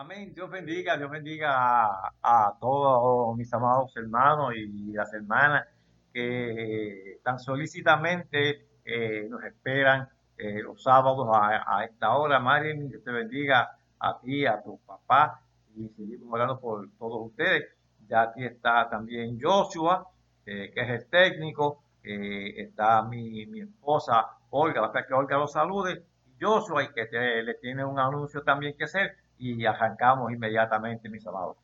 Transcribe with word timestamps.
Amén. 0.00 0.32
Dios 0.32 0.48
bendiga, 0.48 0.96
Dios 0.96 1.10
bendiga 1.10 2.12
a, 2.22 2.56
todos 2.60 3.36
mis 3.36 3.52
amados 3.52 3.90
hermanos 3.96 4.54
y 4.54 4.92
las 4.92 5.12
hermanas 5.12 5.66
que 6.12 7.18
tan 7.24 7.40
solicitamente 7.40 8.68
eh, 8.84 9.26
nos 9.28 9.42
esperan 9.42 10.08
eh, 10.36 10.62
los 10.62 10.80
sábados 10.80 11.26
a, 11.32 11.84
esta 11.84 12.16
hora. 12.16 12.38
Marín, 12.38 12.88
Dios 12.88 13.02
te 13.02 13.10
bendiga 13.10 13.76
a 13.98 14.20
ti, 14.20 14.46
a 14.46 14.62
tu 14.62 14.78
papá 14.86 15.40
y 15.74 15.88
seguimos 15.88 16.32
orando 16.32 16.60
por 16.60 16.88
todos 16.96 17.26
ustedes. 17.26 17.64
Ya 18.06 18.22
aquí 18.22 18.44
está 18.44 18.88
también 18.88 19.36
Joshua, 19.42 20.06
eh, 20.46 20.70
que 20.72 20.80
es 20.80 20.90
el 20.90 21.06
técnico. 21.10 21.82
está 22.04 23.02
mi, 23.02 23.46
mi 23.46 23.62
esposa 23.62 24.28
Olga, 24.50 24.80
va 24.80 24.92
a 24.94 25.04
que 25.04 25.12
Olga 25.12 25.38
lo 25.38 25.48
salude. 25.48 26.04
Joshua, 26.40 26.84
y 26.84 26.88
que 26.92 27.08
le 27.42 27.54
tiene 27.54 27.84
un 27.84 27.98
anuncio 27.98 28.44
también 28.44 28.76
que 28.76 28.84
hacer 28.84 29.16
y 29.38 29.64
arrancamos 29.66 30.32
inmediatamente, 30.32 31.08
mis 31.08 31.26
amados. 31.26 31.56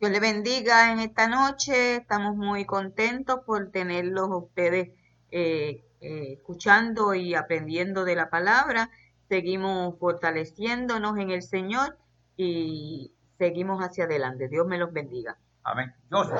Dios 0.00 0.12
le 0.12 0.20
bendiga 0.20 0.92
en 0.92 1.00
esta 1.00 1.26
noche. 1.26 1.96
Estamos 1.96 2.36
muy 2.36 2.64
contentos 2.64 3.40
por 3.44 3.70
tenerlos 3.70 4.28
ustedes 4.30 4.90
eh, 5.30 5.84
eh, 6.00 6.34
escuchando 6.34 7.14
y 7.14 7.34
aprendiendo 7.34 8.04
de 8.04 8.14
la 8.14 8.30
palabra. 8.30 8.90
Seguimos 9.28 9.98
fortaleciéndonos 9.98 11.18
en 11.18 11.30
el 11.30 11.42
Señor 11.42 11.98
y 12.36 13.12
seguimos 13.38 13.82
hacia 13.82 14.04
adelante. 14.04 14.48
Dios 14.48 14.66
me 14.66 14.78
los 14.78 14.92
bendiga. 14.92 15.36
Amén. 15.64 15.92
Dios 16.10 16.30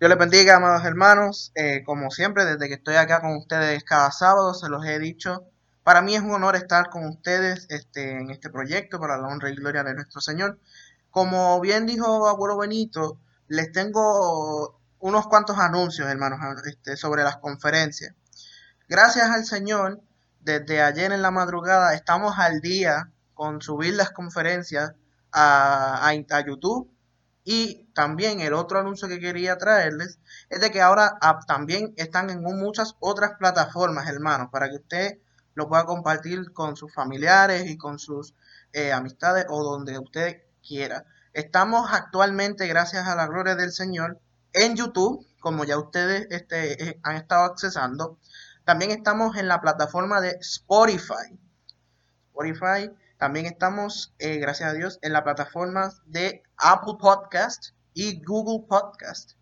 les 0.00 0.18
bendiga, 0.18 0.56
amados 0.56 0.84
hermanos. 0.84 1.52
Eh, 1.54 1.84
como 1.84 2.10
siempre, 2.10 2.44
desde 2.44 2.66
que 2.66 2.74
estoy 2.74 2.96
acá 2.96 3.20
con 3.20 3.36
ustedes 3.36 3.84
cada 3.84 4.10
sábado, 4.10 4.52
se 4.52 4.68
los 4.68 4.84
he 4.84 4.98
dicho 4.98 5.44
para 5.88 6.02
mí 6.02 6.14
es 6.14 6.20
un 6.20 6.32
honor 6.32 6.54
estar 6.54 6.90
con 6.90 7.06
ustedes 7.06 7.66
este, 7.70 8.18
en 8.20 8.28
este 8.28 8.50
proyecto 8.50 9.00
para 9.00 9.16
la 9.16 9.26
honra 9.26 9.48
y 9.48 9.54
gloria 9.54 9.82
de 9.82 9.94
nuestro 9.94 10.20
Señor. 10.20 10.58
Como 11.10 11.58
bien 11.62 11.86
dijo 11.86 12.28
abuelo 12.28 12.58
Benito, 12.58 13.18
les 13.46 13.72
tengo 13.72 14.78
unos 14.98 15.26
cuantos 15.28 15.56
anuncios, 15.56 16.06
hermanos, 16.06 16.40
este, 16.66 16.94
sobre 16.98 17.22
las 17.22 17.38
conferencias. 17.38 18.12
Gracias 18.86 19.30
al 19.30 19.46
Señor, 19.46 20.02
desde 20.40 20.82
ayer 20.82 21.10
en 21.10 21.22
la 21.22 21.30
madrugada 21.30 21.94
estamos 21.94 22.38
al 22.38 22.60
día 22.60 23.10
con 23.32 23.62
subir 23.62 23.94
las 23.94 24.10
conferencias 24.10 24.92
a, 25.32 26.12
YouTube. 26.46 26.92
Y 27.44 27.86
también 27.94 28.40
el 28.40 28.52
otro 28.52 28.78
anuncio 28.78 29.08
que 29.08 29.20
quería 29.20 29.56
traerles 29.56 30.18
es 30.50 30.60
de 30.60 30.70
que 30.70 30.82
ahora 30.82 31.16
ah, 31.22 31.40
también 31.46 31.94
están 31.96 32.28
en 32.28 32.42
muchas 32.42 32.94
otras 33.00 33.38
plataformas, 33.38 34.06
hermanos, 34.06 34.50
para 34.52 34.68
que 34.68 34.76
usted 34.76 35.18
lo 35.58 35.68
pueda 35.68 35.86
compartir 35.86 36.52
con 36.52 36.76
sus 36.76 36.94
familiares 36.94 37.66
y 37.66 37.76
con 37.76 37.98
sus 37.98 38.32
eh, 38.72 38.92
amistades 38.92 39.44
o 39.48 39.64
donde 39.64 39.98
usted 39.98 40.44
quiera. 40.64 41.04
Estamos 41.32 41.90
actualmente, 41.92 42.68
gracias 42.68 43.08
a 43.08 43.16
la 43.16 43.26
gloria 43.26 43.56
del 43.56 43.72
Señor, 43.72 44.20
en 44.52 44.76
YouTube, 44.76 45.26
como 45.40 45.64
ya 45.64 45.76
ustedes 45.76 46.28
este, 46.30 46.90
eh, 46.90 47.00
han 47.02 47.16
estado 47.16 47.44
accesando. 47.44 48.20
También 48.64 48.92
estamos 48.92 49.36
en 49.36 49.48
la 49.48 49.60
plataforma 49.60 50.20
de 50.20 50.36
Spotify. 50.40 51.36
Spotify. 52.28 52.92
También 53.16 53.46
estamos, 53.46 54.14
eh, 54.20 54.36
gracias 54.36 54.70
a 54.70 54.74
Dios, 54.74 55.00
en 55.02 55.12
la 55.12 55.24
plataforma 55.24 55.92
de 56.06 56.44
Apple 56.56 56.94
Podcast 57.00 57.70
y 57.94 58.22
Google 58.22 58.64
Podcast. 58.68 59.32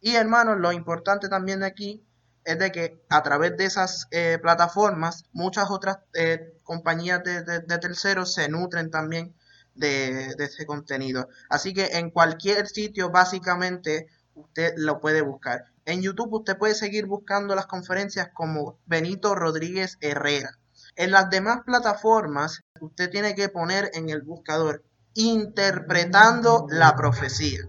Y 0.00 0.16
hermanos, 0.16 0.58
lo 0.58 0.72
importante 0.72 1.28
también 1.28 1.62
aquí 1.62 2.04
es 2.44 2.58
de 2.58 2.72
que 2.72 3.00
a 3.08 3.22
través 3.22 3.56
de 3.56 3.64
esas 3.64 4.08
eh, 4.10 4.38
plataformas 4.40 5.24
muchas 5.32 5.70
otras 5.70 5.98
eh, 6.14 6.54
compañías 6.64 7.22
de, 7.22 7.60
terceros 7.78 8.34
se 8.34 8.48
nutren 8.48 8.90
también 8.90 9.34
de, 9.74 10.34
ese 10.38 10.66
contenido. 10.66 11.28
Así 11.48 11.72
que 11.72 11.86
en 11.98 12.10
cualquier 12.10 12.68
sitio 12.68 13.10
básicamente 13.10 14.08
usted 14.34 14.74
lo 14.76 15.00
puede 15.00 15.22
buscar. 15.22 15.66
En 15.84 16.02
YouTube 16.02 16.32
usted 16.34 16.56
puede 16.56 16.74
seguir 16.74 17.06
buscando 17.06 17.54
las 17.54 17.66
conferencias 17.66 18.30
como 18.32 18.78
Benito 18.86 19.34
Rodríguez 19.34 19.98
Herrera. 20.00 20.58
En 20.96 21.10
las 21.10 21.30
demás 21.30 21.60
plataformas 21.64 22.60
usted 22.80 23.10
tiene 23.10 23.34
que 23.34 23.48
poner 23.48 23.90
en 23.94 24.10
el 24.10 24.22
buscador 24.22 24.84
interpretando 25.14 26.66
la 26.70 26.96
profecía. 26.96 27.60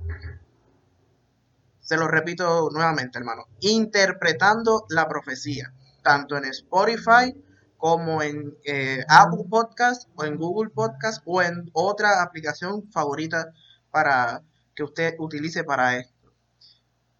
Se 1.83 1.97
lo 1.97 2.07
repito 2.07 2.69
nuevamente, 2.71 3.19
hermano. 3.19 3.45
Interpretando 3.59 4.85
la 4.89 5.07
profecía, 5.07 5.73
tanto 6.01 6.37
en 6.37 6.45
Spotify 6.45 7.35
como 7.77 8.23
en 8.23 8.55
eh, 8.63 9.03
Apple 9.09 9.43
Podcast 9.49 10.07
o 10.15 10.23
en 10.23 10.37
Google 10.37 10.69
Podcast 10.69 11.21
o 11.25 11.41
en 11.41 11.69
otra 11.73 12.23
aplicación 12.23 12.89
favorita 12.89 13.51
para 13.91 14.41
que 14.73 14.83
usted 14.83 15.15
utilice 15.19 15.65
para 15.65 15.97
esto. 15.97 16.31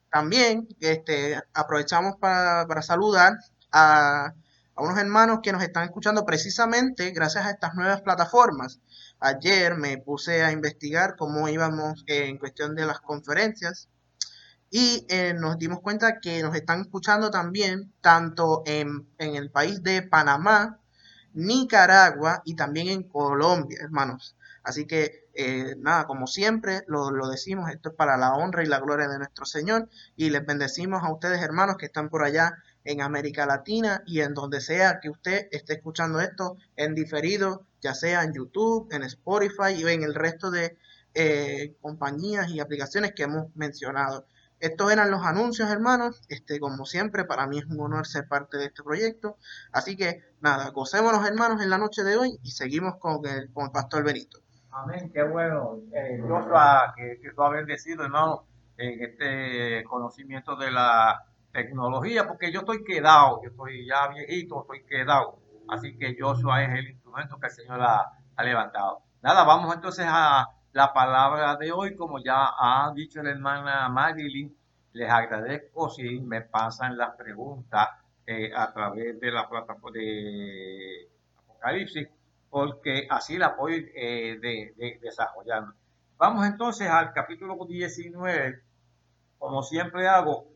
También 0.09 0.69
este, 0.79 1.41
aprovechamos 1.53 2.15
para, 2.15 2.81
saludar 2.81 3.33
a, 3.73 4.27
a, 4.75 4.81
unos 4.81 4.97
hermanos 4.97 5.39
que 5.43 5.51
nos 5.51 5.61
están 5.61 5.83
escuchando 5.83 6.25
precisamente 6.25 7.11
gracias 7.11 7.45
a 7.45 7.51
estas 7.51 7.75
nuevas 7.75 8.01
plataformas. 8.01 8.79
Ayer 9.19 9.75
me 9.75 9.97
puse 9.97 10.43
a 10.43 10.53
investigar 10.53 11.17
cómo 11.17 11.49
íbamos 11.49 12.05
en 12.07 12.37
cuestión 12.37 12.75
de 12.75 12.85
las 12.85 13.01
conferencias 13.01 13.89
y 14.75 15.05
eh, 15.07 15.35
nos 15.35 15.59
dimos 15.59 15.81
cuenta 15.81 16.19
que 16.19 16.41
nos 16.41 16.55
están 16.55 16.81
escuchando 16.81 17.29
también 17.29 17.93
tanto 18.01 18.63
en, 18.65 19.07
el 19.19 19.51
país 19.51 19.83
de 19.83 20.01
Panamá, 20.01 20.79
Nicaragua 21.33 22.41
y 22.43 22.55
también 22.55 22.87
en 22.87 23.03
Colombia, 23.03 23.77
hermanos. 23.83 24.35
Así 24.63 24.87
que, 24.87 25.29
eh, 25.35 25.75
nada, 25.77 26.07
como 26.07 26.25
siempre, 26.25 26.81
lo, 26.87 27.11
lo, 27.11 27.29
decimos, 27.29 27.69
esto 27.69 27.89
es 27.89 27.95
para 27.95 28.17
la 28.17 28.33
honra 28.33 28.63
y 28.63 28.65
la 28.65 28.79
gloria 28.79 29.07
de 29.07 29.19
nuestro 29.19 29.45
Señor. 29.45 29.89
Y 30.15 30.31
les 30.31 30.43
bendecimos 30.43 31.03
a 31.03 31.13
ustedes, 31.13 31.43
hermanos, 31.43 31.77
que 31.77 31.85
están 31.85 32.09
por 32.09 32.23
allá 32.23 32.57
en 32.83 33.01
América 33.01 33.45
Latina 33.45 34.01
y 34.07 34.21
en 34.21 34.33
donde 34.33 34.59
sea 34.59 34.99
que 34.99 35.11
usted 35.11 35.49
esté 35.51 35.73
escuchando 35.73 36.19
esto 36.19 36.57
en 36.75 36.95
diferido, 36.95 37.67
ya 37.79 37.93
sea 37.93 38.23
en 38.23 38.33
YouTube, 38.33 38.91
en 38.91 39.03
Spotify 39.03 39.73
y 39.77 39.87
en 39.87 40.01
el 40.01 40.15
resto 40.15 40.49
de 40.49 40.79
eh, 41.13 41.75
compañías 41.79 42.49
y 42.49 42.59
aplicaciones 42.59 43.13
que 43.15 43.21
hemos 43.21 43.55
mencionado. 43.55 44.25
Estos 44.63 44.93
eran 44.93 45.11
los 45.11 45.25
anuncios, 45.25 45.69
hermanos. 45.69 46.21
Este, 46.29 46.57
como 46.57 46.85
siempre, 46.85 47.25
para 47.25 47.47
mí 47.47 47.57
es 47.59 47.65
un 47.65 47.81
honor 47.81 48.07
ser 48.07 48.29
parte 48.29 48.55
de 48.57 48.67
este 48.67 48.81
proyecto. 48.81 49.35
Así 49.73 49.97
que, 49.97 50.23
nada, 50.39 50.69
gocémonos, 50.69 51.27
hermanos, 51.27 51.61
en 51.61 51.69
la 51.69 51.77
noche 51.77 52.01
de 52.01 52.15
hoy 52.15 52.39
y 52.41 52.51
seguimos 52.51 52.95
con 52.95 53.25
el, 53.25 53.51
con 53.51 53.65
el 53.65 53.71
pastor 53.71 54.05
Benito. 54.05 54.39
Amén, 54.71 55.11
qué 55.13 55.21
bueno. 55.23 55.79
Eh, 55.93 56.17
Joshua, 56.25 56.93
que, 56.95 57.19
que 57.21 57.31
tú 57.33 57.43
has 57.43 57.51
bendecido, 57.51 58.05
hermano, 58.05 58.45
en 58.77 59.03
este 59.03 59.83
conocimiento 59.83 60.55
de 60.55 60.71
la 60.71 61.25
tecnología, 61.51 62.25
porque 62.25 62.49
yo 62.49 62.61
estoy 62.61 62.85
quedado, 62.85 63.41
yo 63.43 63.49
estoy 63.49 63.85
ya 63.85 64.07
viejito, 64.07 64.61
estoy 64.61 64.85
quedado. 64.85 65.39
Así 65.67 65.97
que 65.97 66.15
Joshua 66.17 66.63
es 66.63 66.79
el 66.79 66.87
instrumento 66.87 67.37
que 67.37 67.47
el 67.47 67.53
Señor 67.53 67.81
ha, 67.81 68.13
ha 68.33 68.43
levantado. 68.45 69.01
Nada, 69.21 69.43
vamos 69.43 69.75
entonces 69.75 70.05
a 70.07 70.47
la 70.73 70.91
palabra 70.91 71.55
de 71.55 71.71
hoy, 71.71 71.95
como 71.95 72.19
ya 72.19 72.49
ha 72.57 72.91
dicho 72.95 73.21
la 73.21 73.29
hermana 73.29 73.87
Marilyn, 73.89 74.55
les 74.93 75.09
agradezco 75.09 75.89
si 75.89 76.19
me 76.19 76.41
pasan 76.41 76.97
las 76.97 77.15
preguntas 77.15 77.89
eh, 78.25 78.51
a 78.55 78.73
través 78.73 79.19
de 79.19 79.31
la 79.31 79.47
plataforma 79.47 79.91
de 79.91 81.07
Apocalipsis, 81.37 82.07
porque 82.49 83.07
así 83.09 83.37
la 83.37 83.49
voy 83.49 83.91
eh, 83.95 84.39
de, 84.41 84.99
desarrollando. 84.99 85.73
Vamos 86.17 86.45
entonces 86.47 86.89
al 86.89 87.13
capítulo 87.13 87.55
19. 87.67 88.61
Como 89.37 89.61
siempre 89.61 90.07
hago, 90.07 90.47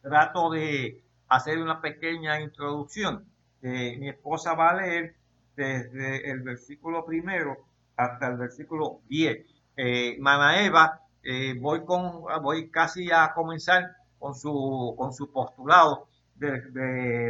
trato 0.00 0.50
de 0.50 1.02
hacer 1.28 1.58
una 1.58 1.80
pequeña 1.80 2.40
introducción. 2.40 3.26
Eh, 3.60 3.96
mi 3.98 4.08
esposa 4.08 4.54
va 4.54 4.70
a 4.70 4.76
leer 4.76 5.14
desde 5.56 6.30
el 6.30 6.40
versículo 6.40 7.04
primero 7.04 7.66
hasta 7.96 8.28
el 8.28 8.36
versículo 8.36 9.00
10. 9.08 9.46
Eh, 9.76 10.18
Eva, 10.18 11.00
eh, 11.22 11.54
voy, 11.58 11.84
con, 11.84 12.22
voy 12.42 12.70
casi 12.70 13.10
a 13.10 13.32
comenzar 13.34 13.96
con 14.18 14.34
su, 14.34 14.94
con 14.96 15.12
su 15.12 15.30
postulado 15.32 16.08
del 16.34 16.70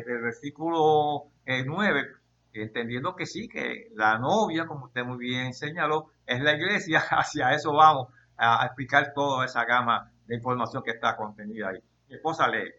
versículo 0.05 1.29
9, 1.47 2.01
eh, 2.01 2.63
entendiendo 2.63 3.15
que 3.15 3.27
sí, 3.27 3.49
que 3.49 3.91
la 3.95 4.19
novia, 4.19 4.67
como 4.67 4.87
usted 4.87 5.05
muy 5.05 5.19
bien 5.19 5.55
señaló, 5.55 6.11
es 6.27 6.41
la 6.41 6.55
iglesia, 6.55 7.01
hacia 7.11 7.53
eso 7.55 7.73
vamos 7.73 8.09
a, 8.37 8.65
explicar 8.67 9.13
toda 9.15 9.45
esa 9.45 9.65
gama 9.65 10.11
de 10.27 10.37
información 10.37 10.83
que 10.83 10.93
está 10.93 11.17
contenida 11.17 11.69
ahí. 11.71 11.83
Mi 12.09 12.17
esposa 12.17 12.49
lee. 12.49 12.73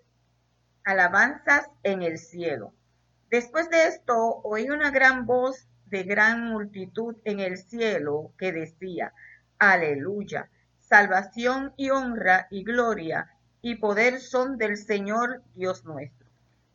Alabanzas 0.85 1.69
en 1.83 2.01
el 2.01 2.17
cielo. 2.17 2.73
Después 3.29 3.69
de 3.69 3.87
esto 3.87 4.41
oí 4.43 4.69
una 4.69 4.91
gran 4.91 5.25
voz 5.25 5.67
de 5.85 6.03
gran 6.03 6.45
multitud 6.49 7.15
en 7.23 7.39
el 7.39 7.57
cielo 7.57 8.31
que 8.37 8.51
decía, 8.51 9.13
Aleluya. 9.65 10.49
Salvación 10.77 11.73
y 11.77 11.89
honra 11.89 12.47
y 12.51 12.65
gloria 12.65 13.29
y 13.61 13.75
poder 13.75 14.19
son 14.19 14.57
del 14.57 14.75
Señor 14.75 15.41
Dios 15.55 15.85
nuestro, 15.85 16.27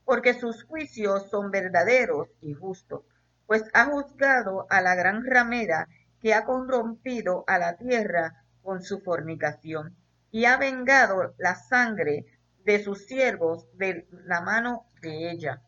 porque 0.07 0.33
sus 0.33 0.65
juicios 0.65 1.29
son 1.29 1.51
verdaderos 1.51 2.29
y 2.41 2.55
justos, 2.55 3.03
pues 3.47 3.65
ha 3.75 3.85
juzgado 3.85 4.67
a 4.71 4.81
la 4.81 4.95
gran 4.95 5.27
ramera 5.27 5.87
que 6.23 6.33
ha 6.33 6.47
corrompido 6.47 7.45
a 7.47 7.59
la 7.59 7.77
tierra 7.77 8.43
con 8.63 8.83
su 8.83 9.01
fornicación 9.01 9.95
y 10.31 10.47
ha 10.47 10.57
vengado 10.57 11.35
la 11.37 11.57
sangre 11.57 12.25
de 12.65 12.83
sus 12.83 13.05
siervos 13.05 13.67
de 13.75 14.09
la 14.25 14.41
mano 14.41 14.87
de 15.03 15.31
ella. 15.31 15.61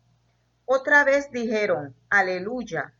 Otra 0.65 1.03
vez 1.03 1.29
dijeron, 1.31 1.95
aleluya, 2.09 2.95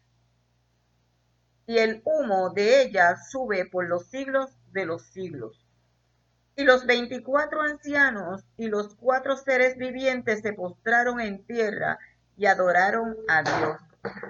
y 1.72 1.80
el 1.80 2.02
humo 2.04 2.50
de 2.50 2.82
ella 2.82 3.16
sube 3.16 3.64
por 3.64 3.88
los 3.88 4.08
siglos 4.08 4.52
de 4.74 4.84
los 4.84 5.04
siglos. 5.04 5.66
Y 6.58 6.66
los 6.66 6.86
veinticuatro 6.86 7.62
ancianos 7.62 8.44
y 8.58 8.68
los 8.68 8.94
cuatro 8.96 9.38
seres 9.38 9.78
vivientes 9.78 10.42
se 10.42 10.52
postraron 10.52 11.22
en 11.22 11.46
tierra 11.46 11.98
y 12.36 12.48
adoraron 12.48 13.16
a 13.30 13.44
Dios, 13.44 13.78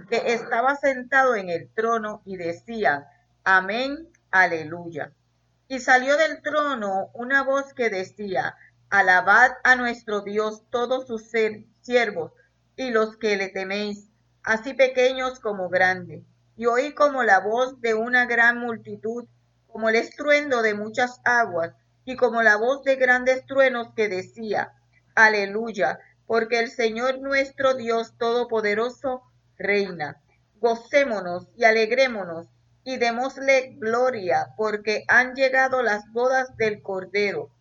que 0.07 0.33
estaba 0.33 0.75
sentado 0.75 1.33
en 1.35 1.49
el 1.49 1.67
trono 1.73 2.21
y 2.25 2.37
decían, 2.37 3.05
Amén, 3.43 4.07
aleluya. 4.29 5.11
Y 5.67 5.79
salió 5.79 6.17
del 6.17 6.43
trono 6.43 7.09
una 7.15 7.41
voz 7.41 7.73
que 7.73 7.89
decía, 7.89 8.55
Alabad 8.91 9.53
a 9.63 9.75
nuestro 9.75 10.21
Dios 10.21 10.61
todos 10.69 11.07
sus 11.07 11.23
siervos 11.81 12.33
y 12.75 12.91
los 12.91 13.17
que 13.17 13.35
le 13.35 13.47
teméis, 13.47 14.11
así 14.43 14.75
pequeños 14.75 15.39
como 15.39 15.69
grandes. 15.69 16.21
Y 16.55 16.65
oí 16.65 16.93
como 16.93 17.23
la 17.23 17.39
voz 17.39 17.79
de 17.81 17.93
una 17.93 18.25
gran 18.25 18.59
multitud, 18.59 19.25
como 19.67 19.89
el 19.89 19.95
estruendo 19.95 20.61
de 20.61 20.73
muchas 20.73 21.21
aguas, 21.23 21.73
y 22.05 22.15
como 22.15 22.41
la 22.41 22.57
voz 22.57 22.83
de 22.83 22.95
grandes 22.95 23.45
truenos 23.45 23.93
que 23.95 24.09
decía, 24.09 24.73
Aleluya, 25.15 25.99
porque 26.25 26.59
el 26.59 26.71
Señor 26.71 27.19
nuestro 27.19 27.73
Dios 27.75 28.17
Todopoderoso 28.17 29.23
reina. 29.57 30.21
Gocémonos 30.59 31.47
y 31.55 31.65
alegrémonos 31.65 32.47
y 32.83 32.97
démosle 32.97 33.75
gloria, 33.77 34.53
porque 34.57 35.03
han 35.07 35.35
llegado 35.35 35.83
las 35.83 36.11
bodas 36.11 36.55
del 36.57 36.81
Cordero, 36.81 37.51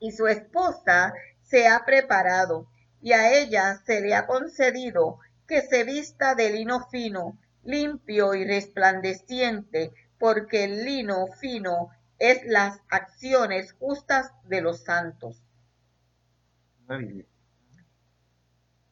y 0.00 0.12
su 0.12 0.26
esposa 0.26 1.14
se 1.42 1.68
ha 1.68 1.84
preparado, 1.84 2.66
y 3.00 3.12
a 3.12 3.32
ella 3.32 3.80
se 3.86 4.00
le 4.00 4.14
ha 4.14 4.26
concedido 4.26 5.18
que 5.46 5.62
se 5.62 5.84
vista 5.84 6.34
de 6.34 6.50
lino 6.50 6.86
fino, 6.88 7.38
limpio 7.64 8.34
y 8.34 8.44
resplandeciente, 8.44 9.92
porque 10.18 10.64
el 10.64 10.84
lino 10.84 11.26
fino 11.40 11.90
es 12.18 12.44
las 12.44 12.80
acciones 12.88 13.72
justas 13.74 14.32
de 14.44 14.60
los 14.60 14.84
santos. 14.84 15.42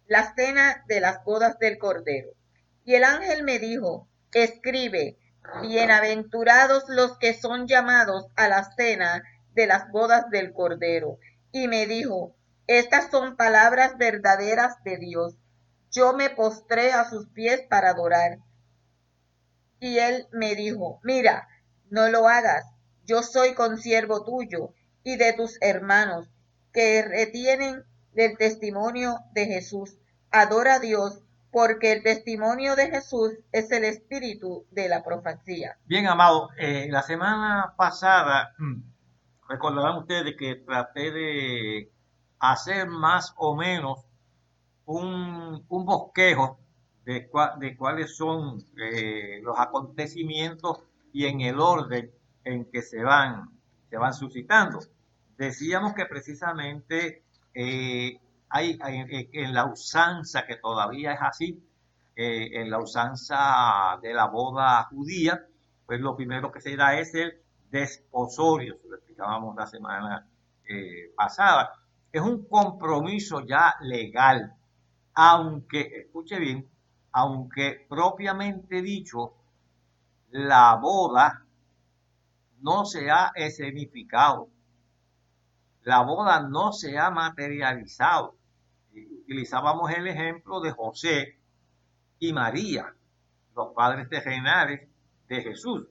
La 0.07 0.35
cena 0.35 0.85
de 0.89 1.01
las 1.01 1.25
bodas 1.25 1.59
del 1.59 1.79
Cordero. 1.79 2.31
Y 2.85 2.95
el 2.95 3.05
ángel 3.05 3.45
me 3.45 3.59
dijo, 3.59 4.09
escribe, 4.33 5.19
bienaventurados 5.61 6.85
los 6.89 7.19
que 7.19 7.35
son 7.35 7.67
llamados 7.67 8.27
a 8.37 8.49
la 8.49 8.65
cena 8.77 9.23
de 9.55 9.67
las 9.67 9.91
bodas 9.91 10.31
del 10.31 10.53
Cordero. 10.53 11.19
Y 11.53 11.69
me 11.69 11.87
dijo, 11.87 12.35
estas 12.67 13.11
son 13.11 13.37
palabras 13.37 13.99
verdaderas 13.99 14.83
de 14.85 14.97
Dios. 14.97 15.35
Yo 15.91 16.15
me 16.15 16.31
postré 16.31 16.93
a 16.93 17.09
sus 17.09 17.29
pies 17.29 17.63
para 17.69 17.91
adorar. 17.91 18.39
Y 19.82 19.99
él 19.99 20.29
me 20.31 20.55
dijo, 20.55 21.00
mira, 21.02 21.49
no 21.90 22.08
lo 22.08 22.29
hagas, 22.29 22.64
yo 23.05 23.25
soy 23.25 23.55
consiervo 23.55 24.25
tuyo 24.25 24.73
y 25.02 25.17
de 25.17 25.32
tus 25.32 25.58
hermanos 25.61 26.31
que 26.73 27.02
retienen 27.02 27.82
del 28.12 28.38
testimonio 28.38 29.17
de 29.32 29.46
Jesús. 29.46 29.96
Adora 30.31 30.76
a 30.76 30.79
Dios 30.79 31.25
porque 31.50 31.90
el 31.90 32.05
testimonio 32.05 32.76
de 32.76 32.90
Jesús 32.93 33.32
es 33.50 33.73
el 33.73 33.82
espíritu 33.82 34.67
de 34.70 34.88
la 34.88 35.02
profecía. 35.02 35.76
Bien, 35.87 36.06
amado, 36.06 36.50
eh, 36.58 36.87
la 36.88 37.02
semana 37.02 37.75
pasada 37.76 38.55
mm, 38.58 38.82
recordarán 39.49 39.96
ustedes 39.96 40.37
que 40.38 40.55
traté 40.64 41.11
de 41.11 41.93
hacer 42.38 42.87
más 42.87 43.34
o 43.37 43.56
menos 43.56 44.06
un, 44.84 45.67
bosquejo 45.69 46.61
de, 47.05 47.29
de 47.59 47.77
cuáles 47.77 48.17
son 48.17 48.65
eh, 48.77 49.41
los 49.43 49.59
acontecimientos 49.59 50.79
y 51.13 51.27
en 51.27 51.41
el 51.41 51.61
orden 51.61 52.11
en 52.45 52.65
que 52.67 52.83
se 52.83 53.03
van, 53.03 53.51
se 53.91 53.97
van 53.97 54.15
suscitando. 54.15 54.81
Decíamos 55.37 55.95
que 55.95 56.07
precisamente 56.07 57.25
eh, 57.55 58.19
hay, 58.49 58.79
en 59.33 59.55
la 59.55 59.67
usanza, 59.67 60.47
que 60.47 60.57
todavía 60.57 61.15
es 61.15 61.21
así, 61.23 61.63
eh, 62.15 62.61
en 62.61 62.71
la 62.71 62.79
usanza 62.79 63.99
de 64.03 64.13
la 64.13 64.27
boda 64.27 64.85
judía, 64.85 65.47
pues 65.87 66.01
lo 66.01 66.15
primero 66.15 66.53
que 66.53 66.61
se 66.61 66.77
da 66.77 66.99
es 66.99 67.15
el 67.15 67.41
desposorio, 67.71 68.79
lo 68.89 68.97
explicábamos 68.97 69.57
la 69.57 69.67
semana 69.67 70.29
eh, 70.69 71.13
pasada. 71.17 71.73
Es 72.13 72.21
un 72.21 72.45
compromiso 72.45 73.41
ya 73.41 73.75
legal, 73.81 74.55
aunque, 75.15 75.81
escuche 76.05 76.39
bien, 76.39 76.69
aunque 77.12 77.87
propiamente 77.88 78.81
dicho, 78.81 79.35
la 80.31 80.76
boda 80.76 81.44
no 82.61 82.87
se 82.87 83.11
ha 83.11 83.32
escenificado. 83.35 84.49
La 85.82 86.03
boda 86.03 86.41
no 86.49 86.73
se 86.73 86.99
ha 86.99 87.11
materializado. 87.11 88.37
Utilizábamos 88.93 89.91
el 89.91 90.06
ejemplo 90.06 90.61
de 90.61 90.70
José 90.70 91.38
y 92.19 92.32
María, 92.32 92.94
los 93.55 93.75
padres 93.75 94.08
terrenales 94.08 94.88
de 95.29 95.43
Jesús. 95.43 95.87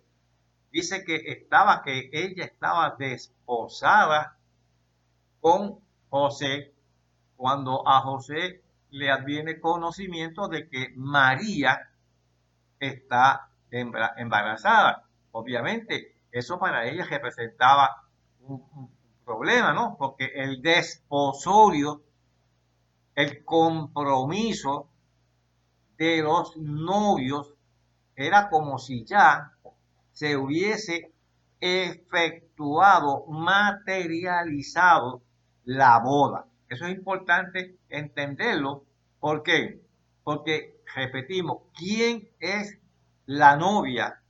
Dice 0.71 1.03
que 1.03 1.15
estaba, 1.27 1.83
que 1.83 2.09
ella 2.13 2.45
estaba 2.45 2.95
desposada 2.97 4.37
con 5.41 5.79
José 6.09 6.73
cuando 7.35 7.87
a 7.87 8.01
José 8.01 8.60
le 8.91 9.09
adviene 9.09 9.59
conocimiento 9.59 10.47
de 10.47 10.69
que 10.69 10.93
María 10.95 11.89
está 12.79 13.49
embarazada. 13.71 15.05
Obviamente, 15.31 16.15
eso 16.31 16.59
para 16.59 16.85
ella 16.85 17.05
representaba 17.05 18.03
un, 18.41 18.91
problema, 19.25 19.71
¿no? 19.71 19.95
Porque 19.97 20.25
el 20.35 20.61
desposorio, 20.61 22.01
el 23.15 23.45
compromiso 23.45 24.89
de 25.97 26.21
los 26.21 26.57
novios 26.57 27.53
era 28.15 28.49
como 28.49 28.77
si 28.77 29.05
ya 29.05 29.53
se 30.11 30.35
hubiese 30.35 31.13
efectuado, 31.61 33.25
materializado 33.27 35.21
la 35.63 35.99
boda. 35.99 36.45
Eso 36.71 36.85
es 36.85 36.95
importante 36.95 37.77
entenderlo. 37.89 38.85
¿Por 39.19 39.43
qué? 39.43 39.81
Porque, 40.23 40.81
repetimos, 40.95 41.63
¿quién 41.75 42.29
es 42.39 42.79
la 43.25 43.57
novia 43.57 44.21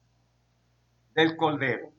del 1.14 1.38
Cordero? 1.38 1.94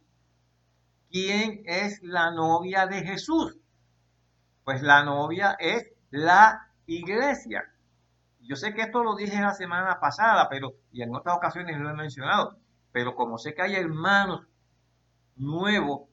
¿Quién 1.12 1.62
es 1.64 2.02
la 2.02 2.32
novia 2.32 2.88
de 2.88 3.04
Jesús? 3.04 3.56
Pues 4.64 4.82
la 4.82 5.04
novia 5.04 5.56
es 5.60 5.86
la 6.10 6.72
iglesia. 6.86 7.72
Yo 8.40 8.56
sé 8.56 8.74
que 8.74 8.82
esto 8.82 9.04
lo 9.04 9.14
dije 9.14 9.40
la 9.40 9.54
semana 9.54 10.00
pasada, 10.00 10.48
pero 10.48 10.74
y 10.90 11.02
en 11.02 11.14
otras 11.14 11.36
ocasiones 11.36 11.78
lo 11.78 11.88
he 11.88 11.94
mencionado, 11.94 12.58
pero 12.90 13.14
como 13.14 13.38
sé 13.38 13.54
que 13.54 13.62
hay 13.62 13.76
hermanos 13.76 14.44
nuevos 15.36 16.08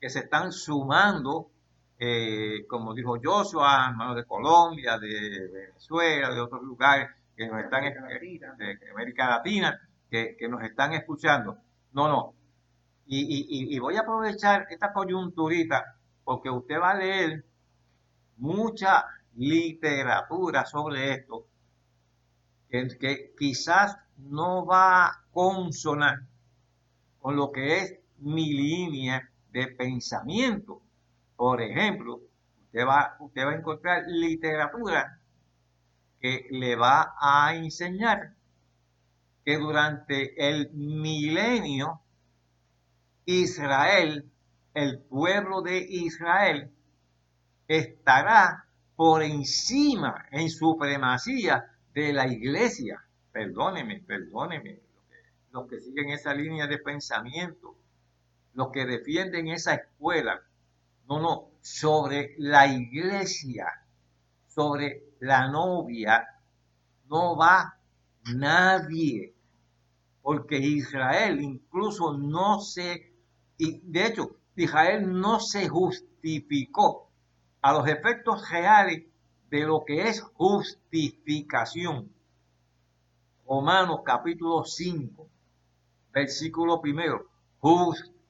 que 0.00 0.08
se 0.08 0.20
están 0.20 0.50
sumando, 0.50 1.50
eh, 1.98 2.64
como 2.68 2.94
dijo 2.94 3.18
Joshua, 3.22 3.86
hermanos 3.90 4.16
de 4.16 4.24
Colombia, 4.24 4.98
de 4.98 5.48
Venezuela, 5.52 6.34
de 6.34 6.40
otros 6.40 6.62
lugares 6.62 7.10
que 7.36 7.46
nos 7.46 7.62
están 7.62 7.84
de 7.84 8.78
América 8.92 9.28
Latina, 9.28 9.80
que, 10.10 10.36
que 10.38 10.48
nos 10.48 10.62
están 10.62 10.92
escuchando. 10.92 11.56
No, 11.92 12.08
no, 12.08 12.34
y, 13.06 13.78
voy 13.78 13.96
a 13.96 14.00
aprovechar 14.00 14.66
esta 14.70 14.92
coyunturita 14.92 15.96
porque 16.24 16.50
usted 16.50 16.80
va 16.80 16.92
a 16.92 16.98
leer 16.98 17.44
mucha 18.38 19.04
literatura 19.36 20.64
sobre 20.64 21.12
esto 21.12 21.46
que, 22.70 23.32
quizás 23.38 23.96
no 24.16 24.64
va 24.64 25.06
a 25.06 25.24
consonar 25.32 26.22
con 27.20 27.36
lo 27.36 27.52
que 27.52 27.78
es 27.78 27.98
mi 28.18 28.52
línea 28.52 29.30
de 29.52 29.68
pensamiento. 29.68 30.80
Por 31.36 31.60
ejemplo, 31.60 32.20
usted 32.66 32.86
va, 32.86 33.16
usted 33.20 33.42
a 33.42 33.54
encontrar 33.54 34.04
literatura 34.06 35.20
que 36.20 36.46
le 36.50 36.76
va 36.76 37.14
a 37.20 37.54
enseñar 37.54 38.34
que 39.44 39.58
durante 39.58 40.48
el 40.48 40.70
milenio 40.72 42.00
Israel, 43.26 44.30
el 44.72 45.00
pueblo 45.00 45.62
de 45.62 45.78
Israel, 45.78 46.70
estará 47.68 48.66
por 48.96 49.22
encima 49.22 50.26
en 50.30 50.48
supremacía 50.48 51.72
de 51.92 52.12
la 52.12 52.26
iglesia. 52.26 53.04
Perdóneme, 53.32 54.00
perdóneme 54.00 54.80
los 55.54 55.68
que 55.68 55.80
siguen 55.80 56.10
esa 56.10 56.34
línea 56.34 56.66
de 56.66 56.78
pensamiento, 56.78 57.76
los 58.54 58.70
que 58.72 58.84
defienden 58.84 59.48
esa 59.48 59.74
escuela. 59.74 60.42
No, 61.08 61.20
no, 61.20 61.50
sobre 61.60 62.34
la 62.38 62.66
iglesia, 62.66 63.66
sobre 64.48 65.14
la 65.20 65.48
novia, 65.48 66.26
no 67.08 67.36
va 67.36 67.78
nadie. 68.32 69.34
Porque 70.22 70.58
Israel 70.58 71.40
incluso 71.40 72.14
no 72.16 72.60
se, 72.60 73.12
y 73.58 73.80
de 73.80 74.06
hecho, 74.06 74.36
Israel 74.56 75.20
no 75.20 75.40
se 75.40 75.68
justificó 75.68 77.10
a 77.60 77.72
los 77.72 77.88
efectos 77.88 78.48
reales 78.50 79.04
de 79.50 79.60
lo 79.60 79.84
que 79.84 80.08
es 80.08 80.20
justificación. 80.20 82.10
Romanos 83.46 84.00
capítulo 84.04 84.64
5, 84.64 85.28
versículo 86.12 86.80
primero. 86.80 87.28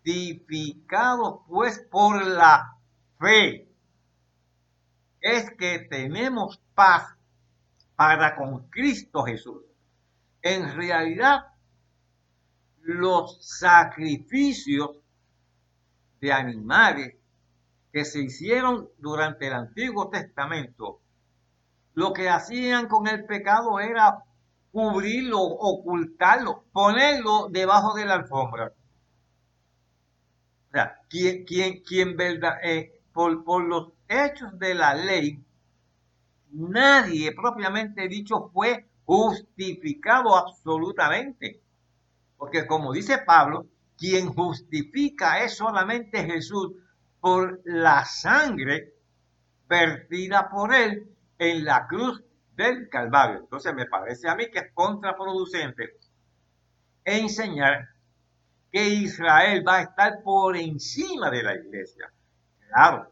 Justificados 0.05 1.41
pues 1.49 1.79
por 1.91 2.25
la 2.27 2.77
fe. 3.19 3.67
Es 5.21 5.51
que 5.53 5.79
tenemos 5.79 6.61
paz 6.75 7.17
para 7.97 8.37
con 8.37 8.69
Cristo 8.69 9.25
Jesús. 9.25 9.63
En 10.43 10.75
realidad, 10.77 11.47
los 12.83 13.39
sacrificios 13.41 14.91
de 16.21 16.33
animales 16.33 17.17
que 17.91 18.05
se 18.05 18.21
hicieron 18.21 18.91
durante 18.99 19.47
el 19.47 19.55
Antiguo 19.55 20.11
Testamento, 20.11 21.01
lo 21.95 22.13
que 22.13 22.29
hacían 22.29 22.89
con 22.89 23.07
el 23.07 23.25
pecado 23.25 23.81
era 23.81 24.23
cubrirlo, 24.71 25.41
ocultarlo, 25.41 26.65
ponerlo 26.73 27.49
debajo 27.49 27.95
de 27.95 28.05
la 28.05 28.15
alfombra. 28.15 28.73
O 30.75 30.77
sea, 30.77 30.99
quien, 31.09 31.45
quien, 31.45 31.85
quien 31.85 32.17
verdad, 32.17 32.59
eh, 32.65 33.01
por, 33.13 33.45
por 33.45 33.63
los 33.63 33.93
hechos 34.09 34.59
de 34.59 34.75
la 34.75 34.93
ley, 34.93 35.41
nadie 36.51 37.31
propiamente 37.33 38.09
dicho 38.09 38.51
fue 38.53 38.85
justificado 39.05 40.37
absolutamente. 40.37 41.61
Porque 42.37 42.67
como 42.67 42.93
dice 42.93 43.19
Pablo, 43.19 43.67
quien 43.97 44.27
justifica 44.35 45.45
es 45.45 45.57
solamente 45.57 46.25
Jesús 46.25 46.73
por 47.21 47.61
la 47.65 48.05
sangre 48.05 48.95
vertida 49.69 50.51
por 50.51 50.75
él 50.75 51.09
en 51.39 51.65
la 51.65 51.87
cruz 51.87 52.21
del 52.57 52.89
Calvario. 52.89 53.39
Entonces 53.39 53.73
me 53.77 53.87
parece 53.87 54.29
a 54.29 54.35
mí 54.35 54.51
que 54.51 54.59
es 54.59 54.73
contraproducente 54.75 55.99
enseñar 57.05 57.94
que 58.75 58.89
Israel 58.89 59.63
va 59.65 59.77
a 59.77 59.83
estar 59.83 60.21
por 60.25 60.57
encima 60.57 61.31
de 61.31 61.45
la 61.45 61.55
iglesia. 61.55 62.13
Claro, 62.67 63.09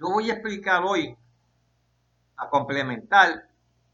yo 0.00 0.06
voy 0.08 0.30
a 0.30 0.32
explicar 0.32 0.82
hoy, 0.82 1.14
a 2.38 2.48
complementar, 2.48 3.50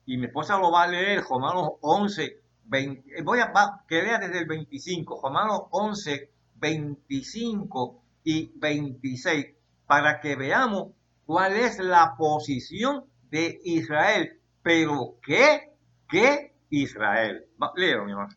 y 0.07 0.17
mi 0.17 0.27
esposa 0.27 0.57
lo 0.57 0.71
va 0.71 0.85
a 0.85 0.87
leer, 0.87 1.25
Romanos 1.25 1.71
11, 1.81 2.41
20, 2.67 3.23
voy 3.25 3.41
a 3.41 3.53
que 3.89 4.03
lea 4.03 4.21
desde 4.21 4.39
el 4.39 4.47
25, 4.47 5.21
Romanos 5.21 5.63
11, 5.71 6.31
25 6.61 8.01
y 8.23 8.53
26, 8.55 9.47
para 9.89 10.21
que 10.21 10.37
veamos 10.37 10.93
cuál 11.27 11.55
es 11.55 11.81
la 11.81 12.15
posición 12.17 13.05
de 13.33 13.61
Israel. 13.65 14.39
Pero 14.63 15.17
¿qué? 15.27 15.73
¿Qué 16.09 16.55
Israel? 16.71 17.47
Leo, 17.75 18.05
mi 18.05 18.13
hermano. 18.13 18.33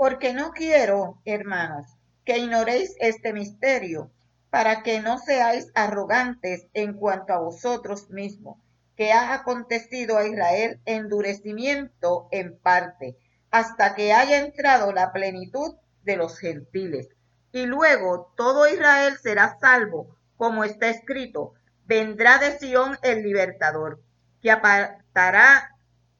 Porque 0.00 0.32
no 0.32 0.52
quiero, 0.52 1.20
hermanos, 1.26 1.86
que 2.24 2.38
ignoréis 2.38 2.96
este 3.00 3.34
misterio, 3.34 4.10
para 4.48 4.82
que 4.82 5.02
no 5.02 5.18
seáis 5.18 5.70
arrogantes 5.74 6.68
en 6.72 6.94
cuanto 6.94 7.34
a 7.34 7.40
vosotros 7.40 8.08
mismos, 8.08 8.56
que 8.96 9.12
ha 9.12 9.34
acontecido 9.34 10.16
a 10.16 10.26
Israel 10.26 10.80
endurecimiento 10.86 12.28
en 12.30 12.58
parte, 12.58 13.18
hasta 13.50 13.94
que 13.94 14.14
haya 14.14 14.38
entrado 14.38 14.90
la 14.94 15.12
plenitud 15.12 15.74
de 16.02 16.16
los 16.16 16.38
gentiles. 16.38 17.10
Y 17.52 17.66
luego 17.66 18.32
todo 18.38 18.66
Israel 18.68 19.18
será 19.22 19.58
salvo, 19.60 20.16
como 20.38 20.64
está 20.64 20.88
escrito, 20.88 21.52
vendrá 21.84 22.38
de 22.38 22.58
Sión 22.58 22.96
el 23.02 23.22
libertador, 23.22 24.02
que 24.40 24.50
apartará 24.50 25.76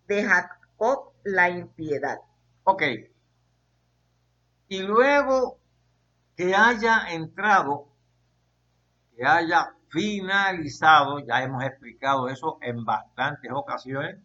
de 0.07 0.23
Jacob 0.23 1.15
la 1.25 1.49
impiedad. 1.49 2.19
Ok. 2.65 2.83
Y 4.71 4.83
luego 4.83 5.59
que 6.37 6.55
haya 6.55 7.11
entrado, 7.11 7.89
que 9.17 9.27
haya 9.27 9.75
finalizado, 9.89 11.19
ya 11.19 11.43
hemos 11.43 11.65
explicado 11.65 12.29
eso 12.29 12.57
en 12.63 12.85
bastantes 12.85 13.51
ocasiones, 13.53 14.21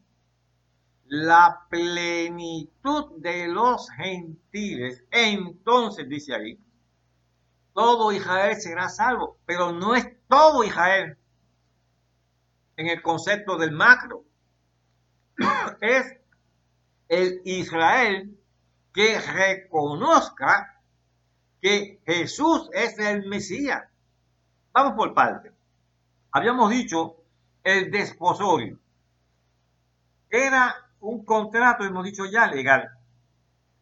la 1.06 1.66
plenitud 1.68 3.18
de 3.18 3.48
los 3.48 3.90
gentiles, 3.90 5.04
entonces 5.10 6.08
dice 6.08 6.36
ahí, 6.36 6.60
todo 7.74 8.12
Israel 8.12 8.56
será 8.56 8.88
salvo, 8.88 9.40
pero 9.48 9.72
no 9.72 9.96
es 9.96 10.08
todo 10.28 10.64
Israel 10.64 11.18
en 12.78 12.86
el 12.86 13.02
concepto 13.02 13.58
del 13.58 13.72
macro. 13.72 14.24
es 15.82 16.18
el 17.10 17.42
Israel 17.46 18.38
que 18.96 19.20
reconozca 19.20 20.80
que 21.62 22.02
Jesús 22.06 22.70
es 22.72 22.98
el 22.98 23.28
Mesías. 23.28 23.84
Vamos 24.72 24.94
por 24.94 25.14
parte. 25.14 25.52
Habíamos 26.32 26.72
dicho 26.72 27.18
el 27.62 27.92
desposorio. 27.92 28.80
Era 30.30 30.74
un 31.02 31.26
contrato, 31.26 31.84
hemos 31.84 32.06
dicho 32.06 32.24
ya, 32.26 32.48
legal. 32.48 32.90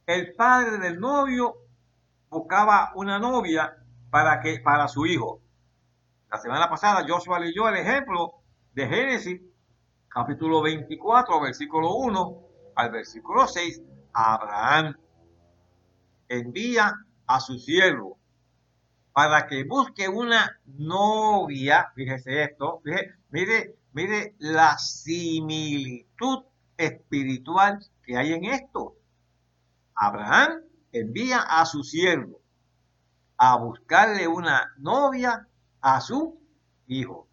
El 0.07 0.33
padre 0.33 0.79
del 0.79 0.99
novio 0.99 1.57
buscaba 2.29 2.91
una 2.95 3.19
novia 3.19 3.71
para 4.09 4.39
que 4.41 4.61
para 4.61 4.87
su 4.87 5.05
hijo. 5.05 5.41
La 6.31 6.39
semana 6.39 6.67
pasada 6.71 7.05
Joshua 7.07 7.39
leyó 7.39 7.69
el 7.69 7.77
ejemplo 7.77 8.41
de 8.73 8.87
Génesis, 8.87 9.41
capítulo 10.09 10.63
24, 10.63 11.39
versículo 11.39 11.97
1 11.97 12.37
al 12.75 12.91
versículo 12.91 13.45
6. 13.47 13.79
Abraham 14.13 14.95
envía 16.27 16.93
a 17.27 17.39
su 17.39 17.57
siervo 17.59 18.17
para 19.13 19.47
que 19.47 19.63
busque 19.63 20.09
una 20.09 20.59
novia. 20.65 21.91
Fíjese 21.95 22.43
esto, 22.43 22.81
mire, 23.29 23.75
mire 23.93 24.35
la 24.39 24.77
similitud 24.77 26.43
espiritual 26.77 27.79
que 28.03 28.17
hay 28.17 28.33
en 28.33 28.45
esto. 28.45 28.95
Abraham 29.95 30.61
envía 30.91 31.39
a 31.39 31.65
su 31.65 31.83
siervo 31.83 32.41
a 33.37 33.57
buscarle 33.57 34.27
una 34.27 34.73
novia 34.77 35.47
a 35.81 36.01
su 36.01 36.39
hijo. 36.87 37.27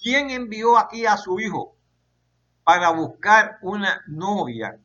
¿Quién 0.00 0.30
envió 0.30 0.78
aquí 0.78 1.06
a 1.06 1.16
su 1.16 1.38
hijo 1.40 1.76
para 2.64 2.90
buscar 2.90 3.58
una 3.62 4.02
novia 4.06 4.78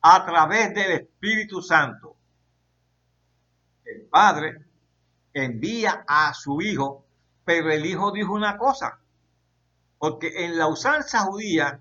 a 0.00 0.24
través 0.26 0.74
del 0.74 0.92
Espíritu 0.92 1.62
Santo? 1.62 2.16
El 3.92 4.02
Padre 4.02 4.64
envía 5.34 6.04
a 6.06 6.32
su 6.32 6.62
hijo, 6.62 7.04
pero 7.44 7.70
el 7.70 7.84
hijo 7.84 8.10
dijo 8.12 8.32
una 8.32 8.56
cosa, 8.56 8.98
porque 9.98 10.44
en 10.46 10.56
la 10.56 10.68
usanza 10.68 11.20
judía 11.20 11.80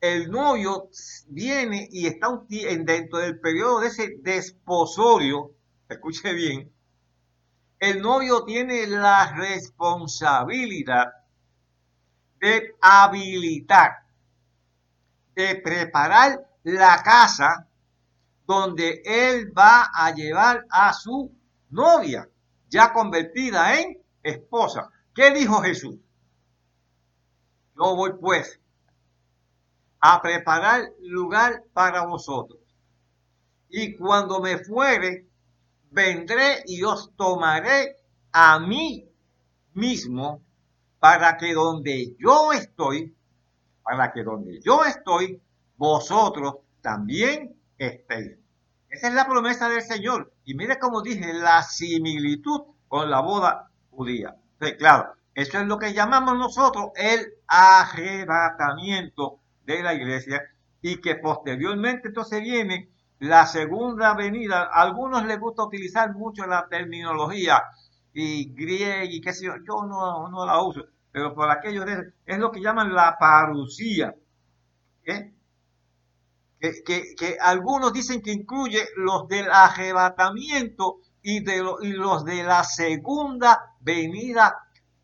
el 0.00 0.30
novio 0.30 0.88
viene 1.28 1.86
y 1.92 2.06
está 2.06 2.28
dentro 2.48 3.18
del 3.18 3.38
periodo 3.38 3.80
de 3.80 3.88
ese 3.88 4.16
desposorio, 4.22 5.52
escuche 5.88 6.32
bien, 6.32 6.72
el 7.78 8.00
novio 8.00 8.44
tiene 8.44 8.86
la 8.86 9.32
responsabilidad 9.32 11.12
de 12.40 12.74
habilitar, 12.80 14.04
de 15.34 15.56
preparar 15.56 16.46
la 16.62 17.02
casa 17.02 17.66
donde 18.50 19.00
él 19.04 19.56
va 19.56 19.90
a 19.94 20.12
llevar 20.12 20.66
a 20.70 20.92
su 20.92 21.32
novia, 21.68 22.28
ya 22.68 22.92
convertida 22.92 23.80
en 23.80 23.96
esposa. 24.24 24.90
¿Qué 25.14 25.30
dijo 25.30 25.62
Jesús? 25.62 25.94
Yo 27.76 27.94
voy 27.94 28.14
pues 28.20 28.58
a 30.00 30.20
preparar 30.20 30.90
lugar 30.98 31.62
para 31.72 32.04
vosotros. 32.06 32.58
Y 33.68 33.96
cuando 33.96 34.40
me 34.40 34.58
fuere, 34.58 35.28
vendré 35.92 36.64
y 36.66 36.82
os 36.82 37.14
tomaré 37.14 37.98
a 38.32 38.58
mí 38.58 39.08
mismo 39.74 40.42
para 40.98 41.36
que 41.36 41.54
donde 41.54 42.16
yo 42.18 42.52
estoy, 42.52 43.14
para 43.84 44.12
que 44.12 44.24
donde 44.24 44.60
yo 44.60 44.84
estoy, 44.84 45.40
vosotros 45.76 46.56
también 46.80 47.54
estéis. 47.78 48.39
Esa 48.90 49.08
es 49.08 49.14
la 49.14 49.26
promesa 49.26 49.68
del 49.68 49.82
Señor. 49.82 50.32
Y 50.44 50.54
mire 50.54 50.78
como 50.78 51.00
dije, 51.00 51.32
la 51.32 51.62
similitud 51.62 52.62
con 52.88 53.08
la 53.08 53.20
boda 53.20 53.70
judía. 53.90 54.34
claro, 54.78 55.14
eso 55.34 55.58
es 55.60 55.66
lo 55.66 55.78
que 55.78 55.94
llamamos 55.94 56.36
nosotros 56.36 56.90
el 56.96 57.34
arrebatamiento 57.46 59.40
de 59.64 59.82
la 59.82 59.94
iglesia 59.94 60.42
y 60.82 61.00
que 61.00 61.16
posteriormente 61.16 62.08
entonces 62.08 62.40
viene 62.40 62.90
la 63.20 63.46
segunda 63.46 64.14
venida. 64.14 64.62
A 64.64 64.82
algunos 64.82 65.24
les 65.24 65.38
gusta 65.38 65.64
utilizar 65.64 66.12
mucho 66.14 66.46
la 66.46 66.66
terminología 66.68 67.62
y 68.12 68.52
griega 68.52 69.04
y 69.04 69.20
qué 69.20 69.32
sé 69.32 69.46
yo, 69.46 69.54
yo 69.58 69.86
no, 69.86 70.28
no 70.28 70.44
la 70.44 70.60
uso, 70.62 70.84
pero 71.12 71.34
por 71.34 71.48
aquello 71.48 71.84
de, 71.84 72.12
es 72.26 72.38
lo 72.38 72.50
que 72.50 72.60
llaman 72.60 72.92
la 72.92 73.16
parucía. 73.18 74.14
¿eh? 75.04 75.32
Que, 76.60 77.38
algunos 77.40 77.92
dicen 77.92 78.20
que 78.20 78.32
incluye 78.32 78.86
los 78.96 79.26
del 79.28 79.50
arrebatamiento 79.50 81.00
y, 81.22 81.42
de 81.42 81.62
y 81.80 81.92
los 81.92 82.24
de 82.24 82.42
la 82.42 82.64
segunda 82.64 83.74
venida 83.80 84.58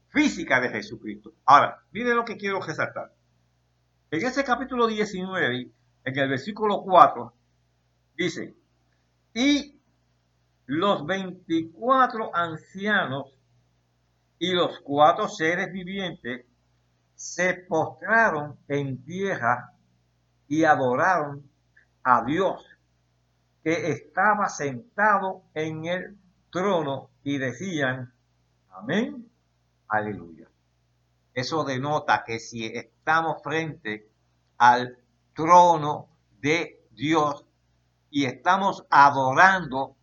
física 0.08 0.60
de 0.60 0.68
Jesucristo. 0.68 1.32
Ahora, 1.46 1.82
miren 1.92 2.16
lo 2.16 2.24
que 2.24 2.36
quiero 2.36 2.60
resaltar. 2.60 3.12
En 4.10 4.24
ese 4.24 4.44
capítulo 4.44 4.86
19, 4.86 5.70
en 6.04 6.18
el 6.18 6.28
versículo 6.28 6.82
4, 6.82 7.34
dice, 8.16 8.54
y 9.34 9.80
los 10.66 11.06
24 11.06 12.34
ancianos 12.34 13.36
y 14.38 14.52
los 14.52 14.80
cuatro 14.80 15.28
seres 15.28 15.72
vivientes 15.72 16.44
se 17.14 17.54
postraron 17.68 18.58
en 18.68 19.02
tierra 19.04 19.72
y 20.48 20.64
adoraron 20.64 21.48
a 22.02 22.24
Dios 22.24 22.64
que 23.62 23.90
estaba 23.90 24.48
sentado 24.48 25.42
en 25.54 25.86
el 25.86 26.16
trono 26.50 27.10
y 27.24 27.38
decían, 27.38 28.12
amén, 28.70 29.28
aleluya. 29.88 30.48
Eso 31.34 31.64
denota 31.64 32.24
que 32.24 32.38
si 32.38 32.64
estamos 32.64 33.42
frente 33.42 34.08
al 34.58 34.96
trono 35.34 36.08
de 36.40 36.80
Dios 36.92 37.44
y 38.10 38.24
estamos 38.24 38.86
adorando 38.88 39.96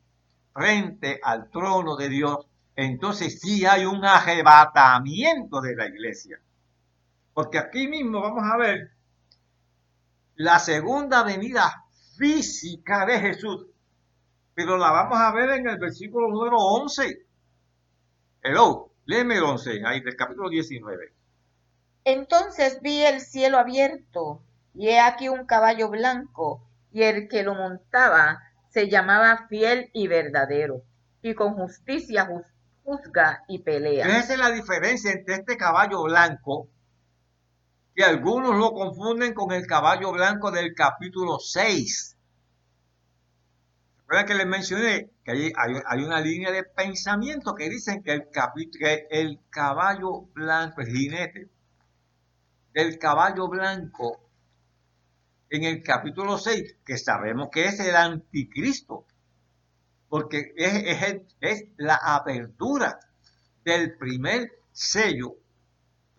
frente 0.53 1.19
al 1.23 1.49
trono 1.49 1.95
de 1.95 2.09
Dios, 2.09 2.45
entonces 2.75 3.39
sí 3.39 3.65
hay 3.65 3.85
un 3.85 4.05
arrebatamiento 4.05 5.61
de 5.61 5.75
la 5.75 5.87
iglesia. 5.87 6.39
Porque 7.33 7.57
aquí 7.57 7.87
mismo 7.87 8.21
vamos 8.21 8.43
a 8.43 8.57
ver 8.57 8.92
la 10.35 10.59
segunda 10.59 11.23
venida 11.23 11.85
física 12.17 13.05
de 13.05 13.19
Jesús, 13.19 13.67
pero 14.53 14.77
la 14.77 14.91
vamos 14.91 15.19
a 15.19 15.31
ver 15.31 15.49
en 15.51 15.67
el 15.67 15.77
versículo 15.77 16.29
número 16.29 16.57
11. 16.57 17.25
Hello, 18.41 18.91
léeme 19.05 19.35
el 19.35 19.43
11, 19.43 19.81
ahí 19.85 20.01
del 20.01 20.15
capítulo 20.15 20.49
19. 20.49 21.13
Entonces 22.05 22.79
vi 22.81 23.01
el 23.01 23.21
cielo 23.21 23.57
abierto, 23.57 24.41
y 24.73 24.89
he 24.89 24.99
aquí 24.99 25.29
un 25.29 25.45
caballo 25.45 25.89
blanco, 25.89 26.67
y 26.91 27.03
el 27.03 27.27
que 27.27 27.43
lo 27.43 27.55
montaba 27.55 28.41
se 28.69 28.89
llamaba 28.89 29.47
fiel 29.47 29.89
y 29.93 30.07
verdadero, 30.07 30.83
y 31.21 31.33
con 31.35 31.53
justicia 31.53 32.27
juzga 32.83 33.43
y 33.47 33.59
pelea. 33.59 34.19
Es 34.19 34.37
la 34.37 34.51
diferencia 34.51 35.11
entre 35.11 35.35
este 35.35 35.57
caballo 35.57 36.03
blanco, 36.03 36.67
que 37.95 38.03
algunos 38.03 38.55
lo 38.55 38.73
confunden 38.73 39.33
con 39.33 39.51
el 39.51 39.67
caballo 39.67 40.11
blanco 40.11 40.51
del 40.51 40.73
capítulo 40.73 41.39
6. 41.39 42.17
Recuerda 43.99 44.25
que 44.25 44.35
les 44.35 44.47
mencioné 44.47 45.11
que 45.23 45.31
hay, 45.31 45.51
hay, 45.55 46.03
una 46.03 46.19
línea 46.19 46.51
de 46.51 46.63
pensamiento 46.63 47.55
que 47.55 47.69
dicen 47.69 48.03
que 48.03 48.11
el, 48.13 48.27
el 49.09 49.39
caballo 49.49 50.23
blanco, 50.33 50.81
el 50.81 50.87
jinete, 50.87 51.49
del 52.73 52.97
caballo 52.97 53.47
blanco 53.47 54.23
en 55.49 55.63
el 55.63 55.83
capítulo 55.83 56.37
6, 56.37 56.77
que 56.83 56.97
sabemos 56.97 57.49
que 57.51 57.65
es 57.65 57.79
el 57.79 57.95
anticristo, 57.95 59.05
porque 60.09 60.51
es, 60.55 61.23
es, 61.39 61.65
la 61.77 61.95
apertura 61.95 62.99
del 63.63 63.95
primer 63.97 64.51
sello. 64.71 65.35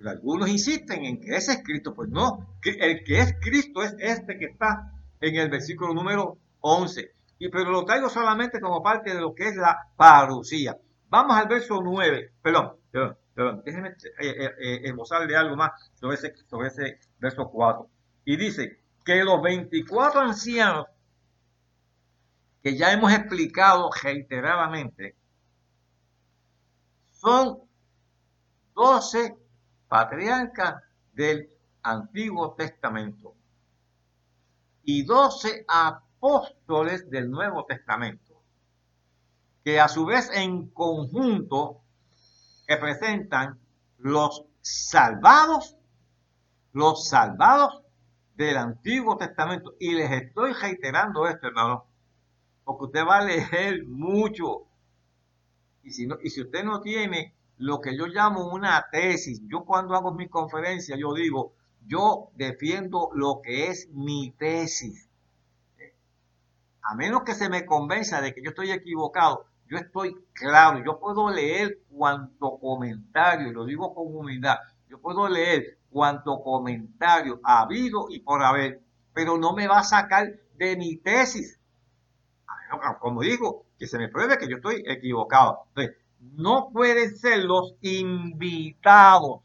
Algunos 0.06 0.48
insisten 0.48 1.04
en 1.04 1.20
que 1.20 1.36
es 1.36 1.48
escrito, 1.48 1.94
pues 1.94 2.08
no, 2.10 2.56
que 2.60 2.70
el 2.70 3.04
que 3.04 3.20
es 3.20 3.34
Cristo 3.40 3.82
es 3.82 3.94
este 3.98 4.38
que 4.38 4.46
está 4.46 4.92
en 5.20 5.36
el 5.36 5.50
versículo 5.50 5.94
número 5.94 6.38
11. 6.60 7.12
Y 7.38 7.48
pero 7.48 7.70
lo 7.70 7.84
traigo 7.84 8.08
solamente 8.08 8.60
como 8.60 8.82
parte 8.82 9.14
de 9.14 9.20
lo 9.20 9.34
que 9.34 9.48
es 9.48 9.56
la 9.56 9.88
parucía. 9.96 10.76
Vamos 11.08 11.36
al 11.36 11.48
verso 11.48 11.80
9, 11.82 12.32
perdón, 12.42 12.76
perdón, 12.90 13.16
perdón, 13.34 13.62
déjenme 13.64 13.88
eh, 14.20 14.50
eh, 14.58 14.82
eh 14.84 15.36
algo 15.36 15.56
más 15.56 15.72
sobre 15.94 16.16
ese, 16.16 16.34
sobre 16.48 16.68
ese 16.68 16.98
verso 17.18 17.48
4. 17.50 17.88
Y 18.24 18.36
dice 18.36 18.80
que 19.04 19.22
los 19.24 19.42
24 19.42 20.20
ancianos, 20.20 20.86
que 22.62 22.76
ya 22.76 22.92
hemos 22.92 23.12
explicado 23.12 23.90
reiteradamente, 24.02 25.16
son 27.10 27.58
12 28.74 29.43
patriarcas 29.88 30.82
del 31.12 31.50
Antiguo 31.82 32.54
Testamento 32.54 33.34
y 34.82 35.04
12 35.04 35.64
apóstoles 35.68 37.08
del 37.10 37.30
Nuevo 37.30 37.64
Testamento, 37.64 38.42
que 39.64 39.80
a 39.80 39.88
su 39.88 40.04
vez 40.04 40.30
en 40.32 40.68
conjunto 40.68 41.80
representan 42.66 43.58
los 43.98 44.44
salvados, 44.60 45.76
los 46.72 47.08
salvados 47.08 47.82
del 48.34 48.56
Antiguo 48.56 49.16
Testamento. 49.16 49.74
Y 49.78 49.94
les 49.94 50.10
estoy 50.10 50.52
reiterando 50.52 51.26
esto, 51.28 51.46
hermano, 51.48 51.86
porque 52.64 52.84
usted 52.84 53.06
va 53.06 53.18
a 53.18 53.24
leer 53.24 53.84
mucho. 53.86 54.66
Y 55.82 55.90
si, 55.90 56.06
no, 56.06 56.16
y 56.22 56.30
si 56.30 56.42
usted 56.42 56.64
no 56.64 56.80
tiene 56.80 57.34
lo 57.58 57.80
que 57.80 57.96
yo 57.96 58.06
llamo 58.06 58.48
una 58.48 58.86
tesis, 58.90 59.40
yo 59.46 59.64
cuando 59.64 59.94
hago 59.94 60.12
mi 60.12 60.28
conferencia, 60.28 60.96
yo 60.96 61.14
digo, 61.14 61.52
yo 61.86 62.30
defiendo 62.34 63.10
lo 63.14 63.40
que 63.42 63.68
es 63.68 63.88
mi 63.92 64.32
tesis. 64.32 65.08
A 66.82 66.94
menos 66.94 67.22
que 67.22 67.34
se 67.34 67.48
me 67.48 67.64
convenza 67.64 68.20
de 68.20 68.34
que 68.34 68.42
yo 68.42 68.50
estoy 68.50 68.70
equivocado, 68.70 69.46
yo 69.68 69.78
estoy 69.78 70.16
claro, 70.32 70.84
yo 70.84 70.98
puedo 70.98 71.30
leer 71.30 71.80
cuanto 71.90 72.58
comentario, 72.58 73.52
lo 73.52 73.64
digo 73.64 73.94
con 73.94 74.14
humildad, 74.14 74.58
yo 74.88 74.98
puedo 74.98 75.28
leer 75.28 75.78
cuanto 75.90 76.42
comentario 76.42 77.40
ha 77.44 77.62
habido 77.62 78.06
y 78.10 78.20
por 78.20 78.42
haber, 78.42 78.80
pero 79.14 79.38
no 79.38 79.54
me 79.54 79.66
va 79.66 79.78
a 79.78 79.84
sacar 79.84 80.34
de 80.56 80.76
mi 80.76 80.96
tesis. 80.96 81.58
Como 83.00 83.22
digo, 83.22 83.64
que 83.78 83.86
se 83.86 83.98
me 83.98 84.08
pruebe 84.08 84.36
que 84.36 84.48
yo 84.48 84.56
estoy 84.56 84.82
equivocado. 84.86 85.66
No 86.32 86.70
pueden 86.72 87.16
ser 87.16 87.44
los 87.44 87.74
invitados. 87.80 89.40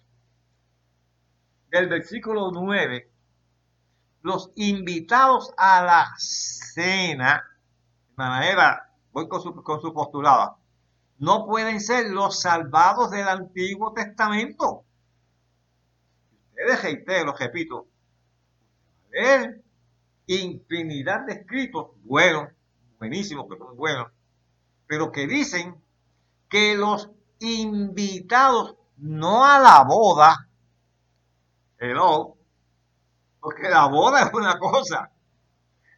Del 1.70 1.88
versículo 1.88 2.50
9, 2.52 3.12
los 4.24 4.52
invitados 4.56 5.54
a 5.56 5.84
la 5.84 6.13
cena, 6.18 7.44
de 8.10 8.15
manera, 8.15 8.92
voy 9.12 9.28
con 9.28 9.42
su, 9.42 9.54
con 9.63 9.80
su 9.80 9.94
postulado, 9.94 10.58
no 11.20 11.46
pueden 11.46 11.80
ser 11.80 12.10
los 12.10 12.39
salvados 12.39 13.12
del 13.12 13.28
Antiguo 13.28 13.94
Testamento. 13.94 14.84
Ustedes 16.52 17.26
lo 17.26 17.34
repito, 17.34 17.88
leer 19.12 19.62
infinidad 20.26 21.26
de 21.26 21.34
escritos 21.34 21.92
buenos, 22.04 22.50
buenísimos, 22.98 23.48
que 23.50 23.58
son 23.58 23.78
buenos, 23.78 24.12
pero 24.88 25.12
que 25.12 25.28
dicen 25.28 25.76
que 26.50 26.76
los 26.76 27.10
invitados 27.40 28.76
no 28.98 29.46
a 29.46 29.60
la 29.60 29.84
boda, 29.84 30.50
hello, 31.78 32.36
porque 33.40 33.70
la 33.70 33.86
boda 33.86 34.24
es 34.24 34.34
una 34.34 34.58
cosa, 34.60 35.12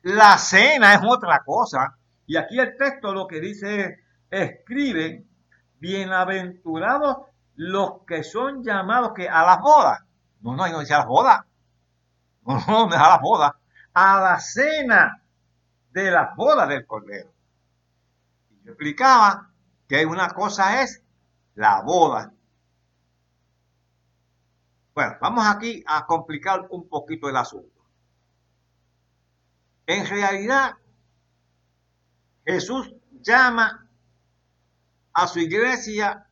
la 0.03 0.37
cena 0.37 0.93
es 0.93 1.01
otra 1.03 1.43
cosa, 1.43 1.97
y 2.27 2.37
aquí 2.37 2.59
el 2.59 2.77
texto 2.77 3.13
lo 3.13 3.27
que 3.27 3.39
dice 3.39 3.85
es, 3.85 3.99
escribe, 4.29 5.25
bienaventurados 5.79 7.17
los 7.55 8.03
que 8.07 8.23
son 8.23 8.63
llamados 8.63 9.11
que 9.13 9.27
a 9.27 9.43
las 9.43 9.59
bodas. 9.59 9.99
No, 10.41 10.55
no, 10.55 10.67
no 10.67 10.79
dice 10.79 10.93
a 10.93 10.99
la 10.99 11.05
boda. 11.05 11.45
No, 12.43 12.55
no, 12.67 12.87
no 12.87 12.95
es 12.95 13.01
a 13.01 13.09
la 13.09 13.17
boda. 13.19 13.59
A 13.93 14.19
la 14.19 14.39
cena 14.39 15.21
de 15.91 16.09
la 16.09 16.33
boda 16.35 16.65
del 16.65 16.87
Cordero. 16.87 17.31
Y 18.49 18.63
yo 18.63 18.71
explicaba 18.71 19.50
que 19.91 20.05
una 20.05 20.29
cosa 20.29 20.81
es 20.81 21.03
la 21.55 21.81
boda. 21.81 22.33
Bueno, 24.95 25.17
vamos 25.19 25.45
aquí 25.45 25.83
a 25.85 26.05
complicar 26.05 26.65
un 26.69 26.87
poquito 26.87 27.27
el 27.27 27.35
asunto. 27.35 27.85
En 29.85 30.07
realidad, 30.07 30.77
Jesús 32.45 32.95
llama 33.21 33.85
a 35.11 35.27
su 35.27 35.39
iglesia 35.39 36.25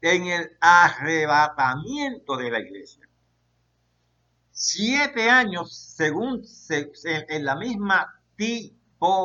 en 0.00 0.24
el 0.24 0.56
arrebatamiento 0.60 2.36
de 2.36 2.50
la 2.50 2.58
iglesia. 2.58 3.08
Siete 4.50 5.30
años, 5.30 5.72
según 5.76 6.42
en 6.68 7.44
la 7.44 7.54
misma 7.54 8.20
tipología 8.34 9.24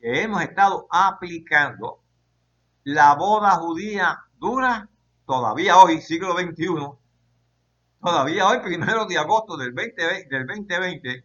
que 0.00 0.22
hemos 0.22 0.42
estado 0.42 0.86
aplicando, 0.90 2.00
la 2.84 3.14
boda 3.14 3.52
judía 3.56 4.18
dura 4.38 4.88
todavía 5.26 5.78
hoy, 5.78 6.00
siglo 6.00 6.34
XXI, 6.34 6.66
todavía 8.00 8.46
hoy, 8.48 8.60
primero 8.60 9.06
de 9.06 9.18
agosto 9.18 9.56
del, 9.56 9.72
20, 9.72 10.26
del 10.28 10.46
2020, 10.46 11.24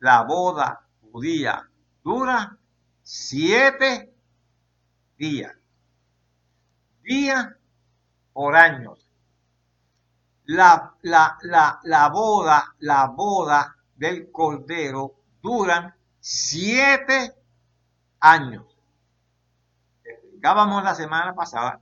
la 0.00 0.22
boda 0.22 0.86
judía 1.00 1.68
dura 2.02 2.56
siete 3.02 4.12
días. 5.16 5.54
Día 7.02 7.56
por 8.32 8.56
años. 8.56 9.08
La, 10.44 10.94
la, 11.02 11.38
la, 11.42 11.80
la 11.84 12.08
boda, 12.08 12.74
la 12.80 13.06
boda 13.06 13.76
del 13.94 14.30
Cordero 14.32 15.14
duran 15.40 15.94
siete 16.18 17.34
años. 18.22 18.64
Explicábamos 20.04 20.82
la 20.82 20.94
semana 20.94 21.34
pasada 21.34 21.80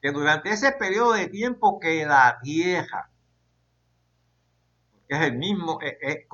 que 0.00 0.10
durante 0.10 0.50
ese 0.50 0.72
periodo 0.72 1.12
de 1.12 1.28
tiempo 1.28 1.78
que 1.78 2.04
la 2.04 2.38
tierra, 2.42 3.10
es 5.06 5.20
el 5.20 5.36
mismo, 5.36 5.78
es, 5.80 5.94
es, 6.00 6.26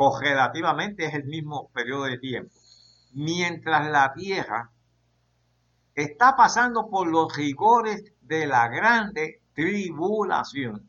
es 0.99 1.14
el 1.14 1.25
mismo 1.25 1.68
periodo 1.70 2.05
de 2.05 2.18
tiempo, 2.18 2.55
mientras 3.12 3.90
la 3.90 4.14
tierra 4.14 4.70
está 5.94 6.37
pasando 6.37 6.88
por 6.88 7.07
los 7.09 7.37
rigores 7.37 8.12
de 8.20 8.46
la 8.46 8.68
grande 8.68 9.42
tribulación. 9.55 10.88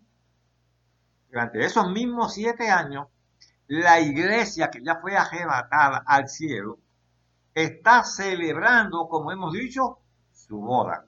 Durante 1.30 1.66
esos 1.66 1.92
mismos 1.92 2.34
siete 2.34 2.70
años, 2.70 3.08
la 3.68 4.00
iglesia 4.00 4.70
que 4.70 4.84
ya 4.84 5.00
fue 5.02 5.18
arrebatada 5.18 6.04
al 6.06 6.30
cielo 6.30 6.80
está 7.54 8.04
celebrando, 8.04 9.08
como 9.08 9.32
hemos 9.32 9.54
dicho, 9.54 10.00
su 10.32 10.60
boda. 10.60 11.06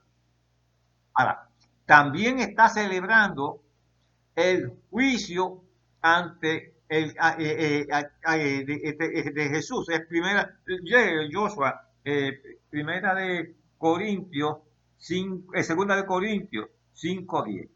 Ahora, 1.14 1.50
también 1.86 2.40
está 2.40 2.70
celebrando 2.70 3.62
el 4.36 4.74
juicio 4.90 5.64
ante 6.02 6.74
el 6.90 7.10
eh, 7.12 7.86
eh, 7.88 7.88
eh, 7.90 9.32
de, 9.34 9.50
Jesús. 9.50 9.90
Es 9.90 10.06
primera, 10.06 10.60
Joshua, 11.32 11.90
primera 12.70 13.16
de 13.16 13.56
Corintios, 13.78 14.58
segunda 14.98 15.96
de 15.96 16.06
Corintios 16.06 16.70
5.10. 16.96 17.70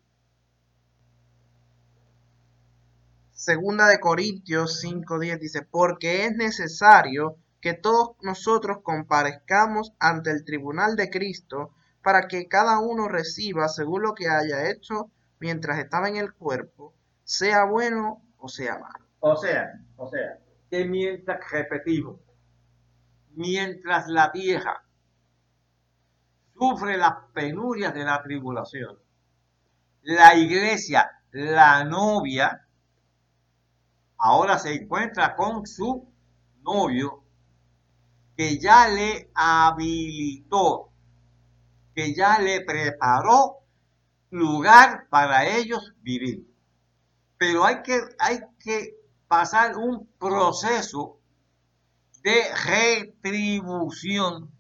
Segunda 3.32 3.88
de 3.88 4.00
Corintios 4.00 4.84
5.10 4.84 5.40
dice, 5.40 5.62
porque 5.62 6.26
es 6.26 6.36
necesario 6.36 7.38
que 7.68 7.74
todos 7.74 8.12
nosotros 8.22 8.78
comparezcamos 8.82 9.92
ante 10.00 10.32
el 10.32 10.46
tribunal 10.46 10.96
de 10.96 11.10
Cristo 11.10 11.74
para 12.02 12.30
que 12.30 12.48
cada 12.48 12.80
uno 12.80 13.10
reciba 13.10 13.68
según 13.68 14.04
lo 14.04 14.16
que 14.16 14.30
haya 14.30 14.70
hecho 14.70 15.12
mientras 15.40 15.78
estaba 15.78 16.08
en 16.08 16.16
el 16.16 16.34
cuerpo, 16.34 16.94
sea 17.26 17.66
bueno 17.66 18.22
o 18.38 18.48
sea 18.48 18.80
malo. 18.80 19.06
O 19.20 19.36
sea, 19.36 19.82
o 19.98 20.10
sea, 20.10 20.40
que 20.72 20.86
mientras, 20.86 21.42
repetimos, 21.52 22.22
mientras 23.32 24.08
la 24.08 24.30
vieja 24.30 24.82
sufre 26.58 26.96
las 26.96 27.16
penurias 27.34 27.94
de 27.94 28.06
la 28.06 28.24
tribulación. 28.24 28.98
La 30.04 30.36
iglesia, 30.36 31.12
la 31.32 31.84
novia, 31.84 32.66
ahora 34.18 34.58
se 34.58 34.74
encuentra 34.74 35.36
con 35.36 35.68
su 35.68 36.10
novio 36.62 37.27
que 38.38 38.60
ya 38.60 38.88
le 38.88 39.32
habilitó, 39.34 40.90
que 41.96 42.14
ya 42.14 42.40
le 42.40 42.62
preparó 42.62 43.58
lugar 44.30 45.08
para 45.10 45.48
ellos 45.58 45.94
vivir. 46.02 46.48
Pero 47.40 47.66
hay 47.66 47.82
que, 47.82 48.00
hay 48.20 48.40
que 48.60 48.96
pasar 49.28 49.76
un 49.76 50.08
proceso 50.20 51.20
de 52.22 52.44
retribución 52.66 54.52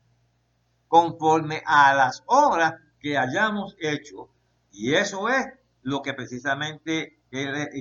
conforme 0.87 1.61
a 1.65 1.93
las 1.93 2.23
obras 2.25 2.73
que 2.99 3.17
hayamos 3.17 3.75
hecho. 3.79 4.29
Y 4.71 4.93
eso 4.95 5.29
es 5.29 5.45
lo 5.83 6.01
que 6.01 6.13
precisamente 6.13 7.19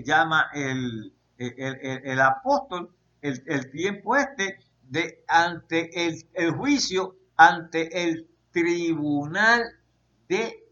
llama 0.05 0.51
el, 0.53 1.15
el, 1.39 2.21
apóstol, 2.21 2.95
el, 3.23 3.71
tiempo 3.71 4.17
este, 4.17 4.59
de 4.89 5.25
ante 5.29 6.07
el, 6.07 6.51
juicio, 6.53 7.17
ante 7.37 8.05
el 8.05 8.29
tribunal 8.51 9.65
de 10.29 10.65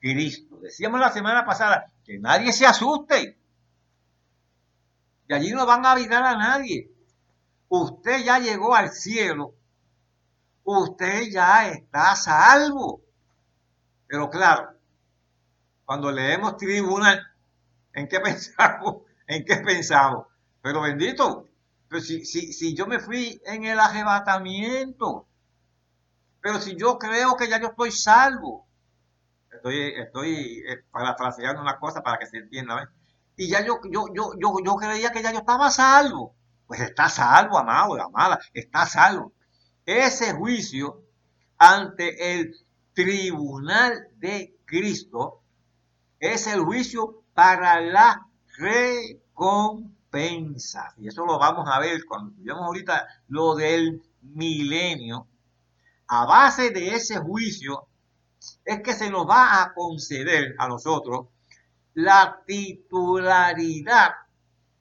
Cristo. 0.00 0.58
Decíamos 0.60 1.00
la 1.00 1.12
semana 1.12 1.44
pasada 1.44 1.86
que 2.04 2.18
nadie 2.18 2.52
se 2.52 2.66
asuste. 2.66 3.38
Y 5.28 5.34
allí 5.34 5.52
no 5.52 5.64
van 5.64 5.86
a 5.86 5.92
habitar 5.92 6.22
a 6.22 6.36
nadie. 6.36 6.90
Usted 7.68 8.24
ya 8.24 8.38
llegó 8.38 8.74
al 8.74 8.90
cielo 8.90 9.54
usted 10.64 11.30
ya 11.30 11.68
está 11.68 12.14
salvo. 12.16 13.02
Pero 14.06 14.28
claro, 14.30 14.74
cuando 15.84 16.10
leemos 16.10 16.56
tribunal, 16.56 17.20
¿en 17.92 18.08
qué 18.08 18.20
pensamos? 18.24 19.02
¿En 19.26 19.44
qué 19.44 19.56
pensamos? 19.56 20.26
Pero 20.60 20.82
bendito, 20.82 21.48
pero 21.92 22.02
si, 22.02 22.24
si, 22.24 22.54
si 22.54 22.74
yo 22.74 22.86
me 22.86 22.98
fui 22.98 23.38
en 23.44 23.64
el 23.64 23.78
arrebatamiento, 23.78 25.28
pero 26.40 26.58
si 26.58 26.74
yo 26.74 26.98
creo 26.98 27.36
que 27.36 27.50
ya 27.50 27.60
yo 27.60 27.68
estoy 27.68 27.92
salvo, 27.92 28.66
estoy, 29.52 29.92
estoy 29.96 30.62
eh, 30.66 30.84
parafraseando 30.90 31.60
una 31.60 31.78
cosa 31.78 32.02
para 32.02 32.18
que 32.18 32.24
se 32.24 32.38
entienda, 32.38 32.90
y 33.36 33.46
ya 33.46 33.60
yo, 33.60 33.78
yo, 33.90 34.06
yo, 34.14 34.30
yo, 34.40 34.54
yo 34.64 34.76
creía 34.76 35.12
que 35.12 35.22
ya 35.22 35.32
yo 35.32 35.40
estaba 35.40 35.70
salvo. 35.70 36.34
Pues 36.66 36.80
está 36.80 37.10
salvo, 37.10 37.58
amado, 37.58 38.00
amada, 38.00 38.38
está 38.54 38.86
salvo. 38.86 39.34
Ese 39.84 40.32
juicio 40.32 41.02
ante 41.58 42.32
el 42.32 42.56
tribunal 42.94 44.08
de 44.16 44.56
Cristo 44.64 45.42
es 46.18 46.46
el 46.46 46.60
juicio 46.60 47.22
para 47.34 47.82
la 47.82 48.26
recompensa. 50.12 50.94
Y 50.98 51.08
eso 51.08 51.24
lo 51.24 51.38
vamos 51.38 51.68
a 51.70 51.80
ver 51.80 52.04
cuando 52.04 52.32
veamos 52.38 52.66
ahorita 52.66 53.06
lo 53.28 53.54
del 53.54 54.02
milenio. 54.22 55.26
A 56.08 56.26
base 56.26 56.70
de 56.70 56.94
ese 56.94 57.18
juicio 57.18 57.88
es 58.64 58.80
que 58.82 58.92
se 58.92 59.10
nos 59.10 59.28
va 59.28 59.62
a 59.62 59.72
conceder 59.72 60.54
a 60.58 60.68
nosotros 60.68 61.28
la 61.94 62.42
titularidad 62.46 64.12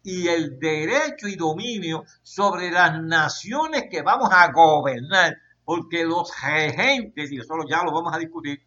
y 0.03 0.27
el 0.27 0.59
derecho 0.59 1.27
y 1.27 1.35
dominio 1.35 2.05
sobre 2.23 2.71
las 2.71 3.01
naciones 3.01 3.85
que 3.89 4.01
vamos 4.01 4.29
a 4.31 4.51
gobernar, 4.51 5.37
porque 5.63 6.03
los 6.05 6.31
regentes, 6.41 7.31
y 7.31 7.37
eso 7.37 7.53
ya 7.69 7.83
lo 7.83 7.91
vamos 7.91 8.13
a 8.13 8.17
discutir, 8.17 8.61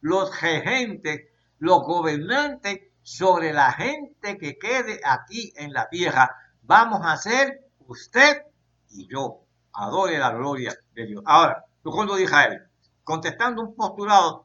los 0.00 0.40
regentes, 0.40 1.28
los 1.58 1.82
gobernantes 1.82 2.87
sobre 3.08 3.54
la 3.54 3.72
gente 3.72 4.36
que 4.36 4.58
quede 4.58 5.00
aquí 5.02 5.50
en 5.56 5.72
la 5.72 5.88
tierra, 5.88 6.30
vamos 6.62 7.00
a 7.02 7.16
ser 7.16 7.64
usted 7.86 8.42
y 8.90 9.08
yo. 9.08 9.44
Adore 9.72 10.18
la 10.18 10.30
gloria 10.30 10.76
de 10.92 11.06
Dios. 11.06 11.22
Ahora, 11.24 11.64
tú 11.82 11.90
cuando 11.90 12.16
de 12.16 12.24
Israel, 12.24 12.68
contestando 13.04 13.62
un 13.62 13.74
postulado 13.74 14.44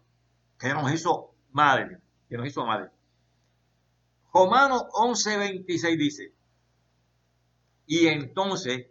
que 0.58 0.70
nos 0.70 0.90
hizo 0.94 1.34
madre, 1.52 1.98
que 2.30 2.38
nos 2.38 2.48
hizo 2.48 2.66
madre. 2.66 2.90
Romanos 4.34 4.86
11:26 4.94 5.98
dice, 5.98 6.34
y 7.86 8.08
entonces, 8.08 8.88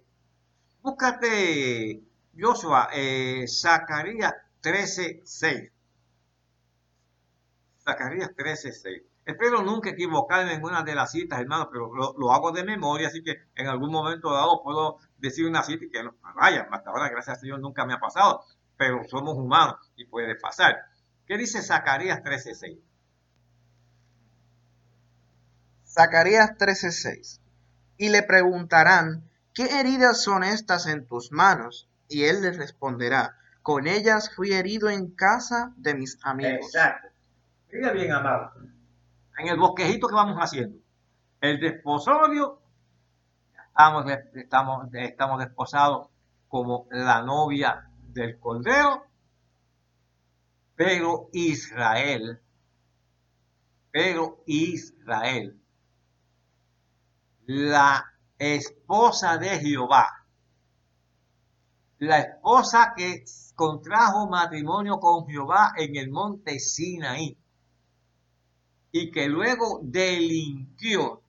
búscate, 0.82 2.02
Joshua, 2.38 2.90
eh, 2.92 3.46
Zacarías 3.48 4.34
13:6. 4.60 5.72
Zacarías 7.82 8.30
13:6. 8.36 9.11
Espero 9.24 9.62
nunca 9.62 9.90
equivocarme 9.90 10.54
en 10.54 10.64
una 10.64 10.82
de 10.82 10.96
las 10.96 11.12
citas, 11.12 11.40
hermano, 11.40 11.68
pero 11.70 11.92
lo, 12.16 12.32
hago 12.32 12.50
de 12.50 12.64
memoria, 12.64 13.06
así 13.06 13.22
que 13.22 13.36
en 13.54 13.68
algún 13.68 13.92
momento 13.92 14.32
dado 14.32 14.62
puedo 14.64 14.98
decir 15.18 15.46
una 15.46 15.62
cita 15.62 15.84
y 15.84 15.90
que 15.90 16.02
no 16.02 16.16
vaya. 16.34 16.66
Hasta 16.70 16.90
ahora, 16.90 17.08
gracias 17.08 17.38
a 17.38 17.40
Dios, 17.40 17.60
nunca 17.60 17.86
me 17.86 17.94
ha 17.94 18.00
pasado, 18.00 18.44
pero 18.76 19.04
somos 19.08 19.36
humanos 19.36 19.92
y 19.94 20.06
puede 20.06 20.34
pasar. 20.34 20.76
¿Qué 21.26 21.38
dice 21.38 21.62
Zacarías 21.62 22.20
13:6? 22.24 22.80
Zacarías 25.86 26.56
13:6. 26.58 27.40
Y 27.98 28.08
le 28.08 28.24
preguntarán, 28.24 29.30
¿qué 29.54 29.78
heridas 29.78 30.20
son 30.20 30.42
estas 30.42 30.86
en 30.86 31.06
tus 31.06 31.30
manos? 31.30 31.88
Y 32.08 32.24
él 32.24 32.42
le 32.42 32.50
responderá, 32.50 33.36
con 33.62 33.86
ellas 33.86 34.34
fui 34.34 34.52
herido 34.52 34.90
en 34.90 35.14
casa 35.14 35.72
de 35.76 35.94
mis 35.94 36.18
amigos. 36.24 36.66
Exacto. 36.66 37.08
Mira 37.70 37.92
bien, 37.92 38.10
amado. 38.10 38.52
En 39.38 39.48
el 39.48 39.58
bosquejito 39.58 40.08
que 40.08 40.14
vamos 40.14 40.36
haciendo. 40.38 40.78
El 41.40 41.58
desposorio, 41.58 42.60
estamos, 43.68 44.04
estamos, 44.34 44.88
estamos 44.92 45.38
desposados 45.40 46.08
como 46.48 46.86
la 46.90 47.22
novia 47.22 47.90
del 48.02 48.38
Cordero, 48.38 49.06
pero 50.76 51.28
Israel, 51.32 52.40
pero 53.90 54.42
Israel, 54.46 55.58
la 57.46 58.04
esposa 58.38 59.38
de 59.38 59.58
Jehová, 59.58 60.26
la 61.98 62.20
esposa 62.20 62.94
que 62.96 63.24
contrajo 63.54 64.28
matrimonio 64.28 64.98
con 64.98 65.26
Jehová 65.26 65.72
en 65.76 65.96
el 65.96 66.10
monte 66.10 66.58
Sinaí 66.58 67.38
y 68.92 69.10
que 69.10 69.28
luego 69.28 69.80
delinquió. 69.82 71.22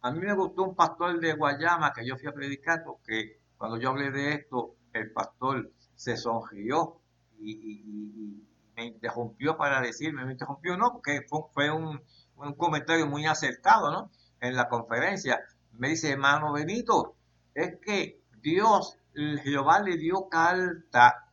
A 0.00 0.10
mí 0.10 0.20
me 0.20 0.34
gustó 0.34 0.64
un 0.64 0.74
pastor 0.74 1.20
de 1.20 1.34
Guayama 1.34 1.92
que 1.92 2.06
yo 2.06 2.16
fui 2.16 2.28
a 2.28 2.32
predicar 2.32 2.82
porque 2.84 3.38
cuando 3.56 3.78
yo 3.78 3.90
hablé 3.90 4.10
de 4.10 4.32
esto, 4.34 4.74
el 4.92 5.12
pastor 5.12 5.70
se 5.94 6.16
sonrió 6.16 7.00
y, 7.38 8.40
me 8.76 8.86
interrumpió 8.86 9.56
para 9.56 9.80
decirme, 9.80 10.24
me 10.24 10.32
interrumpió 10.32 10.76
no, 10.76 10.94
porque 10.94 11.24
fue, 11.52 11.70
un, 11.70 12.02
un, 12.34 12.54
comentario 12.54 13.06
muy 13.06 13.24
acertado, 13.24 13.92
¿no? 13.92 14.10
En 14.40 14.56
la 14.56 14.68
conferencia. 14.68 15.40
Me 15.74 15.90
dice, 15.90 16.10
hermano 16.10 16.52
Benito, 16.52 17.14
es 17.54 17.76
que 17.80 18.20
Dios 18.40 18.98
Jehová 19.14 19.80
le 19.80 19.96
dio 19.96 20.28
carta 20.28 21.30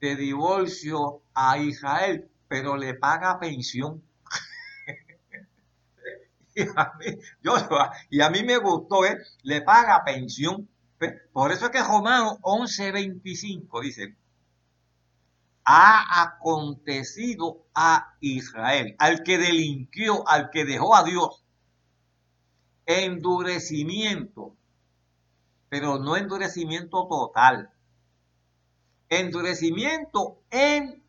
de 0.00 0.16
divorcio 0.16 1.22
a 1.34 1.58
Israel, 1.58 2.30
pero 2.52 2.76
le 2.76 2.92
paga 2.92 3.40
pensión. 3.40 4.02
y, 6.54 8.20
a 8.20 8.28
mí, 8.28 8.42
me 8.42 8.58
gustó, 8.58 9.06
¿eh? 9.06 9.16
le 9.42 9.62
paga 9.62 10.04
pensión. 10.04 10.68
Por 11.32 11.50
eso 11.50 11.64
es 11.64 11.70
que 11.70 11.82
Romanos 11.82 12.36
11:25 12.42 13.80
dice, 13.80 14.14
ha 15.64 16.24
acontecido 16.24 17.64
a 17.74 18.16
Israel, 18.20 18.96
al 18.98 19.22
que 19.22 19.38
delinquió, 19.38 20.28
al 20.28 20.50
que 20.50 20.66
dejó 20.66 20.94
a 20.94 21.04
Dios, 21.04 21.42
endurecimiento 22.84 24.54
pero 25.70 25.98
no 25.98 26.18
endurecimiento 26.18 27.08
total. 27.08 27.70
Endurecimiento 29.08 30.42
en 30.50 31.01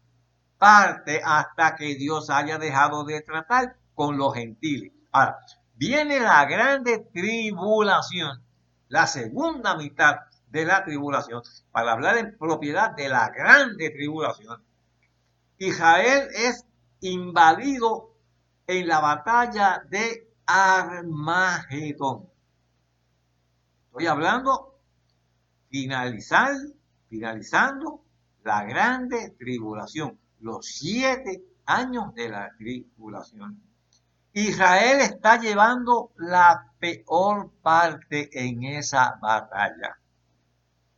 parte 0.63 1.19
hasta 1.21 1.75
que 1.75 1.95
Dios 1.95 2.29
haya 2.29 2.57
dejado 2.57 3.03
de 3.03 3.19
tratar 3.19 3.75
con 3.93 4.17
los 4.17 4.33
gentiles. 4.33 4.93
Ahora, 5.11 5.37
viene 5.75 6.21
la 6.21 6.45
grande 6.45 6.99
tribulación, 6.99 8.41
la 8.87 9.05
segunda 9.05 9.75
mitad 9.75 10.19
de 10.47 10.63
la 10.63 10.85
tribulación, 10.85 11.43
para 11.69 11.91
hablar 11.91 12.15
en 12.17 12.37
propiedad 12.37 12.91
de 12.91 13.09
la 13.09 13.27
grande 13.31 13.89
tribulación. 13.89 14.63
Israel 15.57 16.29
es 16.33 16.65
invadido 17.01 18.15
en 18.65 18.87
la 18.87 19.01
batalla 19.01 19.83
de 19.89 20.31
Armagedón. 20.45 22.29
Estoy 23.87 24.07
hablando 24.07 24.79
finalizar, 25.69 26.55
finalizando 27.09 28.01
la 28.45 28.63
grande 28.63 29.35
tribulación, 29.37 30.22
los 30.43 30.65
siete 30.65 31.41
años 31.65 32.13
de 32.13 32.29
la 32.29 32.51
tribulación. 32.57 33.61
Israel 34.33 34.99
está 34.99 35.39
llevando 35.39 36.11
la 36.17 36.71
peor 36.79 37.51
parte 37.61 38.29
en 38.33 38.63
esa 38.63 39.17
batalla. 39.21 39.97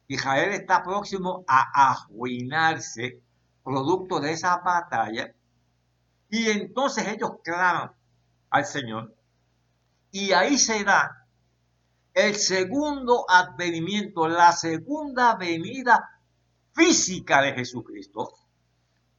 Israel 0.07 0.53
está 0.53 0.83
próximo 0.83 1.43
a 1.47 1.91
arruinarse 1.91 3.21
producto 3.63 4.19
de 4.19 4.31
esa 4.31 4.57
batalla. 4.57 5.33
Y 6.29 6.49
entonces 6.49 7.07
ellos 7.07 7.31
claman 7.43 7.91
al 8.49 8.65
Señor. 8.65 9.15
Y 10.11 10.31
ahí 10.31 10.57
se 10.57 10.83
da 10.83 11.27
el 12.13 12.35
segundo 12.35 13.25
advenimiento, 13.29 14.27
la 14.27 14.53
segunda 14.53 15.35
venida 15.35 16.21
física 16.73 17.41
de 17.41 17.53
Jesucristo, 17.53 18.31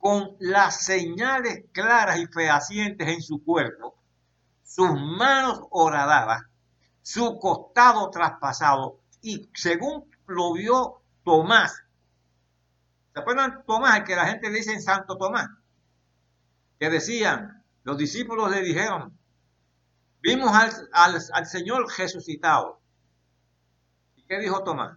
con 0.06 0.36
las 0.38 0.84
señales 0.84 1.64
claras 1.72 2.20
y 2.20 2.28
fehacientes 2.28 3.08
en 3.08 3.20
su 3.20 3.42
cuerpo, 3.42 3.98
sus 4.62 4.92
manos 4.92 5.62
horadadas, 5.70 6.44
su 7.02 7.40
costado 7.40 8.08
traspasado, 8.10 9.00
y 9.20 9.50
según 9.52 10.08
lo 10.28 10.52
vio 10.52 11.02
Tomás, 11.24 11.82
¿se 13.12 13.18
acuerdan 13.18 13.64
Tomás, 13.66 13.96
el 13.96 14.04
que 14.04 14.14
la 14.14 14.26
gente 14.26 14.48
dice 14.50 14.74
en 14.74 14.80
Santo 14.80 15.18
Tomás? 15.18 15.48
Que 16.78 16.88
decían, 16.88 17.64
los 17.82 17.98
discípulos 17.98 18.48
le 18.52 18.60
dijeron, 18.60 19.18
vimos 20.22 20.52
al, 20.54 21.20
al 21.32 21.46
Señor 21.46 21.84
resucitado. 21.98 22.80
¿Qué 24.28 24.38
dijo 24.38 24.62
Tomás? 24.62 24.96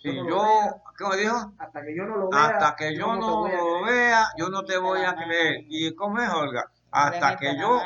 Si 0.00 0.14
yo, 0.14 0.80
¿qué 0.96 1.04
me 1.04 1.16
dijo? 1.16 1.52
Hasta 1.58 1.82
que 1.82 1.96
yo 1.96 2.04
no 2.04 2.16
lo 2.16 2.30
vea. 2.30 2.46
Hasta 2.46 2.76
que 2.76 2.96
yo, 2.96 3.16
no, 3.16 3.48
lo 3.48 3.84
vea, 3.84 4.26
yo 4.36 4.48
no 4.48 4.64
te 4.64 4.78
voy 4.78 5.00
a 5.02 5.14
creer. 5.14 5.64
¿Y 5.68 5.94
cómo 5.94 6.20
es, 6.20 6.28
Olga? 6.30 6.70
Hasta 6.90 7.36
que 7.36 7.56
yo, 7.58 7.80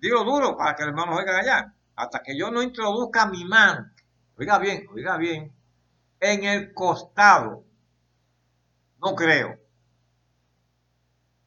digo 0.00 0.24
duro 0.24 0.56
para 0.56 0.74
que 0.74 0.82
los 0.82 0.90
hermanos 0.90 1.18
oigan 1.18 1.36
allá, 1.36 1.74
hasta 1.94 2.22
que 2.22 2.36
yo 2.36 2.50
no 2.50 2.62
introduzca 2.62 3.26
mi 3.26 3.44
mano, 3.44 3.90
oiga 4.36 4.58
bien, 4.58 4.86
oiga 4.92 5.16
bien, 5.16 5.54
en 6.18 6.44
el 6.44 6.74
costado, 6.74 7.64
no 8.98 9.14
creo. 9.14 9.58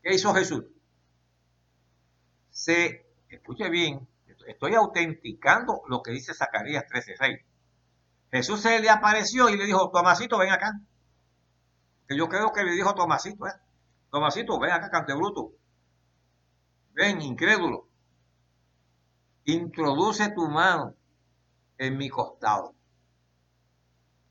¿Qué 0.02 0.14
hizo 0.14 0.34
Jesús? 0.34 0.64
Se, 2.50 3.06
escuche 3.30 3.70
bien, 3.70 4.08
estoy 4.48 4.74
autenticando 4.76 5.82
lo 5.88 6.02
que 6.02 6.12
dice 6.12 6.34
Zacarías 6.34 6.86
13:6. 6.86 7.44
Jesús 8.32 8.62
se 8.62 8.80
le 8.80 8.90
apareció 8.90 9.50
y 9.50 9.58
le 9.58 9.66
dijo, 9.66 9.90
Tomasito, 9.92 10.38
ven 10.38 10.52
acá. 10.52 10.80
Que 12.08 12.18
yo 12.18 12.28
creo 12.28 12.52
que 12.52 12.64
le 12.64 12.72
dijo 12.72 12.94
Tomasito, 12.94 13.48
¿eh? 13.48 13.54
Tomasito, 14.12 14.60
ven 14.60 14.72
acá, 14.72 14.90
cante 14.90 15.14
bruto. 15.14 15.54
Ven, 16.94 17.22
incrédulo. 17.22 17.88
Introduce 19.46 20.30
tu 20.32 20.48
mano 20.48 20.96
en 21.78 21.98
mi 21.98 22.10
costado. 22.10 22.76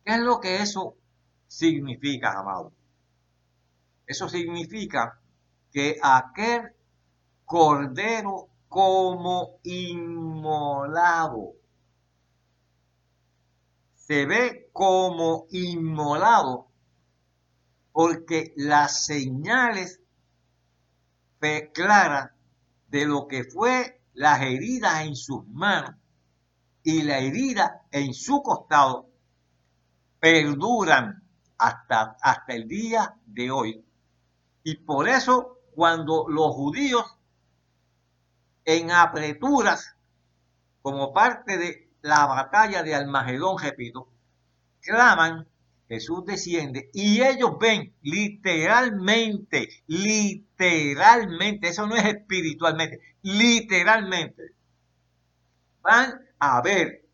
¿Qué 0.05 0.15
es 0.15 0.21
lo 0.21 0.41
que 0.41 0.63
eso 0.63 0.97
significa, 1.47 2.33
amado? 2.39 2.73
Eso 4.07 4.29
significa 4.29 5.21
que 5.73 5.97
aquel 6.03 6.73
cordero 7.45 8.49
como 8.69 9.59
inmolado. 9.65 11.56
Se 14.07 14.27
ve 14.27 14.71
como 14.73 15.47
inmolado 15.51 16.69
porque 17.93 18.53
las 18.57 19.05
señales 19.05 20.01
claras 21.73 22.31
de 22.89 23.07
lo 23.07 23.27
que 23.27 23.45
fue 23.45 24.01
las 24.15 24.41
heridas 24.43 25.03
en 25.03 25.15
sus 25.15 25.47
manos 25.49 25.95
y 26.83 27.03
la 27.03 27.19
herida 27.19 27.83
en 27.91 28.15
su 28.15 28.43
costado 28.43 29.09
perduran 30.21 31.23
hasta, 31.59 32.17
hasta 32.21 32.55
el 32.55 32.67
día 32.67 33.15
de 33.27 33.51
hoy. 33.51 33.85
Y 34.63 34.77
por 34.79 35.09
eso 35.09 35.59
cuando 35.75 36.27
los 36.29 36.55
judíos 36.55 37.05
en 38.65 38.91
apreturas 38.91 39.97
como 40.83 41.13
parte 41.13 41.59
de 41.59 41.86
la 42.07 42.25
batalla 42.27 42.85
de 42.85 42.95
Almagedón, 42.95 43.59
repito, 43.59 44.09
claman, 44.81 45.49
Jesús 45.89 46.25
desciende 46.25 46.89
y 46.93 47.21
ellos 47.23 47.59
ven 47.59 47.95
literalmente, 48.03 49.69
literalmente, 49.89 51.69
eso 51.69 51.87
no 51.87 51.97
es 51.97 52.05
espiritualmente, 52.05 53.01
literalmente, 53.23 54.55
van 55.83 56.21
a 56.39 56.63
ver 56.63 57.05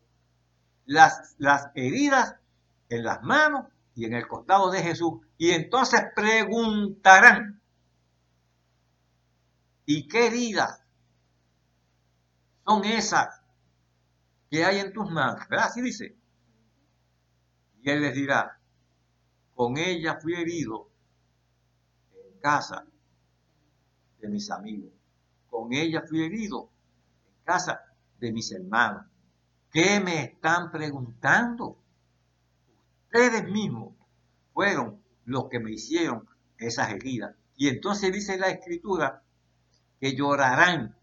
las, 0.85 1.35
las 1.39 1.69
heridas 1.73 2.35
en 2.89 3.03
las 3.03 3.23
manos 3.23 3.65
y 3.95 4.05
en 4.05 4.13
el 4.13 4.27
costado 4.27 4.69
de 4.69 4.83
Jesús 4.83 5.21
y 5.39 5.51
entonces 5.51 6.01
preguntarán, 6.15 7.61
¿y 9.87 10.07
qué 10.07 10.27
heridas 10.27 10.83
son 12.65 12.85
esas 12.85 13.42
¿qué 14.53 14.63
hay 14.63 14.77
en 14.77 14.93
tus 14.93 15.09
manos? 15.09 15.49
¿Verdad? 15.49 15.65
Así 15.65 15.81
dice. 15.81 16.15
Y 17.81 17.89
él 17.89 18.03
les 18.03 18.13
dirá, 18.13 18.59
con 19.55 19.77
ella 19.79 20.19
fui 20.21 20.35
herido 20.35 20.91
en 22.13 22.39
casa 22.39 22.85
de 24.19 24.29
mis 24.29 24.51
amigos. 24.51 24.91
Con 25.49 25.73
ella 25.73 26.03
fui 26.07 26.23
herido 26.23 26.69
en 27.25 27.43
casa 27.43 27.81
de 28.19 28.31
mis 28.31 28.51
hermanos. 28.51 29.07
¿Qué 29.71 29.99
me 29.99 30.21
están 30.21 30.69
preguntando? 30.69 31.79
Ustedes 33.05 33.49
mismos 33.49 33.95
fueron 34.53 35.01
los 35.25 35.49
que 35.49 35.59
me 35.59 35.71
hicieron 35.71 36.29
esas 36.59 36.91
heridas. 36.91 37.35
Y 37.55 37.69
entonces 37.69 38.13
dice 38.13 38.37
la 38.37 38.49
escritura 38.49 39.23
que 39.99 40.15
llorarán, 40.15 40.95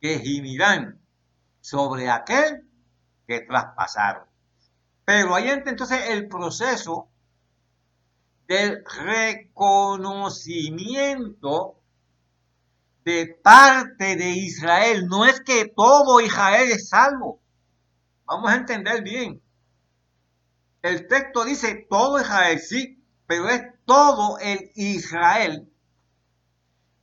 que 0.00 0.18
gimirán 0.20 0.98
sobre 1.68 2.08
aquel 2.08 2.64
que 3.26 3.40
traspasaron. 3.40 4.24
Pero 5.04 5.34
ahí 5.34 5.50
entra 5.50 5.70
entonces 5.70 6.08
el 6.08 6.26
proceso 6.26 7.10
del 8.46 8.82
reconocimiento 8.86 11.82
de 13.04 13.38
parte 13.42 14.16
de 14.16 14.30
Israel. 14.30 15.08
No 15.08 15.26
es 15.26 15.42
que 15.42 15.70
todo 15.76 16.22
Israel 16.22 16.70
es 16.70 16.88
salvo. 16.88 17.42
Vamos 18.24 18.50
a 18.50 18.56
entender 18.56 19.02
bien. 19.02 19.42
El 20.80 21.06
texto 21.06 21.44
dice 21.44 21.86
todo 21.90 22.18
Israel, 22.18 22.58
sí, 22.60 23.04
pero 23.26 23.50
es 23.50 23.60
todo 23.84 24.38
el 24.38 24.70
Israel 24.74 25.70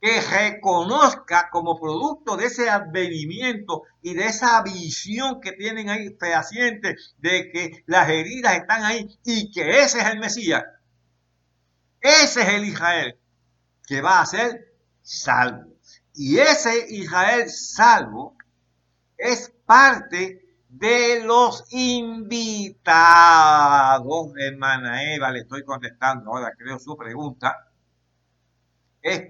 que 0.00 0.20
reconozca 0.20 1.48
como 1.50 1.78
producto 1.80 2.36
de 2.36 2.46
ese 2.46 2.68
advenimiento 2.68 3.82
y 4.02 4.14
de 4.14 4.26
esa 4.26 4.62
visión 4.62 5.40
que 5.40 5.52
tienen 5.52 5.88
ahí 5.88 6.14
fehaciente 6.18 6.96
de 7.18 7.50
que 7.50 7.84
las 7.86 8.08
heridas 8.08 8.56
están 8.56 8.84
ahí 8.84 9.18
y 9.24 9.50
que 9.50 9.82
ese 9.82 10.00
es 10.00 10.06
el 10.06 10.18
Mesías. 10.18 10.64
Ese 12.00 12.42
es 12.42 12.48
el 12.48 12.64
Israel 12.64 13.18
que 13.86 14.00
va 14.00 14.20
a 14.20 14.26
ser 14.26 14.74
salvo. 15.02 15.72
Y 16.14 16.38
ese 16.38 16.86
Israel 16.90 17.48
salvo 17.50 18.36
es 19.16 19.52
parte 19.64 20.46
de 20.68 21.22
los 21.24 21.64
invitados, 21.72 22.72
hermana 24.36 25.14
Eva, 25.14 25.30
le 25.30 25.40
estoy 25.40 25.64
contestando 25.64 26.30
ahora, 26.30 26.52
creo 26.56 26.78
su 26.78 26.96
pregunta, 26.96 27.65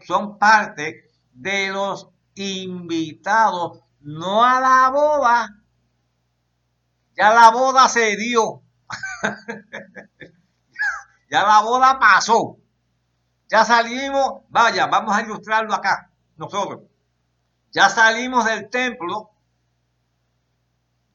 son 0.06 0.38
parte 0.38 1.10
de 1.32 1.68
los 1.68 2.08
invitados, 2.34 3.80
no 4.00 4.44
a 4.44 4.60
la 4.60 4.90
boda, 4.90 5.48
ya 7.16 7.34
la 7.34 7.50
boda 7.50 7.88
se 7.88 8.16
dio, 8.16 8.62
ya 11.30 11.42
la 11.42 11.60
boda 11.60 11.98
pasó, 11.98 12.58
ya 13.48 13.64
salimos, 13.64 14.42
vaya, 14.48 14.86
vamos 14.86 15.16
a 15.16 15.22
ilustrarlo 15.22 15.74
acá, 15.74 16.10
nosotros, 16.36 16.82
ya 17.70 17.88
salimos 17.88 18.44
del 18.44 18.70
templo, 18.70 19.30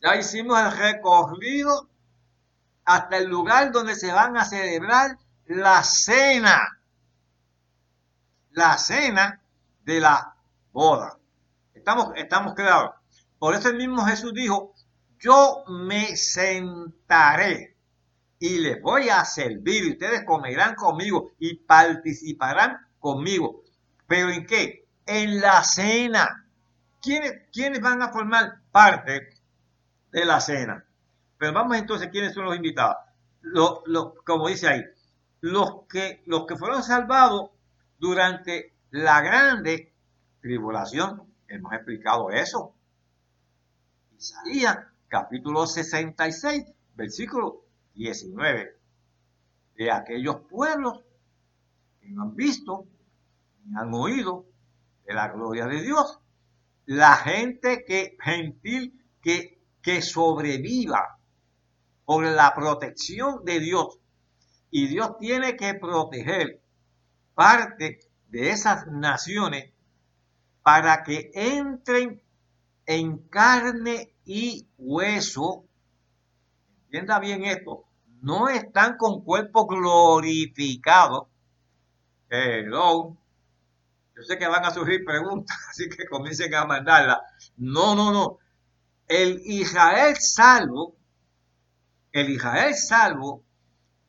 ya 0.02 0.16
hicimos 0.16 0.60
el 0.60 0.72
recorrido 0.72 1.90
hasta 2.86 3.18
el 3.18 3.26
lugar 3.26 3.72
donde 3.72 3.96
se 3.96 4.12
van 4.12 4.38
a 4.38 4.46
celebrar 4.46 5.18
la 5.46 5.84
cena. 5.84 6.81
La 8.52 8.78
cena 8.78 9.42
de 9.84 10.00
la 10.00 10.36
boda. 10.72 11.18
Estamos, 11.74 12.12
estamos. 12.16 12.54
Por 13.40 13.56
eso 13.56 13.70
el 13.70 13.78
mismo 13.78 14.06
Jesús 14.06 14.34
dijo, 14.34 14.74
yo 15.20 15.64
me 15.68 16.16
sentaré 16.16 17.76
y 18.40 18.60
les 18.60 18.82
voy 18.82 19.10
a 19.10 19.24
servir 19.26 19.86
y 19.86 19.92
ustedes 19.92 20.24
comerán 20.26 20.76
conmigo 20.76 21.32
y 21.40 21.56
participarán 21.56 22.78
conmigo. 23.00 23.64
¿Pero 24.08 24.30
en 24.30 24.46
qué? 24.46 24.88
En 25.06 25.42
la 25.42 25.64
cena. 25.64 26.46
¿Quiénes, 27.02 27.34
¿Quiénes 27.52 27.82
van 27.82 28.02
a 28.02 28.10
formar 28.10 28.62
parte 28.72 29.42
de 30.12 30.26
la 30.26 30.40
cena. 30.40 30.86
Pero 31.38 31.54
vamos 31.54 31.78
entonces, 31.78 32.10
¿quiénes 32.10 32.34
son 32.34 32.46
los 32.46 32.56
invitados? 32.56 32.98
como 34.24 34.48
dice 34.50 34.68
ahí, 34.68 34.84
los 35.40 35.88
que, 35.90 36.22
los 36.28 36.46
que 36.46 36.56
fueron 36.56 36.84
salvados 36.84 37.50
durante 38.02 38.74
la 38.90 39.22
grande 39.22 39.94
tribulación. 40.42 41.32
Hemos 41.48 41.72
explicado 41.74 42.32
eso. 42.32 42.74
Isaías 44.18 44.80
capítulo 45.08 45.68
66, 45.68 46.66
versículo 46.96 47.64
19. 47.94 48.76
De 49.76 49.92
aquellos 49.92 50.42
pueblos 50.50 51.04
que 52.02 52.10
no 52.10 52.24
han 52.24 52.36
visto 52.36 52.88
ni 53.66 53.78
han 53.78 53.94
oído 53.94 54.48
de 55.06 55.14
la 55.14 55.28
gloria 55.28 55.68
de 55.68 55.84
Dios. 55.84 56.20
La 56.86 57.16
gente 57.18 57.86
que 57.86 58.18
gentil 58.20 59.00
que 59.22 59.62
que 59.84 60.02
sobreviva 60.02 61.20
por 62.06 62.24
la 62.24 62.54
protección 62.56 63.46
de 63.46 63.60
Dios. 63.60 64.00
Y 64.72 64.88
Dios 64.88 65.18
tiene 65.20 65.56
que 65.56 65.76
proteger 65.76 66.61
parte 67.42 68.00
de 68.30 68.52
esas 68.52 68.86
naciones 68.86 69.74
para 70.62 71.02
que 71.02 71.32
entren 71.34 72.22
en 72.86 73.18
carne 73.30 74.14
y 74.24 74.68
hueso. 74.78 75.66
Entienda 76.84 77.18
bien 77.18 77.44
esto. 77.46 77.86
No 78.22 78.48
están 78.48 78.96
con 78.96 79.24
cuerpo 79.24 79.66
glorificado. 79.66 81.30
Perdón. 82.28 83.18
Yo 84.16 84.22
sé 84.22 84.38
que 84.38 84.48
van 84.48 84.64
a 84.64 84.70
surgir 84.72 85.04
preguntas, 85.04 85.58
así 85.72 85.90
que 85.90 86.06
comiencen 86.06 86.54
a 86.54 86.66
mandarlas. 86.66 87.22
No, 87.58 87.96
no, 87.96 88.12
no 88.12 88.38
el 89.08 89.42
Israel 89.44 90.16
salvo, 90.18 90.96
el 92.12 92.30
Israel 92.30 92.76
salvo 92.76 93.44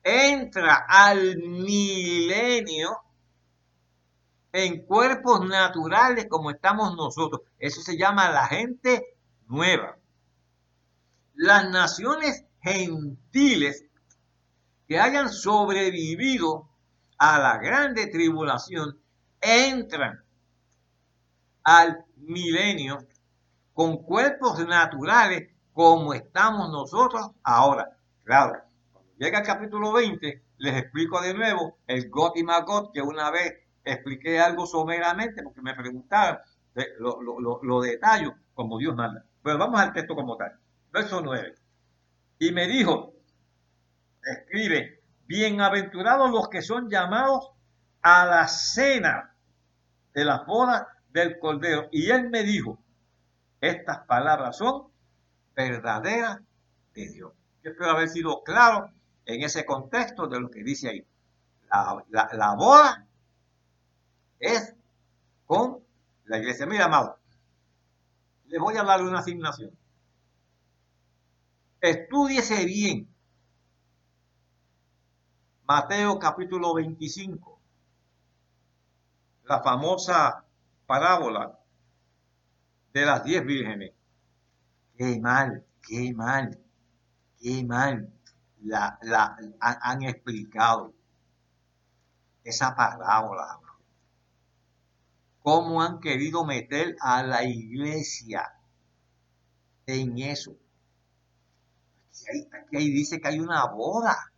entra 0.03 0.85
al 0.87 1.37
milenio 1.37 3.03
en 4.53 4.85
cuerpos 4.85 5.45
naturales 5.45 6.27
como 6.29 6.51
estamos 6.51 6.95
nosotros. 6.95 7.41
Eso 7.57 7.81
se 7.81 7.97
llama 7.97 8.29
la 8.29 8.45
gente 8.45 9.17
nueva. 9.47 9.97
Las 11.33 11.69
naciones 11.69 12.45
gentiles 12.61 13.83
que 14.87 14.99
hayan 14.99 15.29
sobrevivido 15.29 16.69
a 17.17 17.39
la 17.39 17.57
grande 17.57 18.07
tribulación 18.07 18.99
entran 19.41 20.23
al 21.63 22.05
milenio 22.17 22.99
con 23.73 23.97
cuerpos 24.03 24.65
naturales 24.67 25.49
como 25.73 26.13
estamos 26.13 26.69
nosotros 26.69 27.31
ahora. 27.43 27.97
Claro, 28.23 28.61
cuando 28.91 29.11
llega 29.17 29.39
el 29.39 29.45
capítulo 29.45 29.91
20, 29.93 30.43
les 30.57 30.77
explico 30.77 31.19
de 31.21 31.33
nuevo 31.33 31.77
el 31.87 32.09
God 32.09 32.33
y 32.35 32.43
Magot, 32.43 32.93
que 32.93 33.01
una 33.01 33.31
vez 33.31 33.62
expliqué 33.83 34.39
algo 34.39 34.65
someramente 34.65 35.43
porque 35.43 35.61
me 35.61 35.73
preguntaban, 35.73 36.39
lo, 36.99 37.21
lo, 37.21 37.59
lo, 37.61 37.81
detallo 37.81 38.33
como 38.53 38.77
Dios 38.77 38.95
manda. 38.95 39.23
Pero 39.43 39.57
vamos 39.57 39.79
al 39.79 39.93
texto 39.93 40.15
como 40.15 40.37
tal. 40.37 40.53
Verso 40.91 41.21
9. 41.21 41.53
Y 42.39 42.51
me 42.51 42.67
dijo, 42.67 43.13
escribe, 44.23 45.01
bienaventurados 45.27 46.31
los 46.31 46.49
que 46.49 46.61
son 46.61 46.89
llamados 46.89 47.51
a 48.01 48.25
la 48.25 48.47
cena 48.47 49.35
de 50.13 50.25
la 50.25 50.43
boda 50.43 50.87
del 51.09 51.39
Cordero. 51.39 51.87
Y 51.91 52.09
él 52.09 52.29
me 52.29 52.43
dijo, 52.43 52.79
estas 53.61 53.99
palabras 54.05 54.57
son 54.57 54.87
verdaderas 55.55 56.39
de 56.93 57.09
Dios. 57.09 57.33
Yo 57.63 57.71
espero 57.71 57.91
haber 57.91 58.09
sido 58.09 58.43
claro 58.43 58.89
en 59.25 59.41
ese 59.41 59.65
contexto 59.65 60.27
de 60.27 60.39
lo 60.39 60.49
que 60.49 60.63
dice 60.63 60.89
ahí. 60.89 61.07
La, 62.09 62.55
boda 62.55 63.07
es 64.43 64.75
con 65.45 65.79
la 66.25 66.37
iglesia. 66.37 66.65
Mira, 66.65 66.85
amado, 66.85 67.17
les 68.47 68.59
voy 68.59 68.75
a 68.77 68.83
dar 68.83 69.01
una 69.01 69.19
asignación. 69.19 69.71
Estúdiese 71.79 72.65
bien 72.65 73.13
Mateo 75.65 76.19
capítulo 76.19 76.73
25, 76.73 77.59
la 79.45 79.63
famosa 79.63 80.43
parábola 80.85 81.57
de 82.91 83.05
las 83.05 83.23
diez 83.23 83.45
vírgenes. 83.45 83.93
Qué 84.97 85.19
mal, 85.21 85.65
qué 85.81 86.13
mal, 86.13 86.59
qué 87.39 87.63
mal 87.63 88.11
la, 88.61 88.99
la 89.03 89.37
han, 89.61 90.03
explicado 90.03 90.93
esa 92.43 92.75
parábola. 92.75 93.59
Cómo 95.43 95.81
han 95.83 95.99
querido 95.99 96.45
meter 96.45 96.95
a 97.01 97.21
la 97.21 97.43
iglesia 97.43 98.53
en 99.85 100.17
eso. 100.17 100.55
aquí 102.09 102.77
ahí 102.77 102.89
dice 102.89 103.19
que 103.19 103.27
hay 103.27 103.39
una 103.41 103.65
boda. 103.65 104.31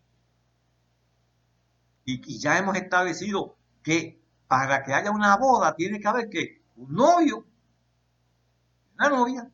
Y, 2.05 2.39
ya 2.39 2.57
hemos 2.57 2.75
establecido 2.75 3.55
que 3.83 4.19
para 4.47 4.83
que 4.83 4.93
haya 4.93 5.11
una 5.11 5.37
boda 5.37 5.75
tiene 5.75 5.99
que 5.99 6.07
haber 6.07 6.29
que 6.29 6.63
un 6.75 6.93
novio, 6.93 7.45
una 8.95 9.09
novia. 9.09 9.51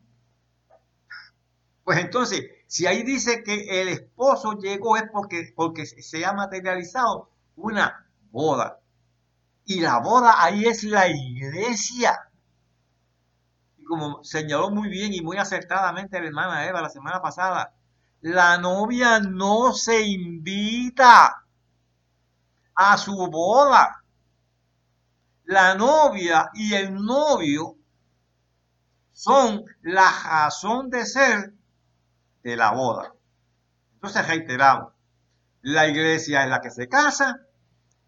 Pues 1.84 1.98
entonces, 1.98 2.46
si 2.66 2.86
ahí 2.86 3.02
dice 3.02 3.42
que 3.42 3.82
el 3.82 3.88
esposo 3.88 4.52
llegó 4.58 4.96
es 4.96 5.04
porque, 5.12 5.52
porque 5.54 5.84
se 5.84 6.24
ha 6.24 6.32
materializado 6.32 7.28
una 7.56 8.10
boda. 8.30 8.81
Y 9.64 9.80
la 9.80 9.98
boda 10.00 10.42
ahí 10.42 10.64
es 10.66 10.84
la 10.84 11.08
iglesia. 11.08 12.18
Y 13.78 13.84
como 13.84 14.22
señaló 14.24 14.70
muy 14.70 14.88
bien 14.88 15.14
y 15.14 15.20
muy 15.20 15.38
acertadamente 15.38 16.20
la 16.20 16.26
hermana 16.26 16.66
Eva 16.66 16.82
la 16.82 16.88
semana 16.90 17.20
pasada, 17.20 17.74
la 18.20 18.58
novia 18.58 19.20
no 19.20 19.72
se 19.72 20.02
invita 20.02 21.44
a 22.74 22.98
su 22.98 23.16
boda. 23.28 24.02
La 25.44 25.74
novia 25.74 26.50
y 26.54 26.74
el 26.74 26.94
novio 26.94 27.76
son 29.12 29.64
la 29.82 30.10
razón 30.24 30.88
de 30.88 31.04
ser 31.04 31.52
de 32.42 32.56
la 32.56 32.72
boda. 32.72 33.12
Entonces 33.94 34.26
reiteramos, 34.26 34.92
la 35.62 35.86
iglesia 35.86 36.42
es 36.42 36.48
la 36.48 36.60
que 36.60 36.70
se 36.70 36.88
casa, 36.88 37.40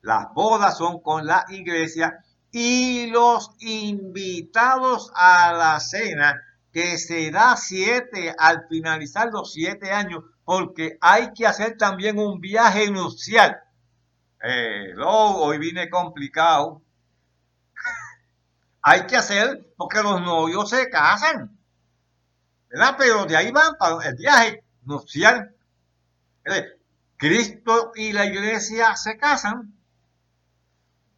las 0.05 0.35
bodas 0.35 0.77
son 0.77 1.01
con 1.01 1.27
la 1.27 1.47
iglesia 1.49 2.23
y 2.53 3.07
los 3.07 3.51
invitados 3.59 5.11
a 5.15 5.53
la 5.55 5.81
cena 5.81 6.41
que 6.73 6.99
se 6.99 7.31
da 7.31 7.57
siete 7.57 8.35
al 8.39 8.67
finalizar 8.69 9.31
los 9.33 9.53
siete 9.53 9.93
años, 9.93 10.23
porque 10.45 10.99
hay 11.01 11.33
que 11.33 11.47
hacer 11.47 11.79
también 11.79 12.19
un 12.19 12.39
viaje 12.39 12.91
nupcial. 12.91 13.59
Eh, 14.43 14.95
hoy 15.03 15.57
vine 15.59 15.89
complicado. 15.89 16.83
hay 18.83 19.07
que 19.07 19.17
hacer 19.17 19.73
porque 19.77 20.03
los 20.03 20.21
novios 20.21 20.69
se 20.69 20.91
casan. 20.91 21.59
¿Verdad? 22.69 22.97
Pero 22.99 23.25
de 23.25 23.37
ahí 23.37 23.51
van 23.53 23.75
para 23.79 24.07
el 24.07 24.17
viaje 24.17 24.65
nupcial. 24.83 25.55
Cristo 27.17 27.93
y 27.95 28.13
la 28.13 28.27
iglesia 28.27 28.95
se 28.97 29.17
casan. 29.17 29.75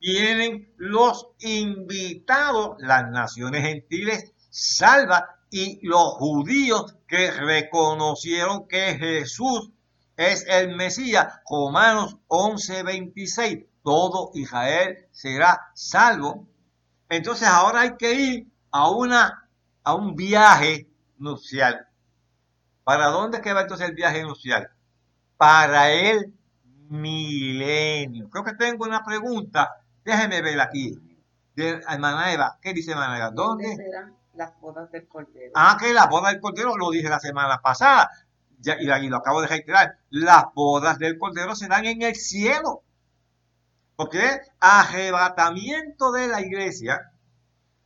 Vienen 0.01 0.73
los 0.77 1.29
invitados, 1.41 2.77
las 2.79 3.11
naciones 3.11 3.63
gentiles 3.63 4.33
salvas 4.51 5.25
y 5.51 5.87
los 5.87 6.15
judíos 6.15 6.97
que 7.07 7.31
reconocieron 7.31 8.67
que 8.69 8.97
Jesús 8.99 9.71
es 10.17 10.47
el 10.49 10.75
Mesías. 10.77 11.41
Romanos 11.49 12.17
11:26. 12.29 13.67
Todo 13.83 14.31
Israel 14.35 15.07
será 15.13 15.71
salvo. 15.75 16.49
Entonces 17.09 17.47
ahora 17.47 17.83
hay 17.83 17.97
que 17.97 18.15
ir 18.15 18.47
a, 18.71 18.91
una, 18.91 19.49
a 19.85 19.95
un 19.95 20.17
viaje 20.17 20.89
nupcial. 21.19 21.87
¿Para 22.83 23.07
dónde 23.07 23.41
queda 23.41 23.63
entonces 23.63 23.89
el 23.89 23.95
viaje 23.95 24.23
nupcial? 24.23 24.71
Para 25.37 25.91
el 25.93 26.35
milenio. 26.89 28.29
Creo 28.31 28.45
que 28.45 28.55
tengo 28.55 28.85
una 28.85 29.05
pregunta. 29.05 29.71
Déjeme 30.07 30.41
ver 30.41 30.61
aquí. 30.61 30.97
De 31.57 31.83
hermana 31.89 32.33
Eva. 32.33 32.59
¿Qué 32.63 32.73
dice 32.73 32.93
hermana 32.93 33.19
Eva? 33.19 33.31
¿Dónde? 33.31 33.77
las 34.35 34.59
bodas 34.61 34.91
del 34.93 35.09
Cordero. 35.09 35.53
Ah, 35.55 35.77
que 35.81 35.93
las 35.95 36.09
bodas 36.09 36.33
del 36.33 36.41
Cordero 36.41 36.77
lo 36.77 36.91
dije 36.91 37.09
la 37.09 37.19
semana 37.19 37.61
pasada. 37.61 38.11
Ya, 38.61 38.77
y, 38.79 39.09
lo 39.09 39.17
acabo 39.17 39.41
de 39.41 39.49
reiterar. 39.49 39.99
Las 40.11 40.45
bodas 40.55 40.99
del 40.99 41.19
Cordero 41.19 41.57
se 41.57 41.69
dan 41.69 41.87
en 41.87 42.03
el 42.03 42.15
cielo. 42.15 42.83
Porque 43.97 44.41
arrebatamiento 44.61 46.13
de 46.13 46.29
la 46.29 46.41
iglesia 46.41 47.13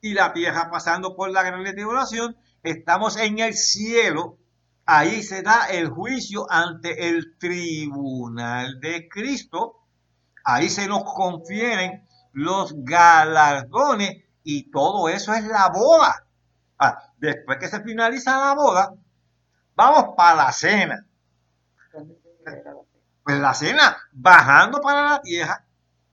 y 0.00 0.12
la 0.12 0.32
tierra 0.32 0.70
pasando 0.70 1.14
por 1.14 1.30
la 1.30 1.42
gran 1.42 1.62
tribulación 1.64 2.36
estamos 2.64 3.16
en 3.16 3.38
el 3.38 3.54
cielo, 3.54 4.36
ahí 4.86 5.22
se 5.22 5.42
da 5.42 5.66
el 5.66 5.88
juicio 5.88 6.50
ante 6.50 7.08
el 7.08 7.38
tribunal 7.38 8.80
de 8.80 9.08
Cristo, 9.08 9.76
ahí 10.44 10.68
se 10.68 10.88
nos 10.88 11.04
confieren 11.04 12.08
los 12.32 12.74
galardones 12.84 14.24
y 14.42 14.70
todo 14.70 15.08
eso 15.08 15.32
es 15.34 15.44
la 15.44 15.68
boda. 15.68 16.26
Ah, 16.78 16.98
después 17.18 17.58
que 17.58 17.68
se 17.68 17.82
finaliza 17.82 18.38
la 18.38 18.54
boda, 18.54 18.94
vamos 19.74 20.14
para 20.16 20.44
la 20.44 20.52
cena. 20.52 21.06
Pues 23.22 23.38
la 23.38 23.54
cena, 23.54 23.96
bajando 24.12 24.80
para 24.80 25.02
la 25.02 25.20
tierra, 25.20 25.64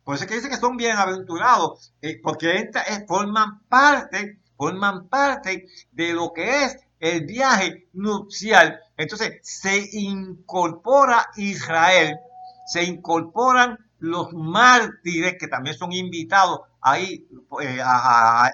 por 0.03 0.15
eso 0.15 0.23
es 0.23 0.29
que 0.29 0.35
dice 0.35 0.49
que 0.49 0.57
son 0.57 0.77
bienaventurados, 0.77 1.93
eh, 2.01 2.19
porque 2.21 2.69
forman 3.07 3.61
parte 3.67 4.39
forman 4.57 5.07
parte 5.07 5.67
de 5.91 6.13
lo 6.13 6.33
que 6.33 6.65
es 6.65 6.77
el 6.99 7.25
viaje 7.25 7.87
nupcial. 7.93 8.79
Entonces 8.97 9.39
se 9.43 9.87
incorpora 9.93 11.29
Israel, 11.37 12.17
se 12.65 12.83
incorporan 12.83 13.77
los 13.99 14.33
mártires 14.33 15.37
que 15.39 15.47
también 15.47 15.77
son 15.77 15.91
invitados 15.93 16.61
ahí 16.81 17.27
eh, 17.61 17.79
a, 17.83 18.49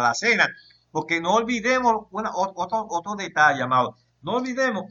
la 0.00 0.14
cena. 0.14 0.48
Porque 0.90 1.20
no 1.20 1.34
olvidemos 1.34 2.06
otro, 2.10 2.86
otro 2.90 3.14
detalle, 3.14 3.62
amado. 3.62 3.96
No 4.22 4.36
olvidemos, 4.36 4.86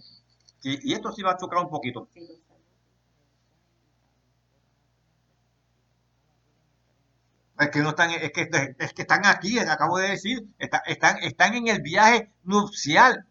y 0.64 0.93
esto 0.93 1.12
sí 1.12 1.22
va 1.22 1.32
a 1.32 1.38
chocar 1.38 1.60
un 1.60 1.70
poquito. 1.70 2.08
Es 7.60 7.70
que 7.70 7.80
no 7.80 7.89
están, 7.89 8.12
es 8.12 8.32
que, 8.32 8.49
es 8.78 8.93
que 8.93 9.01
están 9.01 9.26
aquí, 9.26 9.58
acabo 9.60 9.97
de 9.97 10.10
decir, 10.10 10.47
están, 10.60 11.18
están 11.24 11.55
en 11.55 11.68
el 11.68 11.82
viaje 11.82 12.30
nupcial. 12.43 13.26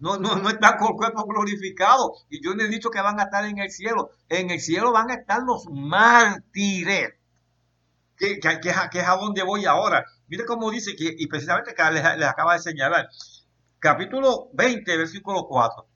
No, 0.00 0.16
no, 0.18 0.36
no 0.36 0.48
están 0.48 0.78
con 0.78 0.96
cuerpo 0.96 1.24
glorificado. 1.24 2.14
Y 2.28 2.42
yo 2.42 2.54
les 2.54 2.66
he 2.66 2.70
dicho 2.70 2.90
que 2.90 3.00
van 3.00 3.20
a 3.20 3.24
estar 3.24 3.44
en 3.44 3.58
el 3.58 3.70
cielo. 3.70 4.10
En 4.28 4.50
el 4.50 4.60
cielo 4.60 4.92
van 4.92 5.10
a 5.10 5.14
estar 5.14 5.42
los 5.42 5.66
mártires. 5.70 7.14
Que, 8.16 8.38
que, 8.40 8.68
es 8.68 9.08
a 9.08 9.16
donde 9.16 9.42
voy 9.42 9.64
ahora. 9.64 10.04
Mire 10.28 10.44
cómo 10.44 10.70
dice, 10.70 10.94
que, 10.96 11.14
y 11.16 11.26
precisamente 11.26 11.74
que 11.74 11.82
les, 11.90 12.04
acaba 12.04 12.54
de 12.54 12.60
señalar. 12.60 13.08
Capítulo 13.78 14.50
20, 14.52 14.96
versículo 14.96 15.46
4. 15.46 15.86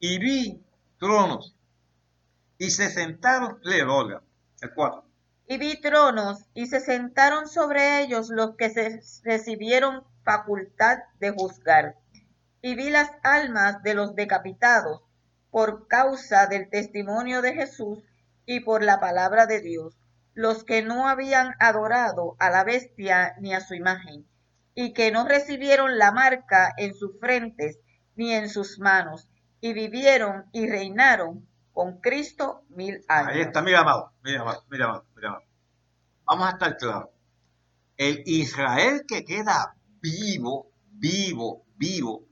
Y 0.00 0.18
vi 0.18 0.62
tronos. 0.98 1.54
Y 2.58 2.70
se 2.70 2.88
sentaron, 2.88 3.58
le 3.62 3.80
el 3.80 4.74
4 4.74 5.04
y 5.46 5.58
vi 5.58 5.80
tronos, 5.80 6.44
y 6.54 6.66
se 6.66 6.80
sentaron 6.80 7.48
sobre 7.48 8.02
ellos 8.02 8.30
los 8.30 8.56
que 8.56 8.70
se 8.70 9.00
recibieron 9.24 10.04
facultad 10.24 10.98
de 11.20 11.30
juzgar. 11.32 11.96
Y 12.64 12.76
vi 12.76 12.88
las 12.88 13.10
almas 13.22 13.82
de 13.82 13.92
los 13.92 14.14
decapitados 14.14 15.02
por 15.50 15.86
causa 15.86 16.46
del 16.46 16.70
testimonio 16.70 17.42
de 17.42 17.52
Jesús 17.52 17.98
y 18.46 18.60
por 18.60 18.82
la 18.82 19.00
palabra 19.00 19.44
de 19.44 19.60
Dios, 19.60 19.98
los 20.32 20.64
que 20.64 20.80
no 20.80 21.06
habían 21.06 21.56
adorado 21.60 22.36
a 22.38 22.48
la 22.48 22.64
bestia 22.64 23.34
ni 23.38 23.52
a 23.52 23.60
su 23.60 23.74
imagen, 23.74 24.26
y 24.74 24.94
que 24.94 25.12
no 25.12 25.28
recibieron 25.28 25.98
la 25.98 26.10
marca 26.10 26.72
en 26.78 26.94
sus 26.94 27.20
frentes 27.20 27.80
ni 28.16 28.32
en 28.32 28.48
sus 28.48 28.78
manos, 28.78 29.28
y 29.60 29.74
vivieron 29.74 30.46
y 30.50 30.66
reinaron 30.66 31.46
con 31.74 32.00
Cristo 32.00 32.62
mil 32.70 33.04
años. 33.08 33.32
Ahí 33.34 33.42
está, 33.42 33.60
mira, 33.60 33.80
amado, 33.80 34.14
mira, 34.22 34.40
amado, 34.40 34.64
mira, 34.70 34.86
amado, 34.86 35.06
mira. 35.14 35.38
Vamos 36.24 36.48
a 36.48 36.52
estar 36.52 36.78
claros. 36.78 37.10
El 37.98 38.22
Israel 38.24 39.02
que 39.06 39.22
queda 39.26 39.76
vivo, 40.00 40.70
vivo, 40.92 41.66
vivo. 41.76 42.24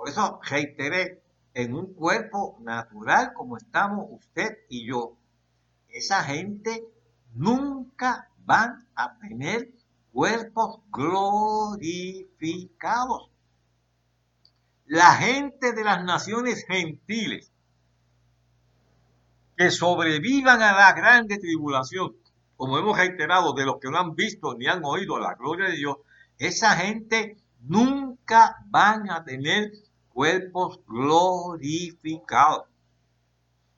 Por 0.00 0.08
eso 0.08 0.40
reiteré, 0.42 1.22
en 1.52 1.74
un 1.74 1.92
cuerpo 1.92 2.56
natural 2.62 3.34
como 3.34 3.58
estamos 3.58 4.06
usted 4.08 4.56
y 4.70 4.86
yo, 4.86 5.18
esa 5.90 6.24
gente 6.24 6.86
nunca 7.34 8.30
van 8.46 8.88
a 8.94 9.18
tener 9.18 9.68
cuerpos 10.10 10.80
glorificados. 10.90 13.28
La 14.86 15.16
gente 15.16 15.74
de 15.74 15.84
las 15.84 16.02
naciones 16.02 16.64
gentiles 16.66 17.52
que 19.58 19.70
sobrevivan 19.70 20.62
a 20.62 20.72
la 20.72 20.94
grande 20.94 21.36
tribulación, 21.36 22.16
como 22.56 22.78
hemos 22.78 22.96
reiterado, 22.96 23.52
de 23.52 23.66
los 23.66 23.78
que 23.78 23.90
no 23.90 23.98
han 23.98 24.14
visto 24.14 24.54
ni 24.54 24.66
han 24.66 24.82
oído 24.82 25.18
la 25.18 25.34
gloria 25.34 25.68
de 25.68 25.76
Dios, 25.76 25.98
esa 26.38 26.70
gente 26.70 27.36
nunca 27.60 28.64
van 28.70 29.10
a 29.10 29.24
tener 29.24 29.72
cuerpos 30.12 30.80
glorificados. 30.86 32.66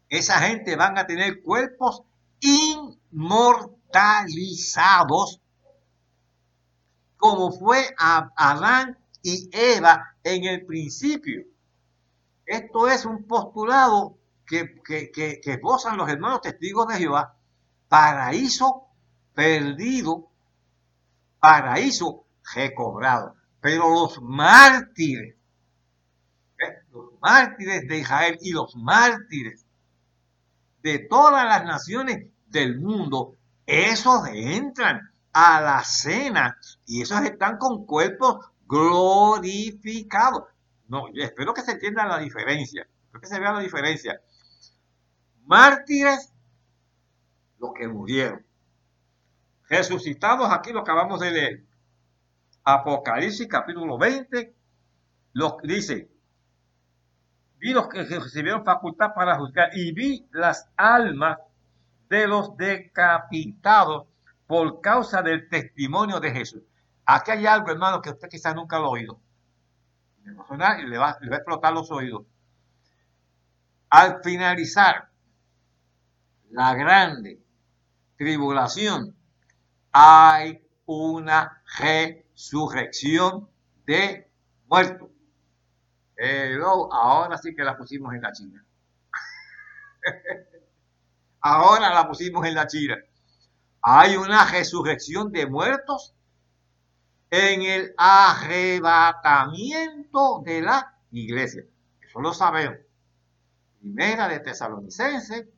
Esa 0.09 0.41
gente 0.41 0.75
van 0.77 0.99
a 0.99 1.07
tener 1.07 1.43
cuerpos 1.43 2.03
inmortalizados, 2.41 5.41
como 7.17 7.53
fue 7.53 7.95
Adán 7.97 8.99
y 9.23 9.49
Eva 9.53 10.17
en 10.25 10.45
el 10.45 10.67
principio. 10.67 11.45
Esto 12.45 12.89
es 12.89 13.07
un 13.07 13.25
postulado 13.27 14.19
que, 14.47 14.83
que 14.85 15.61
gozan 15.63 15.97
los 15.97 16.09
hermanos 16.09 16.41
testigos 16.43 16.89
de 16.89 16.97
Jehová. 16.97 17.37
Paraíso 17.89 18.89
perdido, 19.35 20.31
paraíso 21.39 22.25
recobrado. 22.55 23.37
Pero 23.61 23.91
los 23.91 24.21
mártires, 24.21 25.37
mártires 27.23 27.87
de 27.87 27.99
Israel 27.99 28.39
y 28.41 28.53
los 28.53 28.75
mártires 28.77 29.65
de 30.83 30.99
todas 30.99 31.45
las 31.45 31.65
naciones 31.65 32.27
del 32.49 32.81
mundo, 32.81 33.37
esos 33.65 34.27
entran 34.29 35.01
a 35.33 35.61
la 35.61 35.85
cena 35.85 36.59
y 36.85 37.03
esos 37.03 37.23
están 37.23 37.57
con 37.57 37.87
cuerpos 37.87 38.45
glorificados. 38.67 40.45
No, 40.89 41.05
espero 41.15 41.55
que 41.55 41.63
se 41.63 41.73
entienda 41.73 42.07
la 42.07 42.19
diferencia, 42.19 42.87
espero 43.05 43.21
que 43.21 43.27
se 43.29 43.39
vea 43.41 43.53
la 43.53 43.61
diferencia. 43.61 44.21
Mártires, 45.45 46.33
los 47.59 47.73
que 47.73 47.87
murieron. 47.87 48.45
Resucitados, 49.69 50.51
aquí 50.51 50.73
lo 50.73 50.81
acabamos 50.81 51.21
de 51.21 51.31
leer. 51.31 51.65
Apocalipsis 52.65 53.47
capítulo 53.49 53.97
20, 53.97 54.55
lo 55.33 55.57
dice, 55.63 56.12
vi 57.63 57.73
los 57.73 57.89
que 57.89 58.03
recibieron 58.03 58.65
facultad 58.65 59.15
para 59.15 59.37
juzgar 59.37 59.71
y 59.73 59.93
vi 59.93 60.27
las 60.33 60.69
almas 60.77 61.39
de 62.09 62.27
los 62.27 62.57
decapitados 62.57 64.09
por 64.49 64.81
causa 64.81 65.23
del 65.23 65.49
testimonio 65.49 66.19
de 66.19 66.33
Jesús. 66.33 66.63
Aquí 67.07 67.31
hay 67.31 67.47
algo, 67.47 67.71
hermano, 67.71 68.03
que 68.03 68.11
usted 68.11 68.29
quizás 68.29 68.57
nunca 68.57 68.81
lo 68.81 68.87
ha 68.87 68.91
oído. 68.91 69.21
Le 70.25 70.33
va 70.35 70.81
y 70.81 70.87
le 70.89 70.99
va, 70.99 71.17
le 71.21 71.31
va 71.31 71.37
a 71.37 71.39
explotar 71.39 71.73
los 71.73 71.89
oídos. 71.93 72.25
Al 73.91 74.21
finalizar 74.25 75.09
la 76.51 76.75
grande 76.75 77.41
tribulación, 78.17 79.15
hay 79.93 80.67
una 80.85 81.63
resurrección 81.79 83.49
de 83.87 84.29
muertos. 84.67 85.12
Ahora 86.91 87.39
sí 87.39 87.55
que 87.55 87.63
la 87.65 87.77
pusimos 87.77 88.15
en 88.15 88.23
la 88.23 88.33
China. 88.33 88.65
ahora 91.41 91.93
la 91.93 92.09
pusimos 92.09 92.47
en 92.47 92.55
la 92.55 92.67
China. 92.67 92.97
Hay 93.83 94.17
una 94.17 94.51
resurrección 94.51 95.31
de 95.33 95.47
muertos 95.47 96.15
en 97.31 97.63
el 97.63 97.95
arrebatamiento 97.97 100.43
de 100.45 100.63
la 100.63 100.97
iglesia. 101.11 101.65
Eso 102.01 102.21
lo 102.21 102.33
sabemos. 102.33 102.79
Primera 103.81 104.29
de 104.29 104.41
Tesalonicense, 104.41 105.49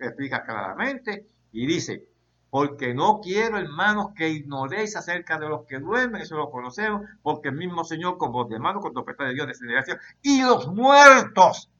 explica 0.00 0.44
claramente 0.44 1.26
y 1.52 1.66
dice, 1.66 2.08
porque 2.56 2.94
no 2.94 3.20
quiero, 3.20 3.58
hermanos, 3.58 4.12
que 4.16 4.30
ignoréis 4.30 4.96
acerca 4.96 5.38
de 5.38 5.46
los 5.46 5.66
que 5.66 5.78
duermen, 5.78 6.22
eso 6.22 6.38
lo 6.38 6.50
conocemos, 6.50 7.02
porque 7.22 7.48
el 7.48 7.56
mismo 7.56 7.84
Señor, 7.84 8.16
con 8.16 8.32
voz 8.32 8.48
de 8.48 8.58
mano, 8.58 8.80
con 8.80 8.94
de 8.94 9.34
Dios, 9.34 9.46
de 9.46 9.98
y 10.22 10.40
los 10.40 10.66
muertos, 10.68 11.70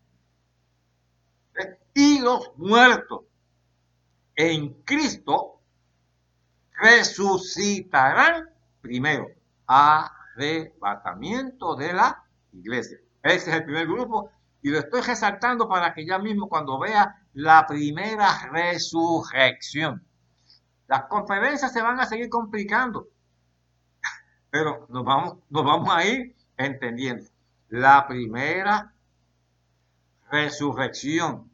¿eh? 1.59 1.79
y 1.95 2.21
los 2.21 2.53
muertos 2.59 3.23
en 4.35 4.75
Cristo 4.83 5.63
resucitarán 6.75 8.51
primero, 8.83 9.29
arrebatamiento 9.67 11.75
de 11.75 11.95
la 11.95 12.23
iglesia. 12.53 12.99
Ese 13.23 13.51
es 13.51 13.57
el 13.57 13.65
primer 13.65 13.87
grupo 13.87 14.31
y 14.61 14.69
lo 14.69 14.81
estoy 14.81 15.01
resaltando 15.01 15.71
para 15.71 15.95
que 15.95 16.05
ya 16.05 16.19
mismo 16.19 16.51
cuando 16.51 16.79
vea 16.79 17.23
la 17.33 17.67
primera 17.67 18.51
resurrección, 18.53 20.05
las 20.89 21.05
conferencias 21.05 21.73
se 21.73 21.83
van 21.83 22.01
a 22.01 22.07
seguir 22.07 22.29
complicando, 22.29 23.09
pero 24.51 24.87
nos 24.89 25.05
vamos, 25.05 25.39
nos 25.51 25.65
vamos 25.65 25.95
a 25.95 26.05
ir 26.05 26.35
entendiendo. 26.57 27.29
La 27.69 28.07
primera 28.07 28.93
resurrección 30.31 31.51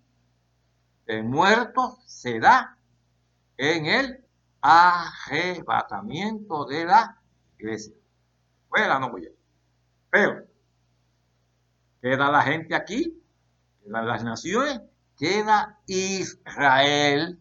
de 1.07 1.23
muertos 1.23 1.99
se 2.07 2.39
da 2.39 2.77
en 3.57 3.87
el 3.87 4.25
arrebatamiento 4.61 6.67
de 6.67 6.85
la 6.85 7.19
iglesia. 7.59 7.95
Fuera 8.69 8.99
no 8.99 9.11
voy 9.11 9.27
a. 9.27 9.31
Pero 10.11 10.45
queda 12.01 12.31
la 12.31 12.43
gente 12.43 12.75
aquí, 12.75 13.19
las 13.85 14.23
naciones, 14.23 14.83
queda 15.17 15.79
Israel 15.87 17.39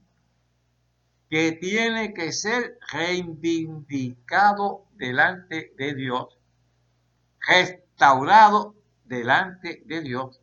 que 1.31 1.53
tiene 1.53 2.13
que 2.13 2.33
ser 2.33 2.77
reivindicado 2.91 4.87
delante 4.95 5.73
de 5.77 5.95
Dios, 5.95 6.37
restaurado 7.47 8.75
delante 9.05 9.81
de 9.85 10.01
Dios. 10.01 10.41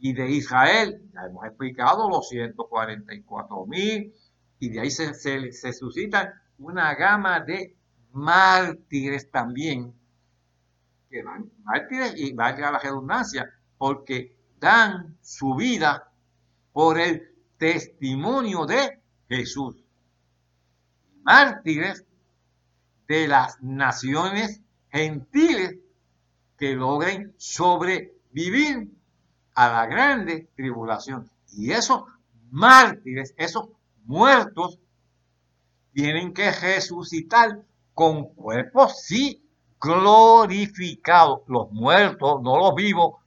Y 0.00 0.12
de 0.12 0.28
Israel, 0.32 1.02
ya 1.14 1.22
hemos 1.22 1.46
explicado 1.46 2.10
los 2.10 2.28
144 2.28 3.64
mil, 3.64 4.14
y 4.58 4.68
de 4.68 4.80
ahí 4.80 4.90
se, 4.90 5.14
se, 5.14 5.72
suscitan 5.72 6.30
una 6.58 6.94
gama 6.94 7.40
de 7.40 7.74
mártires 8.10 9.30
también, 9.30 9.94
que 11.08 11.22
van, 11.22 11.50
mártires 11.62 12.12
y 12.18 12.34
valga 12.34 12.70
la 12.70 12.80
redundancia, 12.80 13.50
porque 13.78 14.36
dan 14.60 15.16
su 15.22 15.54
vida 15.54 16.12
por 16.74 17.00
el 17.00 17.34
testimonio 17.56 18.66
de 18.66 19.01
Jesús. 19.32 19.76
Mártires 21.22 22.04
de 23.08 23.28
las 23.28 23.62
naciones 23.62 24.60
gentiles 24.90 25.78
que 26.58 26.74
logren 26.74 27.34
sobrevivir 27.38 28.90
a 29.54 29.68
la 29.68 29.86
grande 29.86 30.48
tribulación. 30.54 31.28
Y 31.52 31.72
esos 31.72 32.04
mártires, 32.50 33.34
esos 33.36 33.68
muertos, 34.04 34.78
tienen 35.92 36.32
que 36.32 36.50
resucitar 36.50 37.62
con 37.94 38.34
cuerpos, 38.34 39.02
sí, 39.02 39.44
glorificados. 39.80 41.40
Los 41.48 41.70
muertos, 41.72 42.40
no 42.42 42.56
los 42.58 42.74
vivos, 42.74 43.21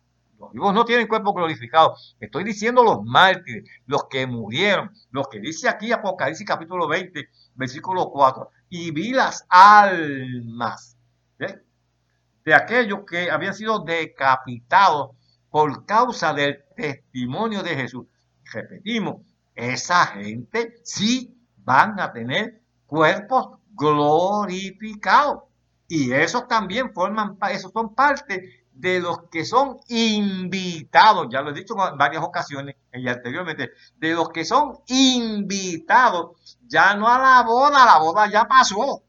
no 0.53 0.85
tienen 0.85 1.07
cuerpo 1.07 1.33
glorificado. 1.33 1.95
Estoy 2.19 2.43
diciendo 2.43 2.83
los 2.83 3.03
mártires, 3.03 3.69
los 3.85 4.05
que 4.09 4.27
murieron, 4.27 4.91
los 5.11 5.27
que 5.27 5.39
dice 5.39 5.69
aquí 5.69 5.91
Apocalipsis 5.91 6.45
capítulo 6.45 6.87
20, 6.87 7.29
versículo 7.55 8.09
4. 8.09 8.49
Y 8.69 8.91
vi 8.91 9.11
las 9.11 9.45
almas 9.49 10.97
de 11.37 12.53
aquellos 12.53 12.99
que 13.09 13.31
habían 13.31 13.53
sido 13.53 13.79
decapitados 13.79 15.11
por 15.49 15.85
causa 15.85 16.33
del 16.33 16.63
testimonio 16.75 17.63
de 17.63 17.75
Jesús. 17.75 18.05
Repetimos, 18.53 19.21
esa 19.55 20.05
gente 20.07 20.75
sí 20.83 21.35
van 21.57 21.99
a 21.99 22.11
tener 22.11 22.61
cuerpos 22.85 23.59
glorificados. 23.69 25.43
Y 25.87 26.11
esos 26.11 26.47
también 26.47 26.93
forman, 26.93 27.37
esos 27.51 27.71
son 27.71 27.93
parte 27.95 28.64
de 28.75 28.99
los 28.99 29.23
que 29.31 29.45
son 29.45 29.77
invitados, 29.87 31.27
ya 31.31 31.41
lo 31.41 31.51
he 31.51 31.53
dicho 31.53 31.75
en 31.89 31.97
varias 31.97 32.23
ocasiones 32.23 32.75
y 32.91 33.07
anteriormente, 33.07 33.71
de 33.95 34.13
los 34.13 34.29
que 34.29 34.43
son 34.43 34.79
invitados, 34.87 36.57
ya 36.67 36.93
no 36.95 37.07
a 37.07 37.17
la 37.17 37.43
boda, 37.43 37.85
la 37.85 37.99
boda 37.99 38.29
ya 38.29 38.45
pasó. 38.45 39.01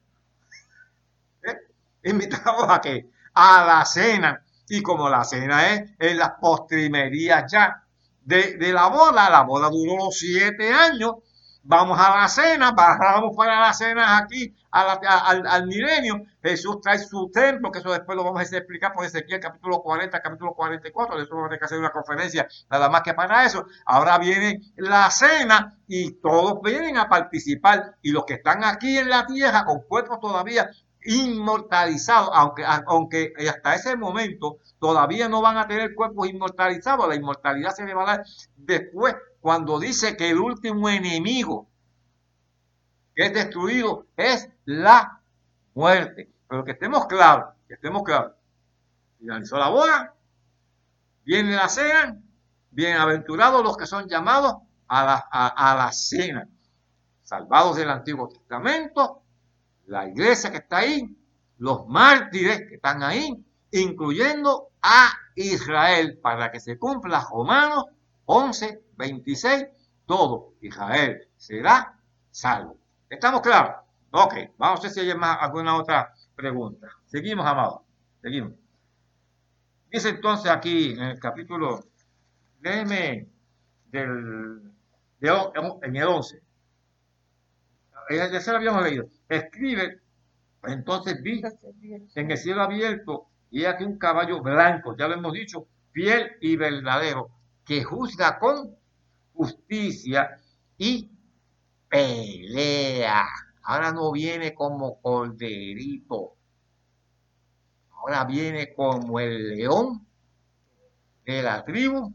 ¿Eh? 1.42 1.56
Invitados 2.04 2.66
a 2.68 2.80
qué? 2.80 3.10
A 3.34 3.64
la 3.64 3.84
cena. 3.84 4.44
Y 4.68 4.82
como 4.82 5.08
la 5.08 5.24
cena 5.24 5.72
es 5.72 5.90
en 5.98 6.18
las 6.18 6.32
postrimerías 6.40 7.50
ya 7.50 7.82
de, 8.22 8.56
de 8.56 8.72
la 8.72 8.88
boda, 8.88 9.30
la 9.30 9.42
boda 9.42 9.68
duró 9.68 9.96
los 9.96 10.16
siete 10.16 10.72
años, 10.72 11.16
vamos 11.66 11.98
a 11.98 12.20
la 12.20 12.28
cena, 12.28 12.72
bajamos 12.72 13.36
para 13.36 13.60
la 13.60 13.72
cena 13.72 14.18
aquí 14.18 14.54
al, 14.70 15.46
al, 15.46 15.66
milenio, 15.66 16.22
Jesús 16.42 16.80
trae 16.80 16.98
su 16.98 17.30
templo, 17.30 17.70
que 17.72 17.78
eso 17.78 17.90
después 17.90 18.14
lo 18.16 18.24
vamos 18.24 18.40
a 18.40 18.56
explicar 18.56 18.92
por 18.92 19.04
Ezequiel 19.04 19.40
capítulo 19.40 19.82
40, 19.82 20.20
capítulo 20.20 20.52
44, 20.54 21.16
de 21.16 21.22
eso 21.24 21.34
vamos 21.34 21.46
a 21.46 21.48
tener 21.48 21.58
que 21.58 21.64
hacer 21.64 21.78
una 21.78 21.90
conferencia 21.90 22.46
nada 22.70 22.88
más 22.88 23.02
que 23.02 23.14
para 23.14 23.44
eso. 23.44 23.66
Ahora 23.84 24.18
viene 24.18 24.60
la 24.76 25.10
cena 25.10 25.76
y 25.86 26.12
todos 26.20 26.60
vienen 26.62 26.98
a 26.98 27.08
participar. 27.08 27.96
Y 28.02 28.10
los 28.10 28.24
que 28.24 28.34
están 28.34 28.62
aquí 28.64 28.98
en 28.98 29.08
la 29.08 29.26
tierra 29.26 29.64
con 29.64 29.82
cuerpos 29.82 30.20
todavía 30.20 30.70
inmortalizados, 31.06 32.30
aunque, 32.32 32.64
aunque 32.64 33.32
hasta 33.48 33.74
ese 33.74 33.96
momento 33.96 34.58
todavía 34.78 35.28
no 35.28 35.40
van 35.40 35.58
a 35.58 35.66
tener 35.66 35.94
cuerpos 35.94 36.28
inmortalizados, 36.28 37.08
la 37.08 37.14
inmortalidad 37.14 37.74
se 37.74 37.84
le 37.84 37.94
va 37.94 38.02
a 38.02 38.16
dar 38.16 38.26
después 38.56 39.14
cuando 39.40 39.78
dice 39.78 40.16
que 40.16 40.30
el 40.30 40.38
último 40.38 40.88
enemigo 40.88 41.68
que 43.14 43.26
es 43.26 43.32
destruido 43.32 44.06
es 44.16 44.50
la 44.66 45.20
muerte. 45.74 46.30
Pero 46.48 46.64
que 46.64 46.72
estemos 46.72 47.06
claros, 47.06 47.54
que 47.66 47.74
estemos 47.74 48.02
claros. 48.02 48.32
Finalizó 49.18 49.56
la 49.58 49.70
boda, 49.70 50.16
Viene 51.26 51.56
la 51.56 51.68
cena, 51.68 52.16
bienaventurados 52.70 53.60
los 53.64 53.76
que 53.76 53.84
son 53.84 54.08
llamados 54.08 54.58
a 54.86 55.04
la, 55.04 55.16
a 55.16 55.74
la 55.74 55.90
cena, 55.90 56.48
salvados 57.24 57.74
del 57.74 57.90
Antiguo 57.90 58.28
Testamento, 58.28 59.24
la 59.86 60.08
iglesia 60.08 60.50
que 60.50 60.58
está 60.58 60.78
ahí, 60.78 61.16
los 61.58 61.86
mártires 61.86 62.66
que 62.68 62.76
están 62.76 63.02
ahí, 63.02 63.44
incluyendo 63.70 64.70
a 64.82 65.10
Israel, 65.34 66.18
para 66.22 66.50
que 66.50 66.60
se 66.60 66.78
cumpla 66.78 67.26
Romanos 67.30 67.86
11, 68.26 68.82
26, 68.96 69.66
todo 70.06 70.54
Israel 70.60 71.28
será 71.36 71.98
salvo. 72.30 72.78
¿Estamos 73.08 73.40
claros? 73.40 73.76
Ok, 74.10 74.34
vamos 74.56 74.80
a 74.80 74.82
ver 74.82 74.90
si 74.90 75.00
hay 75.00 75.14
más, 75.16 75.38
alguna 75.40 75.76
otra 75.76 76.12
pregunta. 76.34 76.88
Seguimos, 77.06 77.46
amados. 77.46 77.80
Seguimos. 78.22 78.52
Dice 79.90 80.10
entonces 80.10 80.50
aquí 80.50 80.92
en 80.92 81.02
el 81.02 81.20
capítulo, 81.20 81.84
déjeme 82.60 83.28
del, 83.86 84.72
en 85.20 85.96
el 85.96 86.06
11. 86.06 86.42
Ya 88.10 88.40
se 88.40 88.50
lo 88.50 88.58
habíamos 88.58 88.82
leído. 88.82 89.06
Escribe, 89.28 90.00
entonces 90.64 91.22
vi 91.22 91.42
en 92.14 92.30
el 92.30 92.38
cielo 92.38 92.62
abierto 92.62 93.28
y 93.50 93.64
aquí 93.64 93.84
un 93.84 93.98
caballo 93.98 94.40
blanco, 94.42 94.96
ya 94.96 95.08
lo 95.08 95.14
hemos 95.14 95.32
dicho, 95.32 95.66
fiel 95.92 96.32
y 96.40 96.56
verdadero, 96.56 97.30
que 97.64 97.82
juzga 97.82 98.38
con 98.38 98.76
justicia 99.32 100.38
y 100.76 101.10
pelea. 101.88 103.26
Ahora 103.62 103.92
no 103.92 104.12
viene 104.12 104.54
como 104.54 105.00
corderito, 105.00 106.36
ahora 107.90 108.24
viene 108.24 108.72
como 108.74 109.18
el 109.18 109.56
león 109.56 110.06
de 111.24 111.42
la 111.42 111.64
tribu 111.64 112.12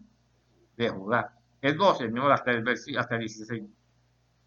de 0.78 0.90
Judá. 0.90 1.38
El 1.62 1.78
12, 1.78 2.06
señor, 2.06 2.32
hasta 2.32 2.52
el, 2.52 2.68
hasta 2.98 3.16
el 3.16 3.20
16. 3.20 3.64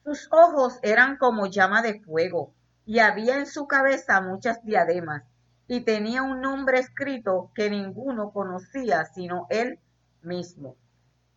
Sus 0.04 0.28
ojos 0.30 0.78
eran 0.82 1.16
como 1.16 1.46
llama 1.46 1.80
de 1.80 1.98
fuego, 2.00 2.52
y 2.84 2.98
había 2.98 3.38
en 3.38 3.46
su 3.46 3.66
cabeza 3.66 4.20
muchas 4.20 4.62
diademas, 4.62 5.24
y 5.66 5.80
tenía 5.80 6.22
un 6.22 6.42
nombre 6.42 6.78
escrito 6.78 7.50
que 7.54 7.70
ninguno 7.70 8.30
conocía 8.30 9.06
sino 9.06 9.46
él 9.48 9.80
mismo. 10.20 10.76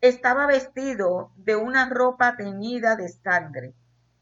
Estaba 0.01 0.45
vestido 0.47 1.31
de 1.37 1.55
una 1.55 1.87
ropa 1.89 2.35
teñida 2.35 2.97
de 2.97 3.07
sangre. 3.07 3.73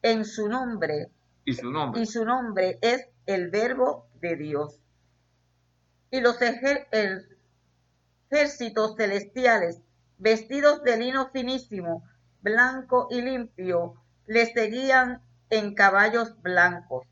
En 0.03 0.23
su 0.23 0.47
nombre 0.47 1.11
y 1.43 1.53
su 1.55 1.71
nombre, 1.71 2.01
y 2.01 2.05
su 2.05 2.23
nombre 2.23 2.77
es 2.81 3.07
el 3.25 3.49
Verbo 3.49 4.07
de 4.21 4.35
Dios. 4.35 4.79
Y 6.11 6.21
los 6.21 6.37
ejércitos 8.29 8.95
celestiales, 8.95 9.81
vestidos 10.19 10.83
de 10.83 10.97
lino 10.97 11.31
finísimo, 11.31 12.03
blanco 12.41 13.07
y 13.09 13.23
limpio, 13.23 14.04
le 14.27 14.45
seguían 14.45 15.21
en 15.49 15.73
caballos 15.73 16.41
blancos. 16.41 17.05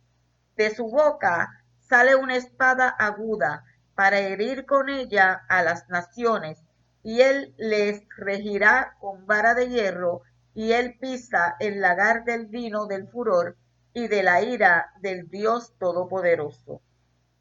De 0.56 0.74
su 0.74 0.90
boca 0.90 1.64
sale 1.80 2.16
una 2.16 2.36
espada 2.36 2.90
aguda 2.90 3.64
para 3.96 4.20
herir 4.20 4.66
con 4.66 4.90
ella 4.90 5.44
a 5.50 5.64
las 5.64 5.90
naciones 5.90 6.64
y 7.04 7.20
él 7.20 7.54
les 7.58 8.02
regirá 8.18 8.96
con 9.00 9.26
vara 9.28 9.54
de 9.54 9.70
hierro, 9.70 10.22
y 10.56 10.72
él 10.72 10.98
pisa 11.00 11.56
el 11.60 11.82
lagar 11.82 12.24
del 12.24 12.46
vino 12.46 12.86
del 12.86 13.08
furor 13.08 13.58
y 13.94 14.08
de 14.08 14.24
la 14.24 14.42
ira 14.42 14.94
del 15.02 15.30
Dios 15.30 15.74
Todopoderoso. 15.80 16.82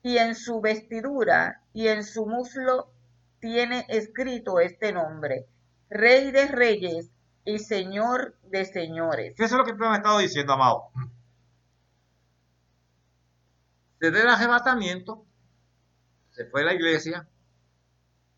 Y 0.02 0.18
en 0.18 0.34
su 0.34 0.60
vestidura 0.60 1.62
y 1.72 1.88
en 1.88 2.04
su 2.04 2.26
muslo 2.26 2.90
tiene 3.38 3.86
escrito 3.88 4.58
este 4.58 4.92
nombre, 4.92 5.46
Rey 5.88 6.32
de 6.32 6.46
Reyes 6.46 7.11
y 7.44 7.58
Señor 7.58 8.36
de 8.44 8.64
Señores. 8.64 9.34
Eso 9.36 9.44
es 9.44 9.52
lo 9.52 9.64
que 9.64 9.74
me 9.74 9.86
ha 9.86 9.96
estado 9.96 10.18
diciendo, 10.18 10.52
amado. 10.52 10.88
Desde 13.98 14.20
el 14.20 14.28
arrebatamiento, 14.28 15.24
se 16.30 16.46
fue 16.46 16.62
a 16.62 16.66
la 16.66 16.74
iglesia, 16.74 17.28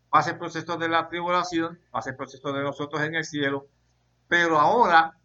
pasa 0.09 0.31
el 0.31 0.37
proceso 0.37 0.77
de 0.77 0.89
la 0.89 1.07
tribulación, 1.07 1.79
pasa 1.91 2.11
el 2.11 2.15
proceso 2.15 2.51
de 2.51 2.63
nosotros 2.63 3.01
en 3.01 3.15
el 3.15 3.25
cielo, 3.25 3.67
pero 4.27 4.59
ahora 4.59 5.17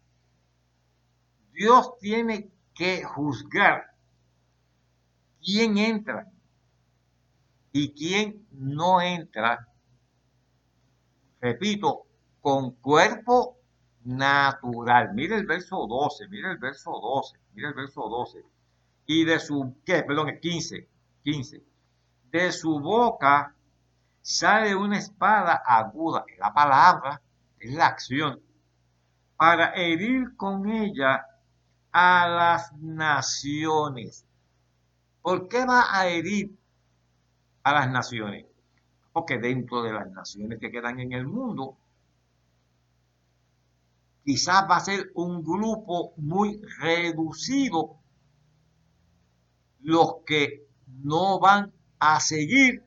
Dios 1.51 1.97
tiene 1.99 2.51
que 2.73 3.03
juzgar 3.03 3.91
quién 5.43 5.77
entra 5.77 6.27
y 7.71 7.93
quién 7.93 8.47
no 8.51 9.01
entra, 9.01 9.67
repito, 11.39 12.05
con 12.41 12.71
cuerpo 12.71 13.60
natural. 14.03 15.13
Mire 15.13 15.35
el 15.35 15.45
verso 15.45 15.85
12, 15.87 16.27
mire 16.29 16.51
el 16.51 16.57
verso 16.57 16.91
12, 16.91 17.37
mire 17.53 17.69
el 17.69 17.73
verso 17.73 18.07
12. 18.07 18.43
Y 19.05 19.25
de 19.25 19.39
su, 19.39 19.75
¿qué? 19.85 20.03
Perdón, 20.03 20.39
15, 20.41 20.87
15. 21.23 21.63
De 22.31 22.51
su 22.51 22.79
boca 22.79 23.53
sale 24.21 24.75
una 24.75 24.97
espada 24.97 25.61
aguda, 25.65 26.25
la 26.37 26.53
palabra, 26.53 27.21
es 27.59 27.73
la 27.73 27.87
acción, 27.87 28.39
para 29.35 29.73
herir 29.73 30.35
con 30.35 30.69
ella 30.69 31.25
a 31.91 32.27
las 32.27 32.73
naciones. 32.73 34.25
¿Por 35.21 35.47
qué 35.47 35.65
va 35.65 35.85
a 35.91 36.07
herir 36.07 36.51
a 37.63 37.73
las 37.73 37.89
naciones? 37.89 38.45
Porque 39.11 39.37
dentro 39.37 39.83
de 39.83 39.93
las 39.93 40.09
naciones 40.09 40.59
que 40.59 40.71
quedan 40.71 40.99
en 40.99 41.11
el 41.13 41.27
mundo, 41.27 41.77
quizás 44.23 44.69
va 44.69 44.77
a 44.77 44.85
ser 44.85 45.11
un 45.15 45.43
grupo 45.43 46.13
muy 46.17 46.61
reducido 46.79 47.99
los 49.79 50.17
que 50.25 50.67
no 50.87 51.39
van 51.39 51.73
a 51.99 52.19
seguir 52.19 52.85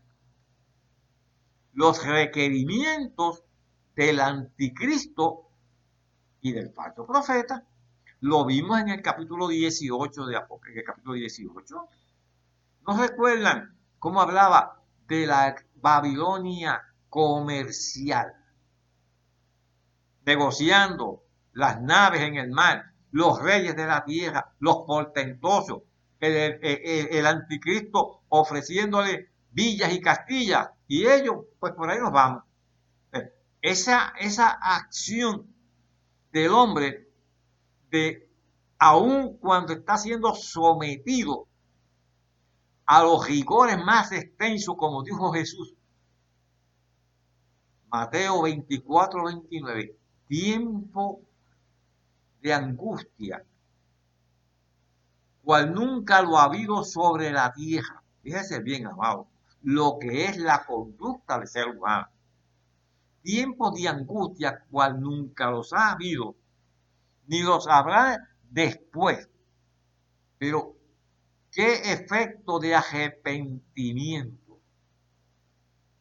los 1.73 2.05
requerimientos 2.07 3.43
del 3.97 4.21
anticristo 4.21 5.49
y 6.41 6.53
del 6.53 6.71
falso 6.73 7.07
profeta. 7.07 7.67
Lo 8.21 8.45
vimos 8.45 8.81
en 8.81 8.91
el 8.91 9.03
capítulo 9.03 9.49
18 9.49 10.27
de 10.27 10.37
Apocalipsis, 10.37 10.87
capítulo 10.87 11.15
18. 11.15 11.89
¿No 12.87 12.97
recuerdan 12.97 13.77
cómo 13.99 14.21
hablaba 14.21 14.83
de 15.09 15.27
la 15.27 15.57
Babilonia 15.77 16.81
comercial? 17.09 18.33
Negociando 20.25 21.24
las 21.55 21.81
naves 21.81 22.21
en 22.21 22.37
el 22.37 22.51
mar, 22.51 22.93
los 23.13 23.41
reyes 23.41 23.75
de 23.77 23.87
la 23.87 24.05
tierra, 24.05 24.53
los 24.59 24.79
portentosos, 24.87 25.83
el, 26.21 27.27
anticristo 27.27 28.23
ofreciéndole 28.29 29.31
villas 29.51 29.93
y 29.93 30.01
castillas, 30.01 30.69
y 30.89 31.07
ellos, 31.07 31.37
pues 31.59 31.73
por 31.75 31.91
ahí 31.91 31.99
nos 31.99 32.13
vamos. 32.13 32.43
Eh, 33.13 33.33
esa, 33.63 34.15
esa 34.19 34.51
acción 34.51 35.47
del 36.33 36.51
hombre, 36.51 37.09
de 37.91 38.29
aun 38.79 39.37
cuando 39.39 39.73
está 39.73 39.97
siendo 39.97 40.35
sometido 40.35 41.47
a 42.87 43.03
los 43.03 43.27
rigores 43.27 43.79
más 43.79 44.13
extensos, 44.13 44.75
como 44.77 45.03
dijo 45.03 45.33
Jesús, 45.33 45.75
Mateo 47.89 48.43
24, 48.43 49.25
29, 49.25 49.97
tiempo 50.27 51.23
de 52.45 52.53
angustia, 52.53 53.43
cual 55.43 55.73
nunca 55.73 56.21
lo 56.21 56.37
ha 56.37 56.45
habido 56.45 56.85
sobre 56.85 57.33
la 57.33 57.51
tierra. 57.55 58.03
Fíjese 58.23 58.61
bien, 58.61 58.87
amado 58.87 59.29
lo 59.63 59.97
que 59.99 60.27
es 60.27 60.37
la 60.37 60.63
conducta 60.67 61.39
del 61.39 61.49
ser 61.49 61.69
humano. 61.69 62.07
Tiempos 63.23 63.73
de 63.73 63.89
angustia 63.89 64.63
cual 64.71 65.01
nunca 65.01 65.51
los 65.51 65.73
ha 65.73 65.93
habido, 65.93 66.37
ni 67.29 67.43
los 67.43 67.67
habrá 67.67 68.29
después. 68.43 69.27
Pero, 70.37 70.77
¿qué 71.51 71.93
efecto 71.95 72.59
de 72.59 72.75
arrepentimiento 72.75 74.61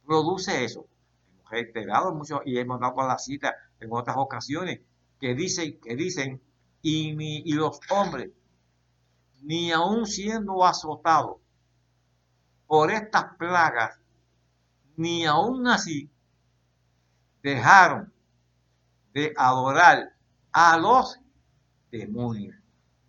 produce 0.06 0.66
eso? 0.66 0.88
Hemos 1.26 1.50
reiterado 1.50 2.14
mucho 2.14 2.42
y 2.44 2.58
hemos 2.58 2.82
dado 2.82 3.08
la 3.08 3.18
cita 3.18 3.56
en 3.80 3.88
otras 3.94 4.18
ocasiones 4.18 4.82
que 5.24 5.34
dicen, 5.36 5.80
que 5.80 5.96
dicen, 5.96 6.42
y, 6.82 7.16
ni, 7.16 7.44
los 7.54 7.80
hombres, 7.90 8.30
ni 9.42 9.72
aun 9.72 10.06
siendo 10.06 10.66
azotados, 10.66 11.38
por 12.68 12.92
estas 12.92 13.38
plagas, 13.38 13.98
ni 14.98 15.26
aún 15.26 15.66
así 15.66 16.10
dejaron 17.42 18.12
de 19.14 19.34
adorar 19.38 20.14
a 20.52 20.78
los 20.78 21.18
demonios. 21.90 22.58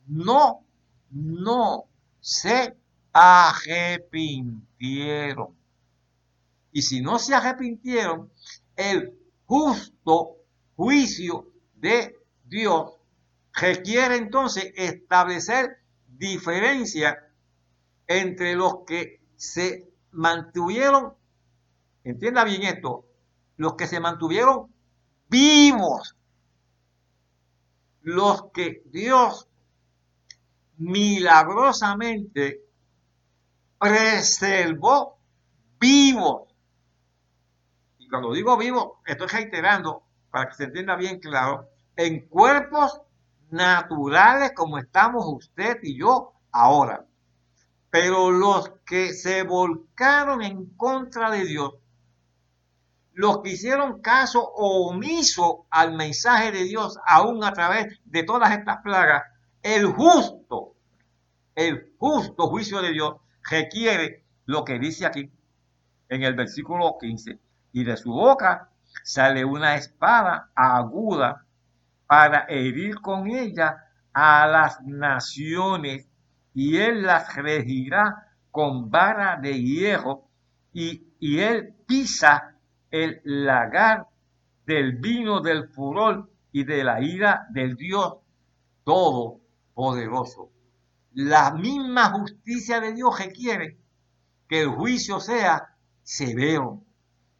No, 0.07 0.65
no 1.11 1.87
se 2.21 2.77
arrepintieron. 3.12 5.49
Y 6.71 6.83
si 6.83 7.01
no 7.01 7.19
se 7.19 7.35
arrepintieron, 7.35 8.31
el 8.77 9.19
justo 9.47 10.37
juicio 10.77 11.53
de 11.85 12.18
Dios 12.45 12.95
requiere 13.53 14.16
entonces 14.16 14.72
establecer 14.74 15.82
diferencia 16.07 17.30
entre 18.07 18.55
los 18.55 18.85
que 18.87 19.20
se 19.37 19.93
mantuvieron, 20.11 21.12
entienda 22.03 22.43
bien 22.45 22.62
esto, 22.62 23.05
los 23.59 23.74
que 23.74 23.87
se 23.87 24.01
mantuvieron 24.01 24.72
vivos, 25.28 26.16
los 28.01 28.51
que 28.55 28.82
Dios 28.87 29.47
milagrosamente 30.78 32.62
preservó 33.78 35.18
vivos. 35.78 36.49
Y 37.99 38.09
cuando 38.09 38.32
digo 38.32 38.57
vivo, 38.57 39.03
estoy 39.05 39.26
reiterando 39.26 40.03
para 40.30 40.49
que 40.49 40.55
se 40.55 40.64
entienda 40.64 40.97
bien 40.97 41.20
claro, 41.20 41.74
en 41.97 42.28
cuerpos 42.28 43.01
naturales 43.51 44.53
como 44.55 44.78
estamos 44.78 45.24
usted 45.26 45.78
y 45.82 45.99
yo 45.99 46.32
ahora. 46.51 47.07
Pero 47.90 48.30
los 48.30 48.72
que 48.84 49.12
se 49.12 49.45
volcaron 49.45 50.42
en 50.42 50.66
contra 50.76 51.30
de 51.30 51.45
Dios, 51.45 51.74
los 53.12 53.42
que 53.42 53.51
hicieron 53.51 54.01
caso 54.01 54.42
omiso 54.42 55.66
al 55.70 55.95
mensaje 55.95 56.51
de 56.51 56.64
Dios 56.64 56.99
aún 57.07 57.45
a 57.45 57.53
través 57.53 58.01
de 58.05 58.24
todas 58.24 58.51
estas 58.51 58.78
plagas, 58.82 59.22
el 59.62 59.86
justo, 59.86 60.74
el 61.55 61.95
justo 61.99 62.49
juicio 62.49 62.82
de 62.82 62.90
Dios 62.90 63.14
requiere 63.49 64.24
lo 64.47 64.64
que 64.64 64.78
dice 64.80 65.07
aquí 65.07 65.30
en 66.09 66.22
el 66.24 66.34
versículo 66.34 66.97
15. 67.01 67.38
Y 67.72 67.84
de 67.84 67.97
su 67.97 68.11
boca 68.11 68.70
sale 69.05 69.45
una 69.45 69.76
espada 69.76 70.51
aguda 70.55 71.45
para 72.07 72.46
herir 72.48 72.96
con 73.00 73.28
ella 73.28 73.76
a 74.12 74.46
las 74.46 74.80
naciones 74.82 76.07
y 76.55 76.76
él 76.76 77.02
las 77.02 77.34
regirá 77.34 78.28
con 78.50 78.90
vara 78.90 79.36
de 79.36 79.61
hierro 79.61 80.28
y, 80.72 81.02
él 81.20 81.74
pisa 81.86 82.55
el 82.90 83.20
lagar 83.24 84.07
del 84.66 84.96
vino 84.96 85.40
del 85.40 85.68
furor 85.68 86.30
y 86.52 86.64
de 86.64 86.84
la 86.84 87.00
ira 87.00 87.46
del 87.50 87.76
Dios 87.76 88.16
Todopoderoso. 88.84 90.50
La 91.14 91.52
misma 91.52 92.11
justicia 92.11 92.80
de 92.80 92.92
Dios 92.92 93.18
requiere 93.18 93.78
que 94.48 94.62
el 94.62 94.68
juicio 94.68 95.18
sea 95.18 95.74
severo. 96.02 96.82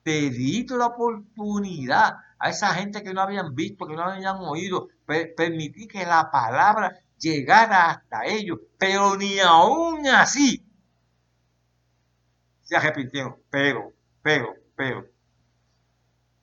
Te 0.03 0.31
la 0.71 0.87
oportunidad 0.87 2.15
a 2.39 2.51
esa 2.51 2.75
gente 2.75 3.03
que 3.03 3.15
no 3.15 3.21
habían 3.21 3.55
visto, 3.55 3.87
que 3.87 3.95
no 3.95 4.03
habían 4.03 4.37
oído, 4.39 4.89
permití 5.07 5.87
que 5.87 6.05
la 6.05 6.31
palabra 6.31 6.99
llegara 7.19 7.91
hasta 7.91 8.27
ellos, 8.27 8.59
pero 8.79 9.17
ni 9.17 9.39
aún 9.41 10.07
así 10.07 10.65
se 12.63 12.77
arrepintieron. 12.77 13.37
Pero, 13.51 13.93
pero, 14.23 14.55
pero, 14.77 15.07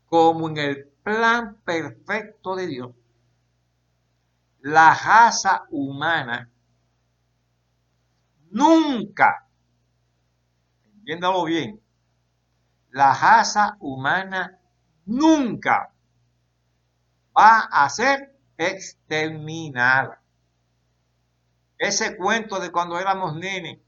como 0.05 0.49
en 0.49 0.57
el 0.57 0.87
plan 1.03 1.57
perfecto 1.63 2.55
de 2.55 2.67
Dios, 2.67 2.91
la 4.61 4.93
raza 4.93 5.65
humana 5.71 6.49
nunca, 8.51 9.47
entiéndalo 10.95 11.45
bien, 11.45 11.81
la 12.91 13.13
raza 13.13 13.77
humana 13.79 14.60
nunca 15.11 15.93
va 17.37 17.59
a 17.71 17.89
ser 17.89 18.35
exterminada. 18.57 20.21
Ese 21.77 22.15
cuento 22.15 22.59
de 22.59 22.71
cuando 22.71 22.99
éramos 22.99 23.35
nenes, 23.35 23.79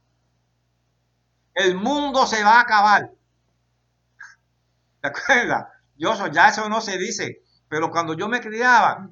el 1.54 1.76
mundo 1.76 2.26
se 2.26 2.42
va 2.42 2.58
a 2.58 2.62
acabar. 2.62 3.10
¿Te 5.00 5.08
acuerdas? 5.08 5.68
Yo, 5.96 6.26
ya 6.28 6.48
eso 6.48 6.68
no 6.68 6.80
se 6.80 6.98
dice, 6.98 7.42
pero 7.68 7.90
cuando 7.90 8.14
yo 8.14 8.28
me 8.28 8.40
criaba 8.40 9.08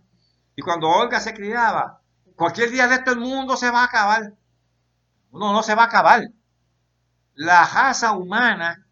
y 0.57 0.63
cuando 0.63 0.89
Olga 0.89 1.21
se 1.21 1.33
criaba, 1.33 2.01
cualquier 2.35 2.71
día 2.71 2.89
de 2.89 2.97
esto 2.97 3.13
el 3.13 3.21
mundo 3.21 3.57
se 3.57 3.71
va 3.71 3.83
a 3.83 3.85
acabar. 3.85 4.35
No, 5.31 5.53
no 5.53 5.63
se 5.63 5.75
va 5.75 5.85
a 5.85 5.87
acabar. 5.87 6.23
La 7.35 7.65
raza 7.65 8.13
humana, 8.13 8.85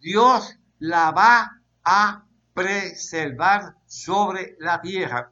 Dios 0.00 0.58
la 0.78 1.12
va 1.12 1.56
a 1.88 2.24
preservar 2.52 3.76
sobre 3.86 4.56
la 4.58 4.80
tierra. 4.80 5.30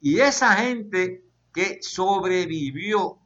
Y 0.00 0.20
esa 0.20 0.54
gente 0.54 1.24
que 1.52 1.80
sobrevivió 1.82 3.18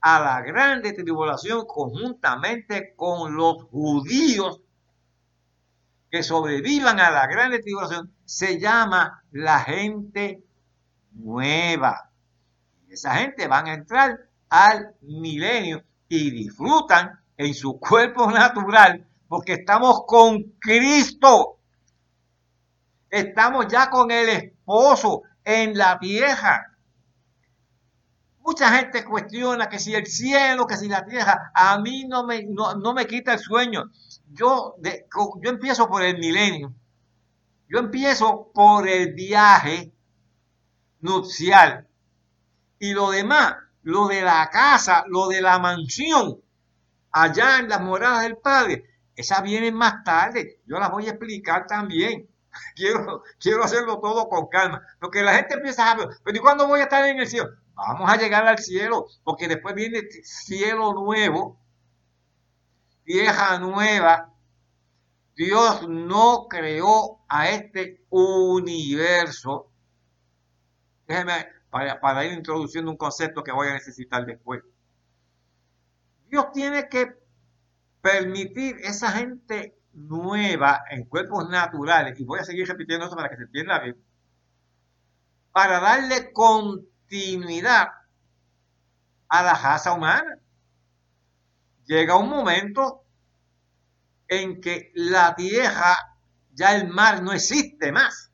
a 0.00 0.20
la 0.20 0.40
grande 0.42 0.92
tribulación 0.92 1.66
conjuntamente 1.66 2.94
con 2.94 3.34
los 3.34 3.64
judíos 3.64 4.60
que 6.08 6.22
sobrevivan 6.22 7.00
a 7.00 7.10
la 7.10 7.26
grande 7.26 7.58
tribulación 7.58 8.14
se 8.24 8.60
llama 8.60 9.24
la 9.32 9.58
gente 9.58 10.44
nueva. 11.12 12.10
Esa 12.88 13.16
gente 13.16 13.48
van 13.48 13.66
a 13.66 13.74
entrar 13.74 14.20
al 14.48 14.94
milenio 15.00 15.82
y 16.08 16.30
disfrutan 16.30 17.18
en 17.36 17.54
su 17.54 17.80
cuerpo 17.80 18.30
natural 18.30 19.04
porque 19.30 19.52
estamos 19.52 20.06
con 20.08 20.42
Cristo. 20.58 21.60
Estamos 23.08 23.68
ya 23.68 23.88
con 23.88 24.10
el 24.10 24.28
esposo 24.28 25.22
en 25.44 25.78
la 25.78 25.98
vieja. 25.98 26.76
Mucha 28.40 28.76
gente 28.76 29.04
cuestiona 29.04 29.68
que 29.68 29.78
si 29.78 29.94
el 29.94 30.04
cielo, 30.06 30.66
que 30.66 30.76
si 30.76 30.88
la 30.88 31.04
tierra, 31.04 31.52
a 31.54 31.78
mí 31.78 32.06
no 32.08 32.26
me, 32.26 32.42
no, 32.42 32.92
me 32.92 33.06
quita 33.06 33.34
el 33.34 33.38
sueño. 33.38 33.92
Yo, 34.32 34.74
yo 34.82 35.50
empiezo 35.50 35.88
por 35.88 36.02
el 36.02 36.18
milenio. 36.18 36.74
Yo 37.68 37.78
empiezo 37.78 38.50
por 38.52 38.88
el 38.88 39.14
viaje 39.14 39.92
nupcial. 41.02 41.86
Y 42.80 42.94
lo 42.94 43.12
demás, 43.12 43.54
lo 43.82 44.08
de 44.08 44.22
la 44.22 44.50
casa, 44.50 45.04
lo 45.06 45.28
de 45.28 45.40
la 45.40 45.60
mansión, 45.60 46.40
allá 47.12 47.60
en 47.60 47.68
las 47.68 47.80
moradas 47.80 48.22
del 48.22 48.36
Padre, 48.36 48.89
esas 49.20 49.42
vienen 49.42 49.74
más 49.74 50.02
tarde. 50.04 50.60
Yo 50.66 50.78
las 50.78 50.90
voy 50.90 51.06
a 51.06 51.10
explicar 51.10 51.66
también. 51.66 52.28
Quiero, 52.74 53.22
quiero 53.38 53.62
hacerlo 53.62 54.00
todo 54.00 54.28
con 54.28 54.48
calma. 54.48 54.82
Porque 54.98 55.22
la 55.22 55.34
gente 55.34 55.54
empieza 55.54 55.86
a 55.86 55.92
hablar, 55.92 56.08
pero 56.24 56.36
¿y 56.36 56.40
cuándo 56.40 56.66
voy 56.66 56.80
a 56.80 56.84
estar 56.84 57.04
en 57.06 57.20
el 57.20 57.28
cielo? 57.28 57.48
Vamos 57.76 58.10
a 58.10 58.16
llegar 58.16 58.44
al 58.46 58.58
cielo, 58.58 59.06
porque 59.22 59.46
después 59.46 59.74
viene 59.74 60.02
cielo 60.24 60.92
nuevo, 60.92 61.60
vieja 63.04 63.58
nueva. 63.60 64.34
Dios 65.36 65.88
no 65.88 66.46
creó 66.48 67.20
a 67.28 67.50
este 67.50 68.04
universo. 68.10 69.70
Déjeme 71.06 71.46
para, 71.70 72.00
para 72.00 72.24
ir 72.24 72.32
introduciendo 72.32 72.90
un 72.90 72.96
concepto 72.96 73.44
que 73.44 73.52
voy 73.52 73.68
a 73.68 73.74
necesitar 73.74 74.26
después. 74.26 74.62
Dios 76.28 76.50
tiene 76.52 76.88
que 76.88 77.19
permitir 78.00 78.76
esa 78.82 79.10
gente 79.12 79.76
nueva 79.92 80.84
en 80.90 81.04
cuerpos 81.04 81.48
naturales, 81.48 82.18
y 82.18 82.24
voy 82.24 82.40
a 82.40 82.44
seguir 82.44 82.66
repitiendo 82.66 83.06
eso 83.06 83.16
para 83.16 83.28
que 83.28 83.36
se 83.36 83.42
entienda 83.42 83.80
bien, 83.80 83.96
para 85.52 85.80
darle 85.80 86.32
continuidad 86.32 87.88
a 89.28 89.42
la 89.42 89.54
raza 89.54 89.92
humana. 89.92 90.38
Llega 91.84 92.16
un 92.16 92.28
momento 92.28 93.04
en 94.28 94.60
que 94.60 94.92
la 94.94 95.34
tierra, 95.34 95.96
ya 96.52 96.76
el 96.76 96.88
mar 96.88 97.22
no 97.22 97.32
existe 97.32 97.90
más. 97.90 98.30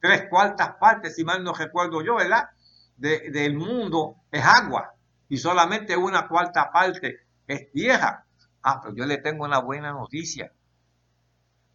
Tres 0.00 0.28
cuartas 0.28 0.76
partes, 0.78 1.16
si 1.16 1.24
mal 1.24 1.42
no 1.42 1.52
recuerdo 1.52 2.02
yo, 2.02 2.16
¿verdad? 2.16 2.48
del 2.96 3.54
mundo 3.54 4.22
es 4.30 4.44
agua 4.44 4.94
y 5.28 5.36
solamente 5.36 5.96
una 5.96 6.28
cuarta 6.28 6.70
parte 6.70 7.23
es 7.46 7.70
tierra. 7.72 8.24
Ah, 8.62 8.80
pero 8.82 8.94
yo 8.94 9.06
le 9.06 9.18
tengo 9.18 9.44
una 9.44 9.58
buena 9.58 9.92
noticia. 9.92 10.52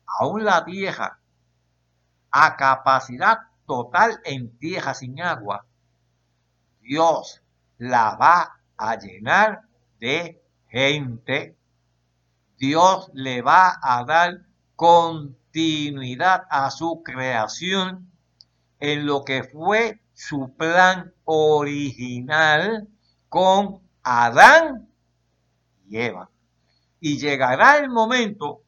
Aún 0.05 0.43
la 0.43 0.65
tierra, 0.65 1.19
a 2.31 2.55
capacidad 2.55 3.37
total 3.65 4.19
en 4.23 4.57
tierra 4.57 4.93
sin 4.93 5.21
agua, 5.21 5.65
Dios 6.81 7.41
la 7.77 8.15
va 8.15 8.59
a 8.77 8.95
llenar 8.97 9.61
de 9.99 10.41
gente. 10.67 11.55
Dios 12.57 13.11
le 13.13 13.41
va 13.41 13.79
a 13.81 14.03
dar 14.03 14.41
continuidad 14.75 16.47
a 16.49 16.71
su 16.71 17.03
creación 17.03 18.11
en 18.79 19.05
lo 19.05 19.23
que 19.23 19.43
fue 19.43 20.01
su 20.13 20.55
plan 20.55 21.13
original 21.25 22.87
con 23.29 23.81
Adán 24.03 24.88
y 25.89 25.97
Eva 25.97 26.29
y 26.99 27.17
llegará 27.17 27.77
el 27.77 27.89
momento 27.89 28.63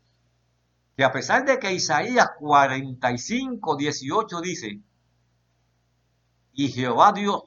que 0.95 1.03
a 1.03 1.11
pesar 1.11 1.45
de 1.45 1.59
que 1.59 1.73
Isaías 1.73 2.31
45, 2.39 3.75
18 3.75 4.41
dice, 4.41 4.81
y 6.53 6.69
Jehová 6.69 7.11
Dios 7.13 7.43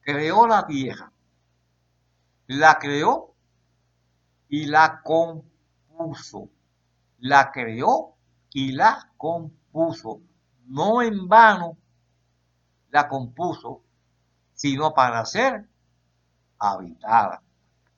creó 0.00 0.46
la 0.46 0.66
tierra, 0.66 1.12
la 2.48 2.78
creó 2.78 3.34
y 4.48 4.66
la 4.66 5.00
compuso, 5.02 6.50
la 7.18 7.50
creó 7.50 8.14
y 8.52 8.72
la 8.72 9.12
compuso, 9.16 10.20
no 10.66 11.02
en 11.02 11.28
vano 11.28 11.76
la 12.90 13.08
compuso, 13.08 13.82
sino 14.54 14.94
para 14.94 15.24
ser 15.24 15.68
habitada. 16.58 17.42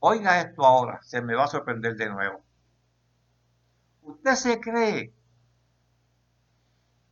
Oiga 0.01 0.41
esto 0.41 0.65
ahora, 0.65 1.01
se 1.03 1.21
me 1.21 1.35
va 1.35 1.45
a 1.45 1.49
sorprender 1.49 1.97
de 1.97 2.09
nuevo. 2.09 2.41
¿Usted 4.03 4.35
se 4.35 4.61
cree 4.61 5.13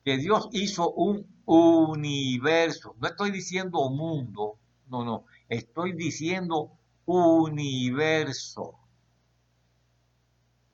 que 0.05 0.17
Dios 0.19 0.49
hizo 0.53 0.93
un 0.93 1.27
universo? 1.47 2.95
No 2.99 3.09
estoy 3.09 3.33
diciendo 3.33 3.91
mundo, 3.91 4.59
no, 4.89 5.05
no, 5.05 5.25
estoy 5.49 5.93
diciendo 5.93 6.71
universo. 7.07 8.79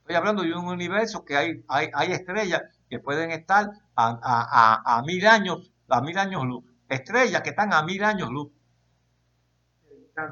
Estoy 0.00 0.16
hablando 0.16 0.42
de 0.42 0.52
un 0.52 0.66
universo 0.66 1.24
que 1.24 1.36
hay, 1.36 1.64
hay, 1.68 2.12
estrellas 2.12 2.62
que 2.90 2.98
pueden 2.98 3.30
estar 3.30 3.70
a, 3.96 5.02
mil 5.06 5.26
años, 5.26 5.72
a 5.88 6.00
mil 6.02 6.18
años 6.18 6.44
luz. 6.44 6.64
Estrellas 6.88 7.40
que 7.40 7.50
están 7.50 7.72
a 7.72 7.82
mil 7.82 8.04
años 8.04 8.28
luz 8.30 8.50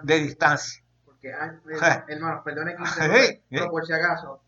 de 0.03 0.18
distancia. 0.20 0.83
Porque, 1.21 1.73
hermano, 2.09 2.43
perdone 2.43 2.77
que 2.77 3.43
pero 3.51 3.71
por 3.71 3.87
si 3.87 3.93
acaso, 3.93 4.41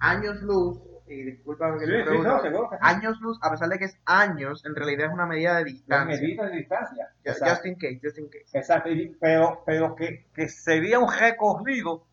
años 0.00 0.42
luz, 0.42 0.78
y 1.06 1.22
disculpa 1.22 1.76
que 1.78 1.86
pregunto, 1.86 2.70
años 2.80 3.20
luz, 3.20 3.38
a 3.42 3.50
pesar 3.50 3.68
de 3.68 3.78
que 3.78 3.84
es 3.84 3.98
años, 4.06 4.64
en 4.64 4.74
realidad 4.74 5.08
es 5.08 5.12
una 5.12 5.26
medida 5.26 5.56
de 5.58 5.64
distancia. 5.64 6.20
medida 6.20 6.46
de 6.46 6.56
distancia. 6.56 7.08
Just, 7.24 7.66
in 7.66 7.74
case, 7.74 8.00
just 8.02 8.18
in 8.18 8.28
case. 8.28 8.58
Exacto, 8.58 8.90
pero, 9.20 9.62
pero 9.66 9.94
que, 9.94 10.26
que 10.34 10.48
sería 10.48 10.98
un 10.98 11.12
recorrido 11.12 12.06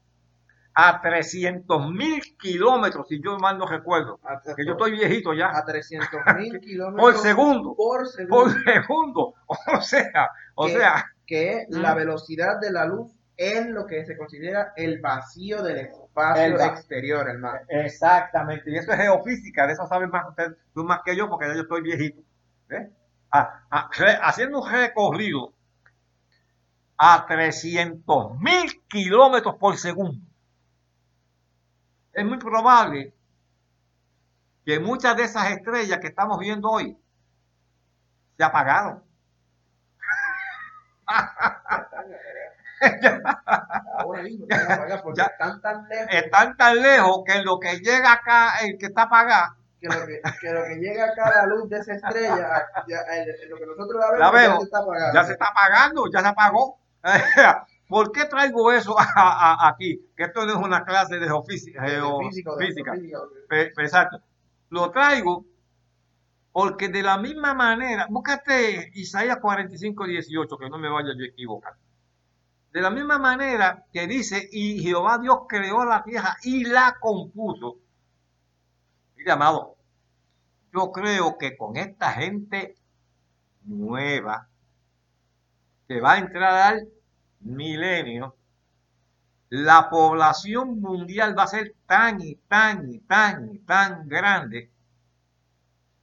a 0.73 1.01
300 1.01 1.91
mil 1.91 2.21
kilómetros, 2.37 3.07
si 3.07 3.21
yo 3.21 3.37
mal 3.37 3.57
no 3.57 3.65
recuerdo, 3.65 4.19
que 4.55 4.65
yo 4.65 4.73
estoy 4.73 4.91
viejito 4.91 5.33
ya. 5.33 5.57
A 5.57 5.65
300 5.65 6.09
mil 6.37 6.59
kilómetros 6.61 7.13
por 7.13 7.21
segundo. 7.21 7.75
Por 7.75 8.07
segundo. 8.07 8.35
Por 8.35 8.63
segundo. 8.63 9.33
O 9.73 9.81
sea, 9.81 10.29
o 10.55 10.67
sea. 10.67 11.05
Que 11.25 11.65
la 11.69 11.93
velocidad 11.93 12.59
de 12.59 12.71
la 12.71 12.85
luz 12.85 13.13
es 13.41 13.67
lo 13.67 13.87
que 13.87 14.05
se 14.05 14.15
considera 14.15 14.73
el 14.75 15.01
vacío 15.01 15.63
del 15.63 15.77
espacio 15.77 16.59
exterior, 16.59 17.27
hermano. 17.27 17.59
Exactamente, 17.67 18.69
y 18.69 18.77
eso 18.77 18.91
es 18.91 18.97
geofísica, 18.99 19.65
de 19.65 19.73
eso 19.73 19.87
saben 19.87 20.11
más 20.11 20.29
usted, 20.29 20.55
tú 20.73 20.83
más 20.83 21.01
que 21.03 21.15
yo, 21.15 21.27
porque 21.27 21.47
ya 21.47 21.55
yo 21.55 21.61
estoy 21.61 21.81
viejito. 21.81 22.21
Ah, 23.31 23.65
ah, 23.71 23.89
haciendo 24.23 24.61
un 24.61 24.69
recorrido 24.69 25.53
a 26.97 27.25
300 27.25 28.39
mil 28.39 28.83
kilómetros 28.87 29.55
por 29.55 29.75
segundo. 29.77 30.23
Es 32.13 32.25
muy 32.25 32.37
probable 32.37 33.11
que 34.63 34.79
muchas 34.79 35.17
de 35.17 35.23
esas 35.23 35.49
estrellas 35.51 35.99
que 35.99 36.07
estamos 36.07 36.37
viendo 36.37 36.69
hoy 36.69 36.95
se 38.37 38.43
apagaron. 38.43 39.03
están 45.25 45.61
tan 45.61 45.87
lejos. 45.87 46.07
Están 46.11 46.57
tan 46.57 46.81
lejos 46.81 47.21
que 47.25 47.41
lo 47.43 47.59
que 47.59 47.79
llega 47.79 48.13
acá, 48.13 48.59
el 48.63 48.77
que 48.77 48.87
está 48.87 49.03
apagado. 49.03 49.55
Que 49.79 49.87
lo 49.87 50.05
que, 50.05 50.21
que 50.41 50.51
lo 50.51 50.63
que 50.63 50.75
llega 50.75 51.05
acá 51.05 51.31
la 51.35 51.45
luz 51.47 51.69
de 51.69 51.77
esa 51.77 51.93
estrella, 51.93 52.67
ya, 52.87 52.99
lo 53.49 53.57
que 53.57 53.65
nosotros 53.65 54.01
la 54.17 54.31
vemos, 54.31 54.59
ya 54.59 54.59
se 54.59 54.63
está 54.63 54.79
apagando. 54.79 55.13
Ya 55.13 55.23
se 55.23 55.31
está 55.33 55.47
apagando, 55.47 56.03
ya 56.11 56.19
se 56.21 56.27
apagó. 56.27 56.79
¿Por 57.87 58.11
qué 58.11 58.25
traigo 58.25 58.71
eso 58.71 58.95
aquí? 58.97 60.11
Que 60.15 60.23
esto 60.23 60.45
no 60.45 60.53
es 60.53 60.57
una 60.57 60.85
clase 60.85 61.19
de 61.19 61.25
geofísica. 61.25 61.83
geofísica. 61.83 62.93
Exacto. 63.49 64.21
Lo 64.69 64.91
traigo 64.91 65.45
porque 66.51 66.89
de 66.89 67.01
la 67.01 67.17
misma 67.17 67.53
manera, 67.53 68.07
búscate 68.09 68.91
Isaías 68.93 69.37
45, 69.41 70.05
18, 70.05 70.57
que 70.57 70.69
no 70.69 70.77
me 70.77 70.89
vaya 70.89 71.09
yo 71.17 71.23
a 71.23 71.27
equivocar. 71.27 71.73
De 72.71 72.81
la 72.81 72.89
misma 72.89 73.19
manera 73.19 73.85
que 73.91 74.07
dice, 74.07 74.47
y 74.51 74.81
Jehová 74.81 75.17
Dios 75.17 75.39
creó 75.47 75.83
la 75.83 76.03
tierra 76.03 76.37
y 76.43 76.63
la 76.63 76.97
compuso. 76.99 77.77
Mira, 79.17 79.33
amado, 79.33 79.75
yo 80.73 80.91
creo 80.91 81.37
que 81.37 81.57
con 81.57 81.75
esta 81.75 82.13
gente 82.13 82.75
nueva 83.63 84.47
que 85.87 85.99
va 85.99 86.13
a 86.13 86.19
entrar 86.19 86.73
al 86.73 86.89
milenio, 87.41 88.35
la 89.49 89.89
población 89.89 90.79
mundial 90.79 91.37
va 91.37 91.43
a 91.43 91.47
ser 91.47 91.75
tan 91.85 92.21
y 92.21 92.35
tan 92.35 92.89
y 92.89 92.99
tan 92.99 93.53
y 93.53 93.59
tan 93.59 94.07
grande 94.07 94.71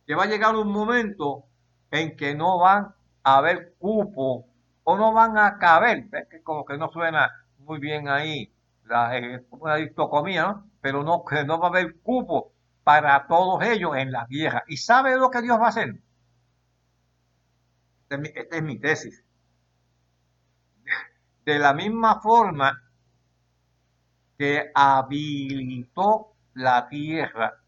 que 0.06 0.14
va 0.14 0.24
a 0.24 0.26
llegar 0.26 0.54
un 0.54 0.70
momento 0.70 1.44
en 1.90 2.14
que 2.14 2.34
no 2.34 2.58
van 2.58 2.94
a 3.22 3.38
haber 3.38 3.74
cupo 3.78 4.47
o 4.90 4.96
no 4.96 5.12
van 5.12 5.36
a 5.36 5.58
caber, 5.58 6.08
es 6.10 6.28
que 6.30 6.42
como 6.42 6.64
que 6.64 6.78
no 6.78 6.90
suena 6.90 7.30
muy 7.58 7.78
bien 7.78 8.08
ahí, 8.08 8.50
la, 8.86 9.18
eh, 9.18 9.44
una 9.50 9.74
distocomía, 9.74 10.44
¿no? 10.44 10.70
Pero 10.80 11.02
no, 11.02 11.26
que 11.26 11.44
no 11.44 11.60
va 11.60 11.66
a 11.66 11.70
haber 11.70 12.00
cupo 12.00 12.52
para 12.84 13.26
todos 13.26 13.62
ellos 13.64 13.94
en 13.96 14.10
la 14.12 14.26
tierra. 14.26 14.64
¿Y 14.66 14.78
sabe 14.78 15.14
lo 15.18 15.30
que 15.30 15.42
Dios 15.42 15.60
va 15.60 15.66
a 15.66 15.68
hacer? 15.68 16.00
Esta 18.08 18.56
es 18.56 18.62
mi, 18.62 18.78
tesis. 18.78 19.22
De 21.44 21.58
la 21.58 21.74
misma 21.74 22.22
forma 22.22 22.82
que 24.38 24.70
habilitó 24.74 26.32
la 26.54 26.88
tierra 26.88 27.60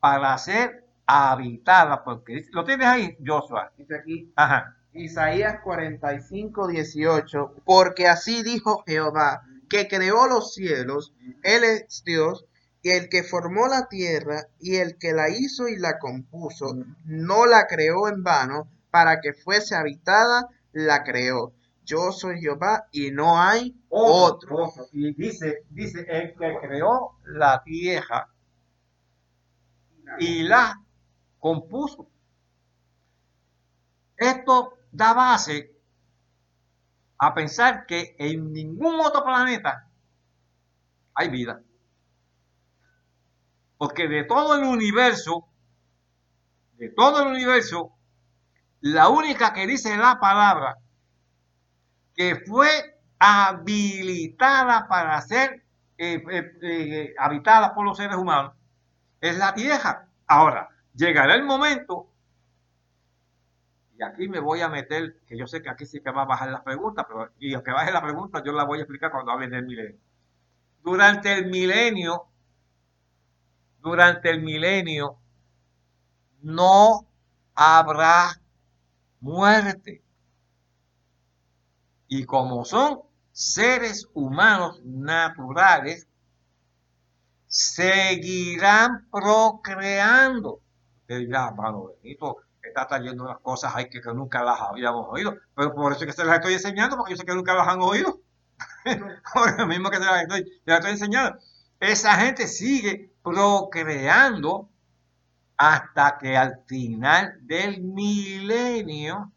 para 0.00 0.36
ser 0.36 0.84
habitada, 1.06 2.02
porque 2.02 2.44
lo 2.50 2.64
tienes 2.64 2.88
ahí, 2.88 3.16
Joshua. 3.24 3.70
Dice 3.76 3.98
aquí, 4.00 4.32
Ajá. 4.34 4.78
Isaías 4.94 5.60
45, 5.62 6.68
18, 6.68 7.54
porque 7.64 8.06
así 8.06 8.42
dijo 8.42 8.84
Jehová, 8.86 9.42
que 9.68 9.88
creó 9.88 10.28
los 10.28 10.54
cielos, 10.54 11.12
Él 11.42 11.64
es 11.64 12.02
Dios, 12.04 12.46
y 12.80 12.90
el 12.90 13.08
que 13.08 13.24
formó 13.24 13.66
la 13.66 13.88
tierra, 13.88 14.46
y 14.60 14.76
el 14.76 14.96
que 14.98 15.12
la 15.12 15.30
hizo 15.30 15.68
y 15.68 15.76
la 15.76 15.98
compuso, 15.98 16.76
no 17.04 17.46
la 17.46 17.66
creó 17.66 18.08
en 18.08 18.22
vano, 18.22 18.68
para 18.90 19.20
que 19.20 19.32
fuese 19.32 19.74
habitada, 19.74 20.48
la 20.72 21.02
creó. 21.02 21.52
Yo 21.84 22.12
soy 22.12 22.40
Jehová 22.40 22.86
y 22.92 23.10
no 23.10 23.40
hay 23.40 23.76
otro. 23.88 24.72
Y 24.92 25.12
dice, 25.14 25.64
dice, 25.70 26.06
el 26.08 26.34
que 26.34 26.58
creó 26.62 27.18
la 27.24 27.62
tierra 27.64 28.28
y 30.18 30.44
la 30.44 30.80
compuso. 31.38 32.08
Esto 34.16 34.78
da 34.94 35.12
base 35.12 35.74
a 37.18 37.34
pensar 37.34 37.84
que 37.86 38.14
en 38.18 38.52
ningún 38.52 39.00
otro 39.00 39.24
planeta 39.24 39.88
hay 41.14 41.28
vida. 41.28 41.60
Porque 43.76 44.08
de 44.08 44.24
todo 44.24 44.54
el 44.54 44.64
universo, 44.64 45.48
de 46.74 46.90
todo 46.90 47.22
el 47.22 47.28
universo, 47.28 47.92
la 48.80 49.08
única 49.08 49.52
que 49.52 49.66
dice 49.66 49.96
la 49.96 50.20
palabra 50.20 50.78
que 52.14 52.36
fue 52.46 53.00
habilitada 53.18 54.86
para 54.86 55.20
ser 55.22 55.64
eh, 55.98 56.22
eh, 56.30 56.52
eh, 56.62 57.14
habitada 57.18 57.74
por 57.74 57.84
los 57.84 57.96
seres 57.96 58.16
humanos 58.16 58.54
es 59.20 59.36
la 59.38 59.54
Tierra. 59.54 60.08
Ahora, 60.26 60.68
llegará 60.94 61.34
el 61.34 61.44
momento 61.44 62.13
y 63.96 64.02
aquí 64.02 64.28
me 64.28 64.40
voy 64.40 64.60
a 64.60 64.68
meter, 64.68 65.20
que 65.26 65.36
yo 65.38 65.46
sé 65.46 65.62
que 65.62 65.70
aquí 65.70 65.86
sí 65.86 66.00
que 66.00 66.10
va 66.10 66.22
a 66.22 66.26
bajar 66.26 66.50
la 66.50 66.64
pregunta, 66.64 67.06
pero 67.06 67.30
y 67.38 67.54
aunque 67.54 67.70
baje 67.70 67.92
la 67.92 68.02
pregunta, 68.02 68.42
yo 68.44 68.52
la 68.52 68.64
voy 68.64 68.78
a 68.78 68.82
explicar 68.82 69.10
cuando 69.10 69.32
hable 69.32 69.48
del 69.48 69.64
milenio. 69.66 69.98
Durante 70.82 71.32
el 71.32 71.46
milenio, 71.46 72.26
durante 73.80 74.30
el 74.30 74.42
milenio, 74.42 75.18
no 76.42 77.06
habrá 77.54 78.40
muerte. 79.20 80.02
Y 82.08 82.24
como 82.24 82.64
son 82.64 83.00
seres 83.32 84.08
humanos 84.12 84.80
naturales, 84.84 86.08
seguirán 87.46 89.08
procreando. 89.10 90.60
Usted 91.00 91.30
hermano 91.30 91.90
Benito, 92.02 92.43
está 92.68 92.86
trayendo 92.86 93.24
unas 93.24 93.38
cosas 93.40 93.74
ahí 93.74 93.88
que, 93.88 94.00
nunca 94.14 94.42
las 94.42 94.60
habíamos 94.60 95.06
oído. 95.08 95.36
Pero 95.54 95.74
por 95.74 95.92
eso 95.92 96.04
es 96.04 96.06
que 96.06 96.12
se 96.12 96.24
las 96.24 96.36
estoy 96.36 96.54
enseñando, 96.54 96.96
porque 96.96 97.12
yo 97.12 97.16
sé 97.16 97.24
que 97.24 97.34
nunca 97.34 97.54
las 97.54 97.68
han 97.68 97.80
oído. 97.80 98.20
por 99.34 99.58
lo 99.58 99.66
mismo 99.66 99.90
que 99.90 99.98
se 99.98 100.04
las 100.04 100.22
estoy, 100.22 100.90
enseñando. 100.90 101.38
Esa 101.80 102.14
gente 102.16 102.46
sigue 102.46 103.10
procreando 103.22 104.68
hasta 105.56 106.18
que 106.18 106.36
al 106.36 106.62
final 106.66 107.38
del 107.42 107.82
milenio 107.82 109.32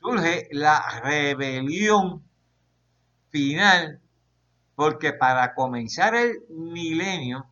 surge 0.00 0.48
la 0.52 1.00
rebelión 1.02 2.22
final, 3.30 4.00
porque 4.74 5.12
para 5.12 5.54
comenzar 5.54 6.14
el 6.14 6.42
milenio, 6.48 7.46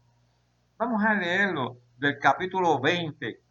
vamos 0.78 1.02
a 1.04 1.14
leerlo 1.14 1.78
del 1.98 2.18
capítulo 2.18 2.78
20 2.80 3.43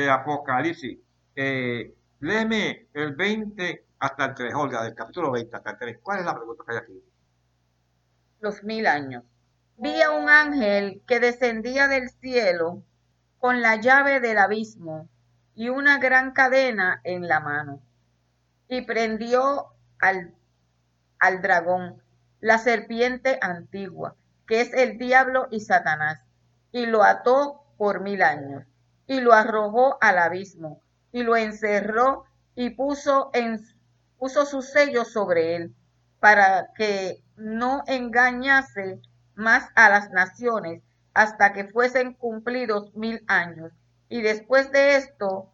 de 0.00 0.10
Apocalipsis. 0.10 0.98
Eh, 1.34 1.94
léeme 2.20 2.88
el 2.92 3.14
20 3.14 3.86
hasta 3.98 4.26
el 4.26 4.34
3, 4.34 4.54
Olga, 4.54 4.82
del 4.82 4.94
capítulo 4.94 5.30
20 5.30 5.56
hasta 5.56 5.70
el 5.70 5.78
3. 5.78 5.98
¿Cuál 6.02 6.18
es 6.18 6.26
la 6.26 6.34
pregunta 6.34 6.64
que 6.66 6.72
hay 6.72 6.78
aquí? 6.78 7.02
Los 8.40 8.62
mil 8.62 8.86
años. 8.86 9.24
Vi 9.78 10.02
a 10.02 10.10
un 10.10 10.28
ángel 10.28 11.02
que 11.06 11.18
descendía 11.18 11.88
del 11.88 12.10
cielo 12.10 12.82
con 13.38 13.62
la 13.62 13.76
llave 13.76 14.20
del 14.20 14.36
abismo 14.36 15.08
y 15.54 15.70
una 15.70 15.98
gran 15.98 16.32
cadena 16.32 17.00
en 17.02 17.26
la 17.26 17.40
mano. 17.40 17.80
Y 18.68 18.82
prendió 18.82 19.68
al, 19.98 20.34
al 21.18 21.40
dragón, 21.40 22.02
la 22.40 22.58
serpiente 22.58 23.38
antigua, 23.40 24.14
que 24.46 24.60
es 24.60 24.74
el 24.74 24.98
diablo 24.98 25.48
y 25.50 25.60
Satanás, 25.60 26.20
y 26.70 26.84
lo 26.84 27.02
ató 27.02 27.62
por 27.78 28.00
mil 28.00 28.22
años, 28.22 28.64
y 29.06 29.20
lo 29.20 29.32
arrojó 29.32 29.98
al 30.00 30.18
abismo, 30.18 30.82
y 31.12 31.22
lo 31.22 31.36
encerró 31.36 32.24
y 32.54 32.70
puso, 32.70 33.30
en, 33.32 33.60
puso 34.18 34.46
su 34.46 34.62
sello 34.62 35.04
sobre 35.04 35.56
él, 35.56 35.74
para 36.20 36.72
que 36.74 37.22
no 37.36 37.82
engañase 37.86 39.00
más 39.34 39.68
a 39.74 39.88
las 39.88 40.10
naciones 40.10 40.82
hasta 41.14 41.52
que 41.52 41.64
fuesen 41.68 42.14
cumplidos 42.14 42.94
mil 42.94 43.24
años. 43.26 43.72
Y 44.08 44.22
después 44.22 44.70
de 44.72 44.96
esto 44.96 45.50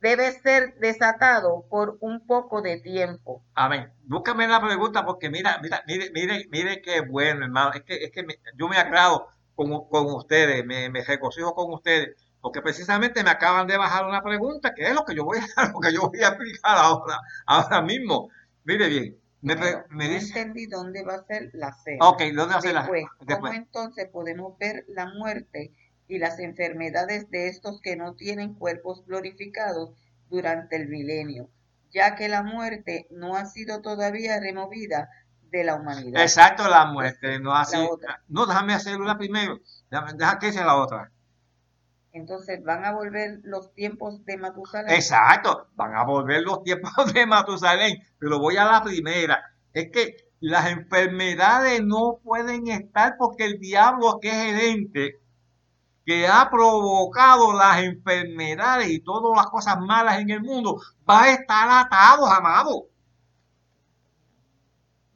debe 0.00 0.32
ser 0.32 0.74
desatado 0.78 1.66
por 1.68 1.98
un 2.00 2.26
poco 2.26 2.62
de 2.62 2.80
tiempo. 2.80 3.44
Amén. 3.54 3.92
Búscame 4.04 4.48
la 4.48 4.60
pregunta 4.60 5.04
porque 5.04 5.28
mira, 5.28 5.58
mira, 5.62 5.82
mire, 5.86 6.10
mire, 6.12 6.46
mire 6.50 6.82
qué 6.82 7.00
bueno, 7.02 7.44
hermano. 7.44 7.72
Es 7.74 7.82
que, 7.82 8.04
es 8.04 8.10
que 8.10 8.24
yo 8.56 8.68
me 8.68 8.76
agrado 8.76 9.28
con, 9.54 9.88
con 9.88 10.06
ustedes, 10.06 10.64
me, 10.64 10.88
me, 10.88 11.04
regocijo 11.04 11.54
con 11.54 11.72
ustedes, 11.74 12.16
porque 12.40 12.62
precisamente 12.62 13.22
me 13.22 13.30
acaban 13.30 13.66
de 13.66 13.76
bajar 13.76 14.06
una 14.06 14.22
pregunta, 14.22 14.74
que 14.74 14.84
es 14.84 14.94
lo 14.94 15.04
que 15.04 15.14
yo 15.14 15.24
voy 15.24 15.38
a, 15.38 15.64
lo 15.72 15.80
que 15.80 15.92
yo 15.92 16.08
voy 16.08 16.22
a 16.22 16.28
explicar 16.28 16.76
ahora, 16.76 17.20
ahora 17.46 17.82
mismo. 17.82 18.30
Mire 18.64 18.88
bien, 18.88 19.16
me, 19.42 19.56
me 19.56 20.08
no 20.08 20.14
dice... 20.14 20.38
entendí 20.38 20.66
dónde 20.66 21.02
va 21.02 21.14
a 21.14 21.24
ser 21.24 21.50
la 21.52 21.72
cena. 21.72 22.08
Ok, 22.08 22.22
¿dónde 22.34 22.54
va 22.54 22.58
a 22.58 22.62
ser 22.62 22.74
la 22.74 22.86
cena? 22.86 23.08
¿cómo 23.18 23.52
entonces 23.52 24.08
podemos 24.08 24.58
ver 24.58 24.84
la 24.88 25.06
muerte 25.06 25.72
y 26.08 26.18
las 26.18 26.38
enfermedades 26.38 27.30
de 27.30 27.48
estos 27.48 27.80
que 27.80 27.96
no 27.96 28.14
tienen 28.14 28.54
cuerpos 28.54 29.04
glorificados 29.06 29.92
durante 30.28 30.76
el 30.76 30.88
milenio? 30.88 31.48
Ya 31.92 32.14
que 32.14 32.28
la 32.28 32.42
muerte 32.42 33.06
no 33.10 33.36
ha 33.36 33.46
sido 33.46 33.80
todavía 33.80 34.38
removida 34.38 35.10
de 35.50 35.64
la 35.64 35.74
humanidad. 35.74 36.22
Exacto, 36.22 36.68
la 36.68 36.86
muerte 36.86 37.40
no 37.40 37.54
ha 37.54 37.64
sido... 37.64 37.98
No, 38.28 38.46
déjame 38.46 38.74
hacer 38.74 39.00
una 39.00 39.18
primero. 39.18 39.58
Déjame, 39.90 40.12
deja 40.14 40.38
que 40.38 40.52
sea 40.52 40.64
la 40.64 40.76
otra. 40.76 41.10
Entonces 42.12 42.62
van 42.64 42.84
a 42.84 42.92
volver 42.92 43.40
los 43.44 43.72
tiempos 43.72 44.24
de 44.24 44.36
Matusalén. 44.36 44.94
Exacto, 44.94 45.68
van 45.76 45.94
a 45.94 46.04
volver 46.04 46.42
los 46.42 46.62
tiempos 46.62 47.12
de 47.14 47.26
Matusalén, 47.26 48.02
pero 48.18 48.38
voy 48.38 48.56
a 48.56 48.64
la 48.64 48.82
primera. 48.82 49.42
Es 49.72 49.90
que 49.92 50.16
las 50.40 50.70
enfermedades 50.70 51.82
no 51.84 52.18
pueden 52.24 52.66
estar 52.68 53.16
porque 53.18 53.44
el 53.44 53.60
diablo, 53.60 54.18
que 54.20 54.28
es 54.30 54.54
el 54.54 54.60
ente 54.60 55.20
que 56.04 56.26
ha 56.26 56.50
provocado 56.50 57.52
las 57.52 57.82
enfermedades 57.82 58.88
y 58.88 59.00
todas 59.00 59.36
las 59.36 59.46
cosas 59.46 59.78
malas 59.78 60.18
en 60.18 60.30
el 60.30 60.40
mundo, 60.40 60.80
va 61.08 61.24
a 61.24 61.30
estar 61.30 61.68
atado, 61.70 62.26
amado. 62.26 62.86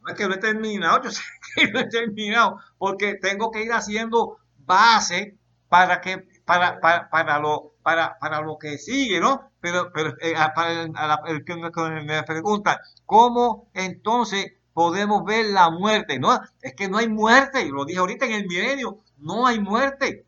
No 0.03 0.11
es 0.11 0.15
que 0.15 0.29
no 0.29 0.35
he 0.35 0.39
terminado, 0.39 1.03
yo 1.03 1.11
sé 1.11 1.23
que 1.57 1.73
no 1.73 1.81
he 1.81 1.89
terminado, 1.89 2.61
porque 2.79 3.15
tengo 3.15 3.51
que 3.51 3.65
ir 3.65 3.73
haciendo 3.73 4.39
base 4.59 5.37
para 5.69 6.01
que 6.01 6.29
para, 6.45 6.81
para, 6.81 7.09
para 7.11 7.39
lo 7.39 7.73
para, 7.83 8.19
para 8.19 8.41
lo 8.41 8.59
que 8.59 8.79
sigue, 8.79 9.21
¿no? 9.21 9.51
Pero, 9.61 9.93
pero 9.93 10.15
eh, 10.21 10.35
para 10.55 10.73
el, 10.73 10.93
a 10.97 11.07
la- 11.07 11.23
el 11.27 11.45
que 11.45 11.55
me, 11.57 12.23
pregunta, 12.23 12.81
¿cómo 13.05 13.69
entonces 13.75 14.53
podemos 14.73 15.25
ver 15.25 15.47
la 15.47 15.71
muerte? 15.71 16.19
No, 16.19 16.41
es 16.63 16.75
que 16.75 16.89
no 16.89 16.97
hay 16.99 17.09
muerte, 17.09 17.69
lo 17.71 17.85
dije 17.85 17.99
ahorita 17.99 18.25
en 18.27 18.33
el 18.33 18.47
milenio, 18.47 19.01
no 19.19 19.47
hay 19.47 19.61
muerte. 19.61 20.27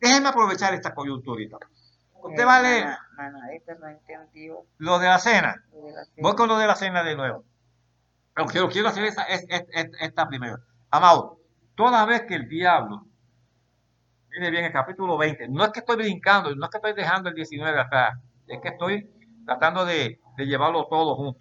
Déjeme 0.00 0.28
aprovechar 0.28 0.74
esta 0.74 0.94
coyunturita. 0.94 1.58
Usted 2.14 2.44
va 2.46 2.56
a 2.56 2.62
leer 2.62 2.86
entendió 3.90 4.64
lo 4.78 4.98
de 4.98 5.06
la 5.08 5.18
cena. 5.18 5.64
Voy 6.18 6.34
con 6.34 6.48
lo 6.48 6.58
de 6.58 6.66
la 6.66 6.74
cena 6.74 7.02
de 7.02 7.16
nuevo. 7.16 7.44
Pero 8.34 8.48
quiero, 8.48 8.68
quiero 8.68 8.88
hacer 8.88 9.04
esa, 9.04 9.22
es- 9.24 9.46
es- 9.48 9.64
es- 9.72 9.90
esta 10.00 10.28
primero. 10.28 10.58
Amado, 10.90 11.38
toda 11.74 12.04
vez 12.04 12.22
que 12.26 12.34
el 12.34 12.48
diablo, 12.48 13.06
bien 14.40 14.64
el 14.64 14.72
capítulo 14.72 15.16
20, 15.18 15.48
no 15.48 15.64
es 15.64 15.70
que 15.70 15.80
estoy 15.80 15.96
brincando, 15.96 16.54
no 16.54 16.64
es 16.64 16.70
que 16.70 16.78
estoy 16.78 16.92
dejando 16.94 17.28
el 17.28 17.34
19 17.34 17.80
atrás, 17.80 18.18
es 18.46 18.60
que 18.60 18.68
estoy 18.68 19.10
tratando 19.44 19.84
de, 19.84 20.20
de 20.36 20.46
llevarlo 20.46 20.86
todo 20.88 21.14
junto. 21.16 21.40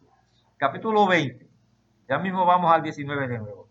Capítulo 0.58 1.08
20, 1.08 1.48
ya 2.10 2.18
mismo 2.20 2.46
vamos 2.46 2.74
al 2.74 2.82
19 2.84 3.28
de 3.28 3.40
nuevo. 3.40 3.68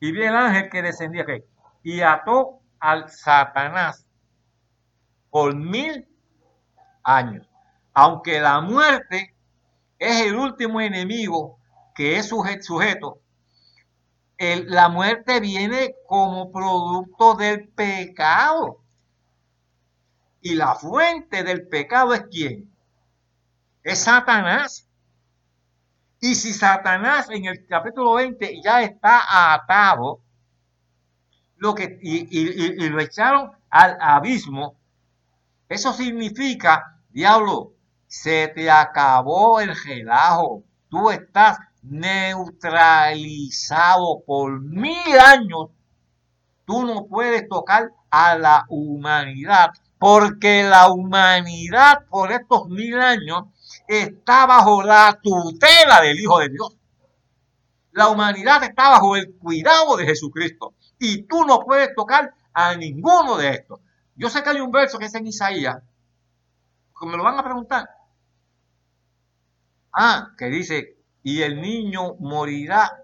Y 0.00 0.12
vi 0.12 0.24
el 0.24 0.34
ángel 0.34 0.70
que 0.70 0.82
descendía 0.82 1.26
y 1.82 2.00
ató 2.00 2.60
al 2.78 3.08
Satanás 3.10 4.06
por 5.30 5.54
mil 5.54 6.08
años. 7.04 7.46
Aunque 7.94 8.40
la 8.40 8.60
muerte 8.60 9.34
es 9.98 10.26
el 10.26 10.36
último 10.36 10.80
enemigo 10.80 11.58
que 11.94 12.16
es 12.16 12.30
suje- 12.32 12.62
sujeto, 12.62 13.19
la 14.40 14.88
muerte 14.88 15.38
viene 15.40 15.94
como 16.06 16.50
producto 16.50 17.34
del 17.34 17.68
pecado. 17.68 18.82
Y 20.40 20.54
la 20.54 20.74
fuente 20.74 21.44
del 21.44 21.68
pecado 21.68 22.14
es 22.14 22.22
quién? 22.30 22.74
Es 23.82 24.00
Satanás. 24.04 24.88
Y 26.20 26.34
si 26.34 26.52
Satanás 26.54 27.28
en 27.30 27.44
el 27.46 27.66
capítulo 27.66 28.14
20 28.14 28.60
ya 28.62 28.82
está 28.82 29.52
atado, 29.54 30.20
lo 31.56 31.74
que, 31.74 31.98
y- 32.02 32.26
y 32.84 32.88
lo 32.88 33.00
echaron 33.00 33.52
al 33.68 33.96
abismo, 34.00 34.76
eso 35.68 35.92
significa, 35.92 36.98
diablo, 37.10 37.74
se 38.06 38.48
te 38.48 38.70
acabó 38.70 39.60
el 39.60 39.74
relajo. 39.84 40.64
Tú 40.88 41.10
estás 41.10 41.58
neutralizado 41.82 44.22
por 44.26 44.60
mil 44.60 45.18
años. 45.18 45.70
Tú 46.64 46.84
no 46.84 47.06
puedes 47.06 47.48
tocar 47.48 47.90
a 48.10 48.36
la 48.36 48.64
humanidad 48.68 49.70
porque 49.98 50.62
la 50.62 50.90
humanidad 50.90 52.06
por 52.08 52.32
estos 52.32 52.68
mil 52.68 52.98
años 52.98 53.44
está 53.86 54.46
bajo 54.46 54.82
la 54.82 55.18
tutela 55.22 56.00
del 56.00 56.18
Hijo 56.18 56.38
de 56.38 56.48
Dios. 56.48 56.76
La 57.92 58.08
humanidad 58.08 58.64
está 58.64 58.88
bajo 58.90 59.16
el 59.16 59.36
cuidado 59.36 59.96
de 59.96 60.06
Jesucristo 60.06 60.74
y 60.98 61.24
tú 61.24 61.44
no 61.44 61.60
puedes 61.60 61.94
tocar 61.94 62.32
a 62.52 62.74
ninguno 62.76 63.36
de 63.36 63.50
estos. 63.50 63.80
Yo 64.14 64.30
sé 64.30 64.42
que 64.42 64.50
hay 64.50 64.60
un 64.60 64.70
verso 64.70 64.98
que 64.98 65.06
es 65.06 65.14
en 65.14 65.26
Isaías, 65.26 65.82
que 66.98 67.06
me 67.06 67.16
lo 67.16 67.24
van 67.24 67.38
a 67.38 67.44
preguntar. 67.44 67.88
Ah, 69.92 70.30
que 70.38 70.46
dice, 70.46 70.99
y 71.22 71.42
el 71.42 71.60
niño 71.60 72.14
morirá 72.18 73.02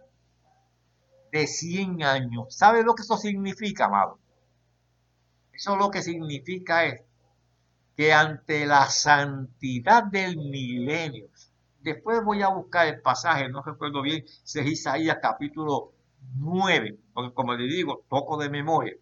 de 1.33 1.47
100 1.47 2.03
años. 2.03 2.47
¿Sabe 2.55 2.83
lo 2.83 2.95
que 2.95 3.03
eso 3.03 3.17
significa, 3.17 3.87
amado? 3.87 4.19
Eso 5.53 5.77
lo 5.77 5.91
que 5.91 6.03
significa 6.03 6.85
es 6.85 7.03
que 7.97 8.12
ante 8.12 8.67
la 8.67 8.87
santidad 8.89 10.05
del 10.05 10.37
milenio, 10.37 11.29
después 11.81 12.23
voy 12.23 12.43
a 12.43 12.49
buscar 12.49 12.87
el 12.89 13.01
pasaje, 13.01 13.49
no 13.49 13.62
recuerdo 13.62 14.03
bien, 14.03 14.25
si 14.45 14.61
es 14.61 14.67
Isaías 14.67 15.19
capítulo 15.23 15.93
9, 16.35 16.99
porque 17.14 17.33
como 17.33 17.55
le 17.55 17.64
digo, 17.64 18.05
toco 18.09 18.37
de 18.37 18.51
memoria, 18.51 18.95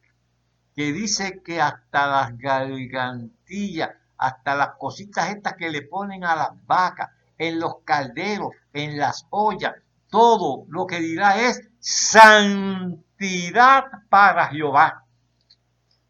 que 0.77 0.93
dice 0.93 1.43
que 1.43 1.61
hasta 1.61 2.07
las 2.07 2.39
gargantillas, 2.39 3.91
hasta 4.17 4.55
las 4.55 4.77
cositas 4.79 5.31
estas 5.31 5.55
que 5.55 5.71
le 5.71 5.83
ponen 5.83 6.25
a 6.25 6.37
las 6.37 6.67
vacas, 6.67 7.11
en 7.37 7.59
los 7.59 7.79
calderos, 7.85 8.51
en 8.75 8.99
las 8.99 9.27
ollas, 9.31 9.72
todo 10.11 10.66
lo 10.68 10.87
que 10.87 11.01
dirá 11.01 11.41
es 11.41 11.62
santidad 11.81 13.05
para 14.11 14.49
Jehová. 14.49 15.05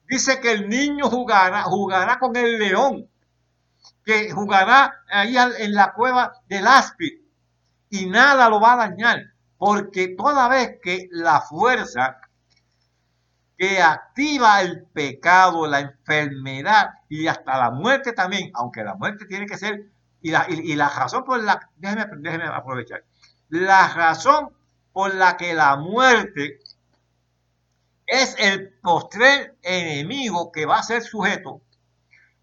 Dice 0.08 0.40
que 0.40 0.52
el 0.52 0.68
niño 0.68 1.08
jugará, 1.08 1.62
jugará 1.62 2.18
con 2.18 2.34
el 2.36 2.58
león, 2.58 3.08
que 4.04 4.30
jugará 4.32 4.92
ahí 5.08 5.36
en 5.36 5.74
la 5.74 5.92
cueva 5.92 6.32
del 6.48 6.66
áspid 6.66 7.12
y 7.88 8.06
nada 8.06 8.48
lo 8.48 8.60
va 8.60 8.72
a 8.74 8.88
dañar, 8.88 9.34
porque 9.56 10.08
toda 10.08 10.48
vez 10.48 10.78
que 10.82 11.08
la 11.12 11.40
fuerza 11.40 12.18
que 13.56 13.80
activa 13.80 14.60
el 14.60 14.84
pecado, 14.86 15.66
la 15.66 15.80
enfermedad 15.80 16.90
y 17.08 17.28
hasta 17.28 17.56
la 17.56 17.70
muerte 17.70 18.12
también, 18.12 18.50
aunque 18.54 18.82
la 18.82 18.94
muerte 18.96 19.26
tiene 19.26 19.46
que 19.46 19.56
ser, 19.56 19.93
y 20.24 20.30
la, 20.30 20.46
y, 20.48 20.74
la 20.74 20.88
razón 20.88 21.22
por 21.22 21.42
la, 21.42 21.70
déjeme, 21.76 22.06
déjeme 22.16 22.46
aprovechar, 22.46 23.04
la 23.50 23.92
razón 23.92 24.48
por 24.90 25.14
la 25.14 25.36
que 25.36 25.52
la 25.52 25.76
muerte 25.76 26.60
es 28.06 28.34
el 28.38 28.72
postrer 28.80 29.54
enemigo 29.60 30.50
que 30.50 30.64
va 30.64 30.78
a 30.78 30.82
ser 30.82 31.02
sujeto, 31.02 31.60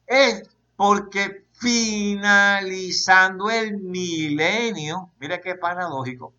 es 0.05 0.43
porque 0.75 1.47
finalizando 1.53 3.49
el 3.49 3.77
milenio, 3.77 5.09
mire 5.19 5.41
qué 5.41 5.55
paradójico, 5.55 6.35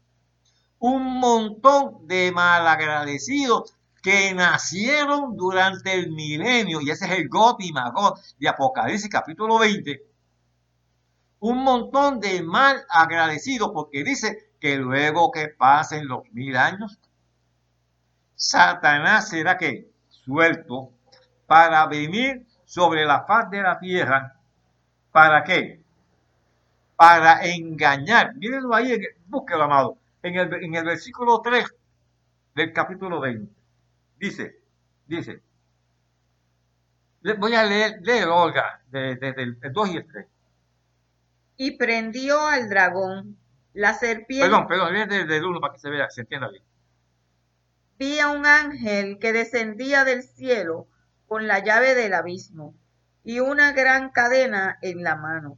un 0.79 1.19
montón 1.19 2.07
de 2.07 2.31
malagradecidos 2.31 3.75
que 4.01 4.33
nacieron 4.33 5.37
durante 5.37 5.93
el 5.93 6.13
milenio, 6.13 6.81
y 6.81 6.91
ese 6.91 7.07
es 7.07 7.11
el 7.19 7.29
Magod 7.29 8.21
de 8.39 8.49
Apocalipsis 8.49 9.11
capítulo 9.11 9.59
20, 9.59 10.12
un 11.43 11.65
montón 11.65 12.21
de 12.21 12.41
mal 12.41 12.85
agradecidos, 12.89 13.73
porque 13.75 14.05
dice 14.05 14.53
que 14.61 14.77
luego 14.77 15.33
que 15.33 15.49
pasen 15.49 16.07
los 16.07 16.23
mil 16.31 16.57
años, 16.57 17.01
Satanás 18.37 19.29
será 19.29 19.59
que 19.59 19.91
suelto 20.09 20.93
para 21.49 21.85
venir 21.87 22.47
sobre 22.65 23.05
la 23.05 23.25
faz 23.25 23.51
de 23.51 23.61
la 23.61 23.77
tierra. 23.81 24.37
¿Para 25.11 25.43
qué? 25.43 25.83
Para 26.95 27.45
engañar. 27.45 28.37
Mírenlo 28.37 28.73
ahí, 28.73 28.97
búsquelo, 29.27 29.65
amado. 29.65 29.99
En 30.23 30.37
el, 30.37 30.55
en 30.63 30.77
el 30.77 30.85
versículo 30.85 31.41
3 31.41 31.67
del 32.55 32.73
capítulo 32.73 33.19
20. 33.19 33.53
Dice, 34.17 34.61
dice. 35.09 35.43
Voy 37.37 37.55
a 37.57 37.65
leer, 37.65 37.99
leer 38.01 38.29
Olga, 38.29 38.81
desde 38.87 39.43
el 39.43 39.59
2 39.61 39.89
y 39.89 39.97
el 39.97 40.07
3. 40.07 40.32
Y 41.57 41.73
prendió 41.73 42.41
al 42.47 42.69
dragón, 42.69 43.37
la 43.73 43.95
serpiente. 43.95 44.47
Perdón, 44.47 44.67
perdón, 44.67 45.09
desde 45.09 45.37
el 45.37 45.45
1 45.45 45.61
para 45.61 45.75
que 45.75 45.81
se 45.81 45.91
vea, 45.91 46.11
se 46.11 46.23
entienda 46.23 46.49
bien 46.49 46.63
vi 48.03 48.19
a 48.19 48.31
un 48.31 48.47
ángel 48.47 49.21
que 49.21 49.33
descendía 49.33 50.05
del 50.05 50.25
cielo 50.25 50.89
con 51.29 51.47
la 51.47 51.61
llave 51.61 51.95
del 51.95 52.15
abismo 52.15 52.75
y 53.23 53.39
una 53.39 53.71
gran 53.73 54.11
cadena 54.11 54.77
en 54.83 55.05
la 55.05 55.15
mano, 55.15 55.57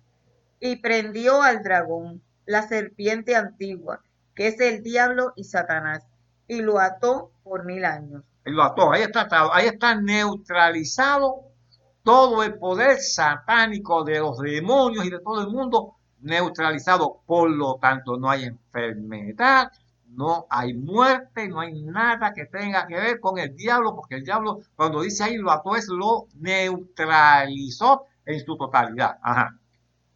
y 0.60 0.76
prendió 0.76 1.40
al 1.40 1.62
dragón, 1.62 2.22
la 2.44 2.68
serpiente 2.68 3.34
antigua, 3.34 4.02
que 4.34 4.48
es 4.48 4.60
el 4.60 4.82
diablo 4.82 5.32
y 5.36 5.44
Satanás, 5.44 6.06
y 6.46 6.60
lo 6.60 6.78
ató 6.80 7.32
por 7.42 7.64
mil 7.64 7.86
años. 7.86 8.22
Y 8.44 8.50
lo 8.50 8.62
ató, 8.62 8.92
ahí 8.92 9.00
está, 9.00 9.26
ahí 9.54 9.68
está 9.68 9.94
neutralizado 9.94 11.46
todo 12.04 12.42
el 12.42 12.58
poder 12.58 12.98
satánico 13.00 14.04
de 14.04 14.20
los 14.20 14.38
demonios 14.38 15.06
y 15.06 15.10
de 15.10 15.20
todo 15.20 15.40
el 15.40 15.48
mundo, 15.48 15.96
neutralizado. 16.20 17.22
Por 17.26 17.50
lo 17.50 17.76
tanto, 17.76 18.18
no 18.18 18.30
hay 18.30 18.44
enfermedad, 18.44 19.72
no 20.08 20.46
hay 20.50 20.74
muerte, 20.74 21.48
no 21.48 21.60
hay 21.60 21.82
nada 21.82 22.32
que 22.34 22.44
tenga 22.44 22.86
que 22.86 22.94
ver 22.94 23.20
con 23.20 23.38
el 23.38 23.56
diablo, 23.56 23.96
porque 23.96 24.16
el 24.16 24.24
diablo, 24.24 24.60
cuando 24.76 25.00
dice 25.00 25.24
ahí 25.24 25.36
lo 25.36 25.50
ató, 25.50 25.76
es 25.76 25.88
lo 25.88 26.26
neutralizó 26.34 28.04
en 28.26 28.44
su 28.44 28.56
totalidad. 28.56 29.18
Ajá. 29.22 29.58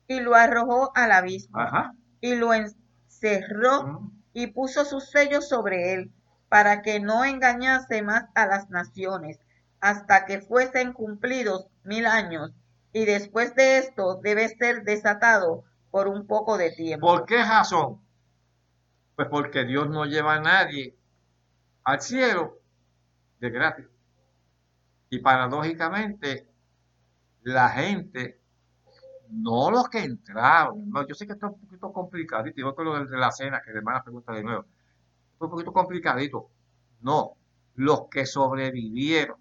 Y 0.07 0.21
lo 0.21 0.35
arrojó 0.35 0.93
al 0.95 1.11
abismo. 1.11 1.59
Ajá. 1.59 1.95
Y 2.21 2.35
lo 2.35 2.53
encerró 2.53 4.03
y 4.35 4.49
puso 4.49 4.85
sus 4.85 5.11
sellos 5.11 5.49
sobre 5.49 5.95
él, 5.95 6.13
para 6.51 6.83
que 6.83 7.01
no 7.01 7.25
engañase 7.25 8.03
más 8.03 8.27
a 8.35 8.47
las 8.47 8.69
naciones, 8.69 9.41
hasta 9.81 10.27
que 10.27 10.41
fuesen 10.41 10.93
cumplidos 10.93 11.67
mil 11.85 12.07
años. 12.07 12.53
Y 12.93 13.05
después 13.05 13.55
de 13.55 13.79
esto 13.79 14.21
debe 14.23 14.49
ser 14.49 14.83
desatado 14.83 15.65
por 15.91 16.09
un 16.09 16.27
poco 16.27 16.59
de 16.59 16.71
tiempo. 16.73 17.07
¿Por 17.07 17.27
qué 17.27 17.39
razón? 17.39 18.01
Pues 19.17 19.29
porque 19.29 19.65
Dios 19.65 19.89
no 19.89 20.05
lleva 20.05 20.35
a 20.35 20.41
nadie 20.41 20.97
al 21.85 22.01
cielo 22.01 22.59
de 23.41 23.51
gratis. 23.51 23.87
Y 25.11 25.21
paradójicamente, 25.21 26.47
la 27.43 27.71
gente, 27.71 28.41
no 29.31 29.71
los 29.71 29.89
que 29.89 30.01
entraron, 30.01 30.91
no, 30.91 31.07
yo 31.07 31.15
sé 31.15 31.27
que 31.27 31.33
está 31.33 31.47
un 31.47 31.59
poquito 31.59 31.93
complicadito, 31.93 32.61
igual 32.61 32.77
que 32.77 32.85
lo 32.85 33.05
de 33.05 33.17
la 33.17 33.31
cena, 33.31 33.63
que 33.63 33.71
hermana 33.71 34.03
pregunta 34.03 34.33
de 34.33 34.43
nuevo, 34.43 34.67
un 35.39 35.51
poquito 35.51 35.73
complicadito. 35.73 36.51
No, 37.01 37.37
los 37.77 38.09
que 38.11 38.27
sobrevivieron 38.27 39.39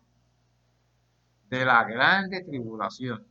de 1.49 1.65
la 1.65 1.83
grande 1.83 2.43
tribulación 2.43 3.25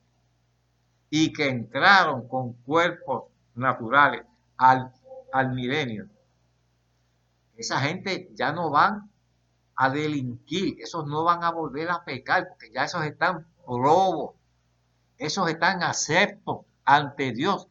y 1.10 1.32
que 1.32 1.48
entraron 1.48 2.28
con 2.28 2.54
cuerpos 2.54 3.24
naturales 3.54 4.24
al, 4.56 4.92
al 5.32 5.52
milenio, 5.52 6.08
esa 7.56 7.80
gente 7.80 8.30
ya 8.34 8.52
no 8.52 8.70
van 8.70 9.10
a 9.76 9.90
delinquir, 9.90 10.76
esos 10.80 11.06
no 11.06 11.24
van 11.24 11.44
a 11.44 11.50
volver 11.50 11.90
a 11.90 12.04
pecar, 12.04 12.48
porque 12.48 12.70
ya 12.72 12.84
esos 12.84 13.04
están 13.04 13.46
probos, 13.64 14.34
esos 15.18 15.48
están 15.48 15.82
aceptos 15.82 16.60
ante 16.84 17.32
Dios. 17.32 17.68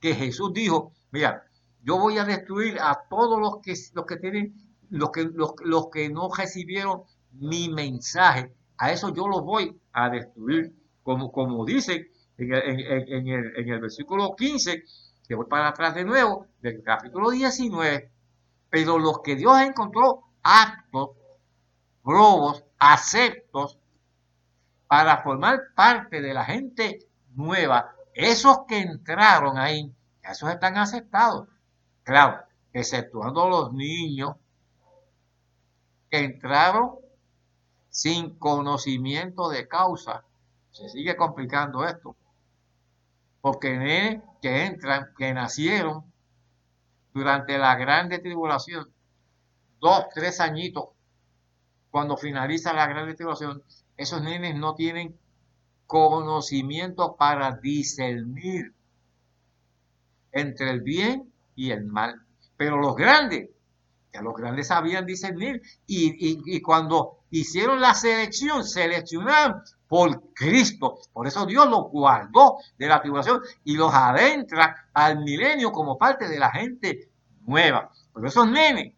Que 0.00 0.14
Jesús 0.14 0.52
dijo, 0.52 0.92
mira, 1.10 1.44
yo 1.82 1.98
voy 1.98 2.18
a 2.18 2.24
destruir 2.24 2.78
a 2.80 3.02
todos 3.08 3.38
los 3.40 3.58
que, 3.60 3.74
los 3.94 4.06
que 4.06 4.16
tienen, 4.16 4.54
los 4.90 5.10
que, 5.10 5.24
los, 5.24 5.54
los 5.64 5.90
que 5.90 6.08
no 6.08 6.30
recibieron 6.34 7.02
mi 7.32 7.68
mensaje, 7.68 8.54
a 8.82 8.90
eso 8.90 9.14
yo 9.14 9.28
los 9.28 9.42
voy 9.42 9.80
a 9.92 10.10
destruir, 10.10 10.74
como, 11.04 11.30
como 11.30 11.64
dice 11.64 12.10
en 12.36 12.52
el, 12.52 13.28
en, 13.56 13.68
el, 13.68 13.80
versículo 13.80 14.34
15, 14.34 14.82
que 15.28 15.36
voy 15.36 15.46
para 15.46 15.68
atrás 15.68 15.94
de 15.94 16.04
nuevo, 16.04 16.48
del 16.60 16.82
capítulo 16.82 17.30
19, 17.30 18.10
pero 18.68 18.98
los 18.98 19.20
que 19.20 19.36
Dios 19.36 19.60
encontró 19.60 20.24
aptos, 20.42 21.10
probos, 22.02 22.64
aceptos, 22.76 23.78
para 24.88 25.22
formar 25.22 25.60
parte 25.76 26.20
de 26.20 26.34
la 26.34 26.44
gente 26.44 27.06
nueva, 27.36 27.94
esos 28.14 28.62
que 28.66 28.80
entraron 28.80 29.58
ahí, 29.58 29.94
esos 30.24 30.50
están 30.50 30.76
aceptados. 30.76 31.46
Claro, 32.02 32.42
exceptuando 32.72 33.48
los 33.48 33.72
niños 33.72 34.34
que 36.10 36.18
entraron 36.18 37.01
sin 37.92 38.30
conocimiento 38.38 39.50
de 39.50 39.68
causa. 39.68 40.24
Se 40.72 40.88
sigue 40.88 41.14
complicando 41.14 41.84
esto. 41.84 42.16
Porque 43.42 44.20
que 44.40 44.64
entran, 44.64 45.10
que 45.16 45.32
nacieron 45.34 46.10
durante 47.12 47.58
la 47.58 47.76
grande 47.76 48.18
tribulación, 48.18 48.90
dos, 49.78 50.06
tres 50.14 50.40
añitos, 50.40 50.86
cuando 51.90 52.16
finaliza 52.16 52.72
la 52.72 52.86
grande 52.86 53.14
tribulación, 53.14 53.62
esos 53.96 54.22
nenes 54.22 54.56
no 54.56 54.74
tienen 54.74 55.18
conocimiento 55.86 57.16
para 57.16 57.56
discernir 57.56 58.72
entre 60.32 60.70
el 60.70 60.80
bien 60.80 61.30
y 61.54 61.72
el 61.72 61.84
mal. 61.84 62.22
Pero 62.56 62.78
los 62.78 62.96
grandes, 62.96 63.50
ya 64.14 64.22
los 64.22 64.34
grandes 64.34 64.68
sabían 64.68 65.04
discernir 65.04 65.60
y, 65.86 66.56
y 66.56 66.62
cuando 66.62 67.21
hicieron 67.32 67.80
la 67.80 67.94
selección, 67.94 68.62
seleccionaron 68.62 69.62
por 69.88 70.32
Cristo. 70.34 70.98
Por 71.12 71.26
eso 71.26 71.46
Dios 71.46 71.68
los 71.68 71.90
guardó 71.90 72.58
de 72.78 72.86
la 72.86 73.00
tribulación 73.00 73.40
y 73.64 73.74
los 73.74 73.92
adentra 73.92 74.88
al 74.92 75.24
milenio 75.24 75.72
como 75.72 75.96
parte 75.96 76.28
de 76.28 76.38
la 76.38 76.50
gente 76.50 77.10
nueva. 77.46 77.90
Pero 78.14 78.28
esos 78.28 78.48
nenes 78.48 78.94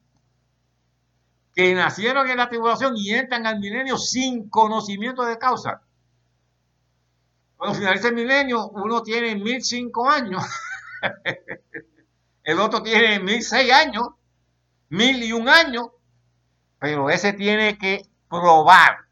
que 1.55 1.74
nacieron 1.74 2.28
en 2.28 2.36
la 2.36 2.48
tribulación 2.48 2.94
y 2.97 3.15
entran 3.15 3.47
al 3.47 3.61
milenio 3.61 3.97
sin 3.97 4.48
conocimiento 4.48 5.24
de 5.24 5.39
causa. 5.39 5.82
Cuando 7.56 7.78
finaliza 7.78 8.09
el 8.09 8.15
milenio, 8.15 8.69
uno 8.70 9.01
tiene 9.02 9.36
mil 9.36 9.62
cinco 9.62 10.11
años, 10.11 10.43
el 12.43 12.59
otro 12.59 12.82
tiene 12.82 13.20
mil 13.20 13.43
seis 13.44 13.73
años, 13.73 14.09
mil 14.89 15.23
y 15.23 15.32
un 15.32 15.48
años, 15.48 15.90
pero 16.81 17.09
ese 17.09 17.32
tiene 17.32 17.78
que 17.78 18.02
probar 18.40 19.05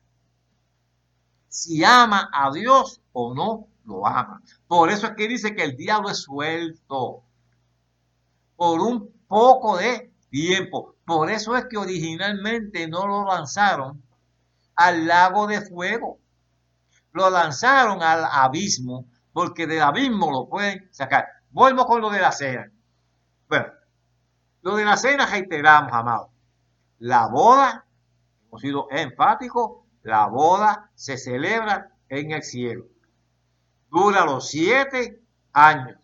si 1.49 1.85
ama 1.85 2.31
a 2.33 2.51
Dios 2.51 3.01
o 3.13 3.35
no 3.35 3.69
lo 3.85 4.07
ama. 4.07 4.43
Por 4.67 4.91
eso 4.91 5.07
es 5.07 5.13
que 5.15 5.29
dice 5.29 5.55
que 5.55 5.65
el 5.65 5.77
diablo 5.77 6.09
es 6.11 6.23
suelto 6.23 7.23
por 8.57 8.81
un 8.81 9.13
poco 9.29 9.77
de 9.77 10.13
tiempo. 10.31 10.97
Por 11.05 11.31
eso 11.31 11.57
es 11.57 11.67
que 11.67 11.77
originalmente 11.77 12.89
no 12.89 13.07
lo 13.07 13.25
lanzaron 13.27 14.03
al 14.77 15.07
lago 15.07 15.47
de 15.47 15.61
fuego. 15.61 16.19
Lo 17.13 17.29
lanzaron 17.29 18.03
al 18.03 18.25
abismo, 18.25 19.05
porque 19.33 19.67
del 19.67 19.83
abismo 19.83 20.31
lo 20.31 20.49
pueden 20.49 20.89
sacar. 20.91 21.27
Vuelvo 21.51 21.85
con 21.85 22.01
lo 22.01 22.09
de 22.09 22.21
la 22.21 22.33
cena. 22.33 22.71
Bueno, 23.49 23.67
lo 24.63 24.77
de 24.77 24.85
la 24.87 24.97
cena 24.97 25.27
reiteramos, 25.27 25.93
amado. 25.93 26.31
La 26.99 27.27
boda, 27.27 27.85
sido 28.59 28.89
enfáticos, 28.91 29.83
La 30.03 30.27
boda 30.27 30.91
se 30.95 31.17
celebra 31.17 31.93
en 32.09 32.33
el 32.33 32.43
cielo. 32.43 32.87
Dura 33.89 34.25
los 34.25 34.49
siete 34.49 35.21
años. 35.53 35.99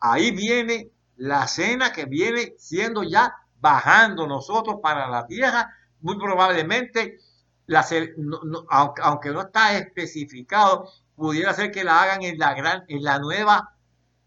Ahí 0.00 0.32
viene 0.32 0.90
la 1.16 1.46
cena 1.46 1.92
que 1.92 2.04
viene 2.04 2.54
siendo 2.58 3.02
ya 3.02 3.34
bajando 3.58 4.26
nosotros 4.26 4.76
para 4.82 5.08
la 5.08 5.26
tierra. 5.26 5.74
Muy 6.00 6.18
probablemente, 6.18 7.18
aunque, 8.68 9.30
no 9.30 9.40
está 9.40 9.76
especificado, 9.78 10.90
pudiera 11.14 11.54
ser 11.54 11.72
que 11.72 11.84
la 11.84 12.02
hagan 12.02 12.22
en 12.22 12.38
la 12.38 12.54
gran, 12.54 12.84
en 12.88 13.02
la 13.02 13.18
nueva, 13.18 13.74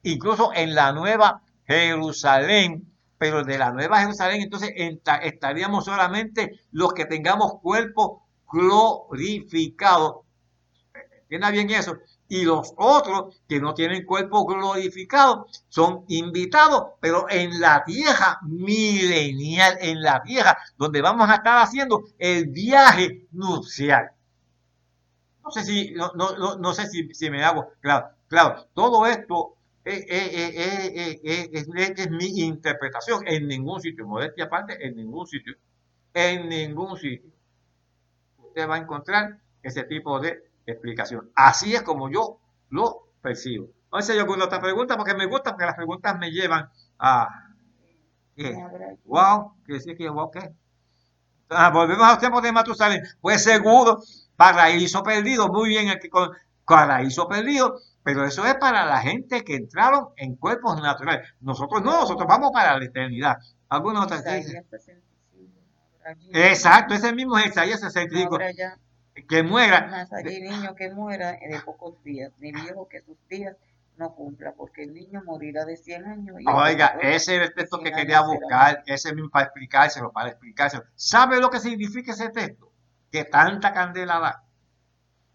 incluso 0.03 0.51
en 0.53 0.73
la 0.73 0.91
nueva 0.91 1.41
Jerusalén, 1.67 2.88
pero 3.19 3.43
de 3.43 3.57
la 3.59 3.71
nueva 3.71 3.99
Jerusalén, 3.99 4.41
entonces 4.41 4.73
estaríamos 5.21 5.85
solamente 5.85 6.61
los 6.71 6.93
que 6.93 7.05
tengamos 7.05 7.59
cuerpo 7.61 8.25
glorificado. 8.51 10.23
Entienda 11.23 11.51
bien 11.51 11.69
eso. 11.69 11.97
Y 12.29 12.43
los 12.43 12.73
otros 12.77 13.41
que 13.47 13.59
no 13.59 13.73
tienen 13.73 14.05
cuerpo 14.05 14.45
glorificado 14.45 15.47
son 15.67 16.05
invitados, 16.07 16.93
pero 17.01 17.25
en 17.29 17.59
la 17.59 17.83
tierra 17.83 18.39
milenial, 18.43 19.77
en 19.81 20.01
la 20.01 20.23
tierra, 20.23 20.57
donde 20.77 21.01
vamos 21.01 21.29
a 21.29 21.35
estar 21.35 21.57
haciendo 21.61 22.03
el 22.17 22.47
viaje 22.47 23.27
nupcial. 23.31 24.11
No 25.43 25.51
sé 25.51 25.63
si, 25.65 25.91
no, 25.91 26.13
no, 26.15 26.55
no 26.55 26.73
sé 26.73 26.87
si, 26.87 27.13
si 27.13 27.29
me 27.29 27.43
hago 27.43 27.73
claro. 27.81 28.09
Claro, 28.27 28.67
todo 28.73 29.07
esto 29.07 29.55
es, 29.89 31.67
es, 31.67 32.09
mi 32.09 32.41
interpretación. 32.41 33.27
En 33.27 33.47
ningún 33.47 33.81
sitio, 33.81 34.07
modestia 34.07 34.45
aparte, 34.45 34.85
en 34.85 34.95
ningún 34.95 35.27
sitio, 35.27 35.55
en 36.13 36.49
ningún 36.49 36.97
sitio, 36.97 37.31
usted 38.37 38.67
va 38.67 38.75
a 38.75 38.79
encontrar 38.79 39.39
ese 39.61 39.83
tipo 39.83 40.19
de 40.19 40.43
explicación. 40.65 41.31
Así 41.35 41.73
es 41.75 41.81
como 41.81 42.09
yo 42.09 42.39
lo 42.69 43.09
percibo. 43.21 43.69
No 43.91 44.01
sé 44.01 44.15
yo 44.15 44.21
alguna 44.21 44.45
otra 44.45 44.59
pregunta, 44.59 44.95
porque 44.95 45.15
me 45.15 45.25
gusta, 45.25 45.51
porque 45.51 45.65
las 45.65 45.75
preguntas 45.75 46.17
me 46.17 46.31
llevan 46.31 46.69
a... 46.99 47.45
Wow, 49.05 49.53
¿qué 49.65 49.73
decir 49.73 49.97
que 49.97 50.09
wow, 50.09 50.31
¿qué? 50.31 50.53
Ah, 51.49 51.71
volvemos 51.71 52.07
a 52.07 52.11
los 52.11 52.19
tiempos 52.19 52.43
de 52.43 52.51
Matusalén. 52.51 53.03
Pues 53.19 53.43
seguro, 53.43 53.99
paraíso 54.35 55.03
perdido, 55.03 55.47
muy 55.49 55.69
bien 55.69 55.89
aquí 55.89 56.07
con 56.07 56.31
paraíso 56.63 57.27
perdido, 57.27 57.79
pero 58.13 58.25
eso 58.25 58.43
es 58.43 58.55
para 58.55 58.85
la 58.85 59.01
gente 59.01 59.43
que 59.43 59.55
entraron 59.55 60.09
en 60.17 60.35
cuerpos 60.35 60.81
naturales. 60.81 61.29
Nosotros 61.41 61.83
no, 61.83 61.91
nosotros 61.91 62.27
vamos 62.27 62.49
para 62.51 62.75
la 62.75 62.83
eternidad. 62.83 63.37
Algunos 63.69 64.05
otras 64.05 64.23
Exacto, 66.33 66.95
ese 66.95 67.13
mismo 67.13 67.37
es 67.37 67.47
Isaías 67.47 67.79
65. 67.81 68.39
Que 69.27 69.43
muera. 69.43 70.07
El 70.23 70.43
niño 70.43 70.73
que 70.73 70.89
muera 70.89 71.33
de 71.33 71.61
pocos 71.63 72.03
días, 72.03 72.31
ni 72.39 72.51
viejo 72.51 72.87
que 72.87 73.01
sus 73.01 73.15
días 73.27 73.55
no 73.97 74.15
cumpla, 74.15 74.53
porque 74.53 74.85
el 74.85 74.93
niño 74.95 75.21
morirá 75.23 75.65
de 75.65 75.77
100 75.77 76.05
años. 76.05 76.37
Oiga, 76.47 76.97
ese 77.01 77.35
es 77.35 77.41
el 77.43 77.53
texto 77.53 77.79
que 77.79 77.91
quería 77.91 78.21
buscar, 78.21 78.81
ese 78.87 79.13
mismo 79.13 79.29
para 79.29 79.45
explicárselo, 79.45 80.11
para 80.11 80.29
explicárselo. 80.29 80.83
¿Sabe 80.95 81.39
lo 81.39 81.51
que 81.51 81.59
significa 81.59 82.13
ese 82.13 82.29
texto? 82.29 82.71
Que 83.11 83.25
tanta 83.25 83.71
candela 83.71 84.19
da. 84.19 84.43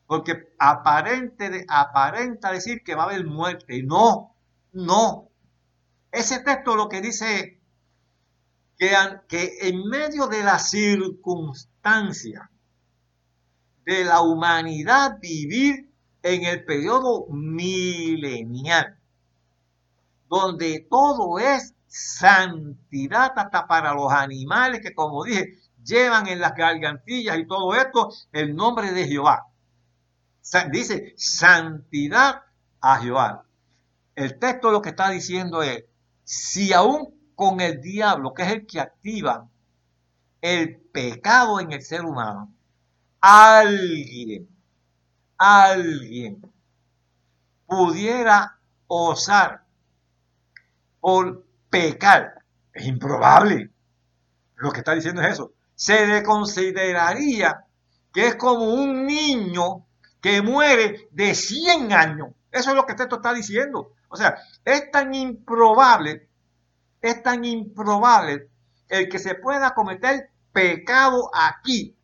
Porque 0.06 0.52
aparente 0.58 1.64
aparenta 1.68 2.52
decir 2.52 2.82
que 2.84 2.94
va 2.94 3.04
a 3.04 3.06
haber 3.06 3.24
muerte. 3.26 3.82
No, 3.82 4.34
no. 4.72 5.30
Ese 6.12 6.40
texto 6.40 6.76
lo 6.76 6.88
que 6.88 7.00
dice 7.00 7.60
que, 8.78 8.94
que 9.28 9.58
en 9.62 9.88
medio 9.88 10.26
de 10.26 10.42
la 10.42 10.58
circunstancia 10.58 12.50
de 13.84 14.04
la 14.04 14.20
humanidad 14.22 15.18
vivir 15.20 15.90
en 16.22 16.44
el 16.44 16.64
periodo 16.64 17.26
milenial, 17.28 18.98
donde 20.28 20.86
todo 20.90 21.38
es 21.38 21.74
santidad 21.86 23.32
hasta 23.36 23.66
para 23.66 23.94
los 23.94 24.10
animales 24.12 24.80
que, 24.80 24.94
como 24.94 25.24
dije, 25.24 25.58
llevan 25.82 26.26
en 26.28 26.40
las 26.40 26.54
gargantillas 26.54 27.38
y 27.38 27.46
todo 27.46 27.74
esto 27.74 28.10
el 28.32 28.54
nombre 28.56 28.92
de 28.92 29.06
Jehová 29.06 29.46
dice 30.70 31.14
santidad 31.16 32.42
a 32.80 32.98
Jehová. 32.98 33.44
El 34.14 34.38
texto 34.38 34.70
lo 34.70 34.82
que 34.82 34.90
está 34.90 35.10
diciendo 35.10 35.62
es, 35.62 35.84
si 36.24 36.72
aún 36.72 37.14
con 37.34 37.60
el 37.60 37.80
diablo, 37.80 38.32
que 38.34 38.42
es 38.42 38.52
el 38.52 38.66
que 38.66 38.80
activa 38.80 39.48
el 40.40 40.76
pecado 40.76 41.60
en 41.60 41.72
el 41.72 41.82
ser 41.82 42.04
humano, 42.04 42.52
alguien, 43.20 44.48
alguien 45.38 46.52
pudiera 47.66 48.58
osar 48.86 49.64
por 51.00 51.44
pecar, 51.70 52.44
es 52.72 52.86
improbable. 52.86 53.70
Lo 54.56 54.70
que 54.70 54.78
está 54.78 54.94
diciendo 54.94 55.22
es 55.22 55.32
eso. 55.32 55.52
Se 55.74 56.06
le 56.06 56.22
consideraría 56.22 57.64
que 58.12 58.28
es 58.28 58.36
como 58.36 58.64
un 58.66 59.06
niño 59.06 59.84
que 60.24 60.40
muere 60.40 61.06
de 61.10 61.34
100 61.34 61.92
años. 61.92 62.28
Eso 62.50 62.70
es 62.70 62.76
lo 62.76 62.86
que 62.86 62.92
este 62.92 63.04
está 63.04 63.34
diciendo. 63.34 63.92
O 64.08 64.16
sea, 64.16 64.38
es 64.64 64.90
tan 64.90 65.14
improbable, 65.14 66.30
es 67.02 67.22
tan 67.22 67.44
improbable 67.44 68.48
el 68.88 69.10
que 69.10 69.18
se 69.18 69.34
pueda 69.34 69.74
cometer 69.74 70.30
pecado 70.50 71.30
aquí 71.34 71.94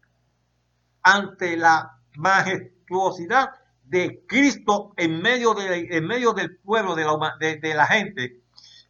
ante 1.03 1.57
la 1.57 1.99
majestuosidad 2.17 3.53
de 3.85 4.23
Cristo 4.29 4.93
en 4.99 5.23
medio, 5.23 5.55
de, 5.55 5.89
en 5.91 6.07
medio 6.07 6.35
del 6.35 6.59
pueblo, 6.59 6.95
de 6.97 7.05
la, 7.07 7.37
de 7.41 7.75
la 7.75 7.87
gente, 7.87 8.43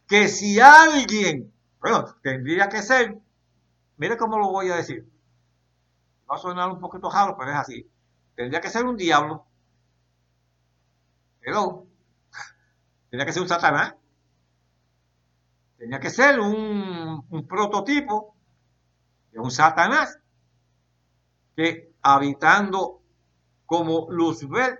que 0.07 0.27
si 0.27 0.59
alguien, 0.59 1.53
bueno, 1.79 2.03
tendría 2.21 2.67
que 2.67 2.81
ser, 2.81 3.17
mire 3.95 4.17
cómo 4.17 4.37
lo 4.37 4.51
voy 4.51 4.71
a 4.71 4.75
decir, 4.75 5.09
va 6.29 6.35
a 6.35 6.37
sonar 6.37 6.69
un 6.69 6.81
poquito 6.81 7.09
raro, 7.09 7.37
pero 7.37 7.51
es 7.51 7.57
así 7.57 7.90
tendría 8.35 8.61
que 8.61 8.69
ser 8.69 8.85
un 8.85 8.97
diablo. 8.97 9.45
Hello. 11.41 11.87
Tendría 13.09 13.25
que 13.25 13.33
ser 13.33 13.41
un 13.41 13.49
satanás. 13.49 13.95
Tenía 15.81 15.99
que 15.99 16.11
ser 16.11 16.39
un, 16.39 17.25
prototipo 17.49 18.35
de 19.31 19.39
un 19.39 19.49
satanás 19.49 20.19
que 21.55 21.95
habitando 22.03 23.01
como 23.65 24.07
Luzbel 24.11 24.77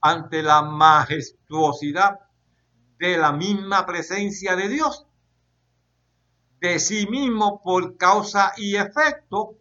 ante 0.00 0.42
la 0.42 0.62
majestuosidad 0.62 2.20
de 2.98 3.18
la 3.18 3.32
misma 3.32 3.84
presencia 3.84 4.56
de 4.56 4.68
Dios, 4.68 5.06
de 6.60 6.78
sí 6.78 7.06
mismo 7.06 7.62
por 7.62 7.98
causa 7.98 8.54
y 8.56 8.76
efecto, 8.76 9.58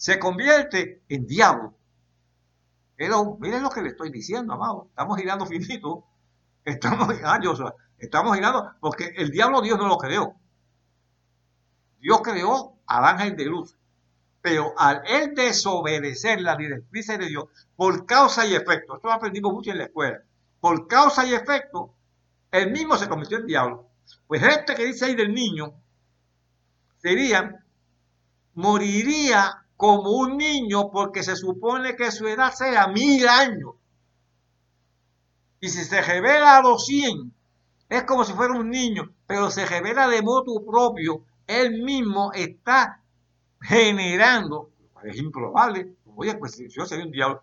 se 0.00 0.18
convierte 0.18 1.02
en 1.10 1.26
diablo. 1.26 1.74
Pero 2.96 3.36
miren 3.38 3.62
lo 3.62 3.68
que 3.68 3.82
le 3.82 3.90
estoy 3.90 4.10
diciendo, 4.10 4.54
amado. 4.54 4.86
Estamos 4.88 5.18
girando 5.18 5.44
finito. 5.44 6.06
Estamos, 6.64 7.12
girando, 7.16 7.74
estamos 7.98 8.34
girando 8.34 8.72
porque 8.80 9.12
el 9.14 9.30
diablo 9.30 9.60
Dios 9.60 9.78
no 9.78 9.88
lo 9.88 9.98
creó. 9.98 10.34
Dios 11.98 12.22
creó 12.22 12.78
al 12.86 13.04
ángel 13.04 13.36
de 13.36 13.44
luz. 13.44 13.76
Pero 14.40 14.72
al 14.78 15.02
él 15.06 15.34
desobedecer 15.34 16.40
la 16.40 16.56
directriz 16.56 17.08
de 17.08 17.18
Dios 17.18 17.44
por 17.76 18.06
causa 18.06 18.46
y 18.46 18.54
efecto, 18.54 18.96
esto 18.96 19.06
lo 19.06 19.12
aprendimos 19.12 19.52
mucho 19.52 19.70
en 19.70 19.78
la 19.78 19.84
escuela, 19.84 20.22
por 20.60 20.88
causa 20.88 21.26
y 21.26 21.34
efecto, 21.34 21.92
él 22.50 22.70
mismo 22.72 22.96
se 22.96 23.06
convirtió 23.06 23.36
en 23.36 23.46
diablo. 23.46 23.90
Pues 24.26 24.42
este 24.42 24.74
que 24.74 24.86
dice 24.86 25.04
ahí 25.04 25.14
del 25.14 25.34
niño 25.34 25.74
sería, 27.02 27.62
moriría 28.54 29.66
como 29.80 30.10
un 30.10 30.36
niño 30.36 30.90
porque 30.90 31.22
se 31.22 31.34
supone 31.36 31.96
que 31.96 32.12
su 32.12 32.28
edad 32.28 32.52
sea 32.52 32.88
mil 32.88 33.26
años. 33.26 33.76
Y 35.58 35.70
si 35.70 35.84
se 35.86 36.02
revela 36.02 36.58
a 36.58 36.60
los 36.60 36.84
cien, 36.84 37.32
es 37.88 38.02
como 38.04 38.24
si 38.24 38.34
fuera 38.34 38.52
un 38.52 38.68
niño, 38.68 39.10
pero 39.26 39.50
se 39.50 39.64
revela 39.64 40.06
de 40.06 40.20
modo 40.20 40.62
propio, 40.66 41.24
él 41.46 41.82
mismo 41.82 42.30
está 42.34 43.00
generando, 43.58 44.70
es 45.02 45.16
improbable, 45.16 45.94
oye, 46.14 46.34
pues 46.34 46.62
yo 46.68 46.84
sería 46.84 47.06
un 47.06 47.12
diablo, 47.12 47.40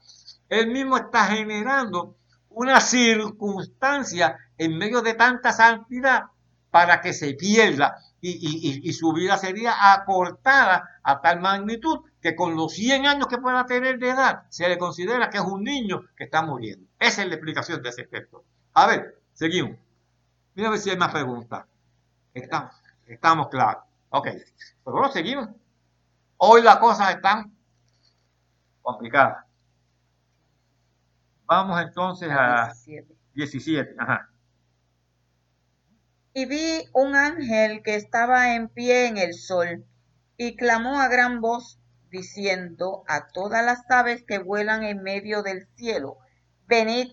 él 0.48 0.68
mismo 0.68 0.96
está 0.96 1.26
generando 1.26 2.18
una 2.50 2.80
circunstancia 2.82 4.38
en 4.60 4.78
medio 4.78 5.02
de 5.02 5.16
tanta 5.16 5.52
santidad 5.54 6.26
para 6.70 7.02
que 7.02 7.14
se 7.14 7.34
pierda 7.34 7.98
y, 8.22 8.94
su 8.94 9.14
vida 9.14 9.38
sería 9.38 9.94
acortada 9.94 11.00
a 11.04 11.22
tal 11.22 11.40
magnitud 11.40 12.00
que 12.22 12.36
con 12.36 12.56
los 12.56 12.74
100 12.74 13.06
años 13.06 13.28
que 13.28 13.38
pueda 13.38 13.66
tener 13.66 14.00
de 14.00 14.10
edad 14.10 14.44
se 14.50 14.68
le 14.68 14.78
considera 14.78 15.30
que 15.30 15.38
es 15.38 15.44
un 15.44 15.64
niño 15.64 16.04
que 16.16 16.26
está 16.26 16.42
muriendo. 16.42 16.88
Esa 17.00 17.22
es 17.22 17.28
la 17.28 17.36
explicación 17.36 17.82
de 17.82 17.90
ese 17.90 18.02
efecto. 18.02 18.44
A 18.74 18.88
ver, 18.88 19.22
seguimos. 19.34 19.78
Mira 20.56 20.70
a 20.70 20.72
ver 20.72 20.80
si 20.80 20.90
hay 20.90 20.98
más 20.98 21.12
preguntas. 21.12 21.66
Estamos, 22.34 22.74
estamos 23.06 23.48
claros. 23.50 23.84
Ok, 24.10 24.28
pero 24.84 25.12
seguimos. 25.12 25.50
Hoy 26.38 26.62
las 26.62 26.78
cosas 26.78 27.16
están 27.16 27.52
complicada. 28.82 29.46
Vamos 31.46 31.82
entonces 31.82 32.30
a 32.32 32.74
17. 33.34 33.96
Ajá. 33.98 34.30
Y 36.38 36.46
vi 36.46 36.88
un 36.94 37.16
ángel 37.16 37.82
que 37.82 37.96
estaba 37.96 38.54
en 38.54 38.70
pie 38.70 39.08
en 39.08 39.18
el 39.18 39.34
sol 39.34 39.88
y 40.38 40.56
clamó 40.56 41.02
a 41.02 41.08
gran 41.08 41.42
voz 41.42 41.80
diciendo 42.12 43.04
a 43.08 43.30
todas 43.30 43.66
las 43.66 43.80
aves 43.90 44.22
que 44.22 44.38
vuelan 44.38 44.84
en 44.84 45.02
medio 45.02 45.42
del 45.42 45.68
cielo, 45.78 46.20
venid 46.68 47.08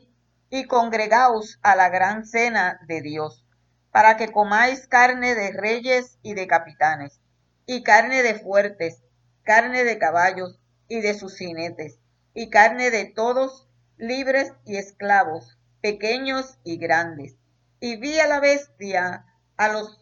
y 0.51 0.65
congregaos 0.65 1.59
a 1.63 1.75
la 1.75 1.89
gran 1.89 2.27
cena 2.27 2.79
de 2.87 3.01
Dios, 3.01 3.47
para 3.93 4.19
que 4.19 4.31
comáis 4.31 4.87
carne 4.89 5.35
de 5.35 5.53
reyes 5.53 6.19
y 6.21 6.35
de 6.35 6.47
capitanes, 6.47 7.19
y 7.65 7.83
carne 7.83 8.23
de 8.23 8.35
fuertes, 8.35 9.01
carne 9.43 9.85
de 9.85 9.97
caballos 9.97 10.61
y 10.87 11.01
de 11.01 11.15
sus 11.15 11.39
jinetes, 11.39 11.99
y 12.35 12.51
carne 12.51 12.91
de 12.91 13.07
todos, 13.07 13.71
libres 13.97 14.53
y 14.67 14.77
esclavos, 14.77 15.57
pequeños 15.81 16.59
y 16.63 16.77
grandes. 16.77 17.39
Y 17.87 17.97
vi 17.97 18.19
a 18.19 18.27
la 18.27 18.41
bestia, 18.41 19.27
a 19.59 19.69
los 19.69 20.01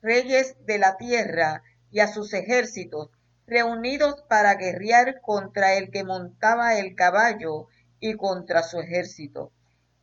reyes 0.00 0.54
de 0.66 0.78
la 0.78 0.96
tierra 0.98 1.64
y 1.90 1.98
a 1.98 2.06
sus 2.06 2.32
ejércitos, 2.32 3.10
reunidos 3.44 4.22
para 4.28 4.54
guerrear 4.54 5.20
contra 5.20 5.74
el 5.74 5.90
que 5.90 6.04
montaba 6.04 6.78
el 6.78 6.94
caballo 6.94 7.66
y 7.98 8.14
contra 8.14 8.62
su 8.62 8.78
ejército. 8.78 9.50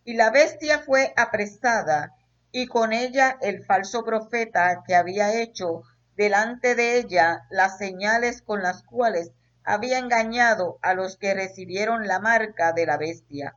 Y 0.04 0.16
la 0.16 0.30
bestia 0.30 0.80
fue 0.80 1.14
apresada, 1.16 2.12
y 2.52 2.68
con 2.68 2.92
ella 2.92 3.38
el 3.40 3.64
falso 3.64 4.04
profeta 4.04 4.84
que 4.86 4.96
había 4.96 5.40
hecho 5.40 5.84
delante 6.18 6.76
de 6.76 6.98
ella 6.98 7.46
las 7.50 7.78
señales 7.78 8.42
con 8.42 8.62
las 8.62 8.84
cuales 8.84 9.32
había 9.64 10.00
engañado 10.00 10.80
a 10.82 10.94
los 10.94 11.16
que 11.16 11.34
recibieron 11.34 12.08
la 12.08 12.20
marca 12.20 12.74
de 12.74 12.86
la 12.86 12.98
bestia 12.98 13.56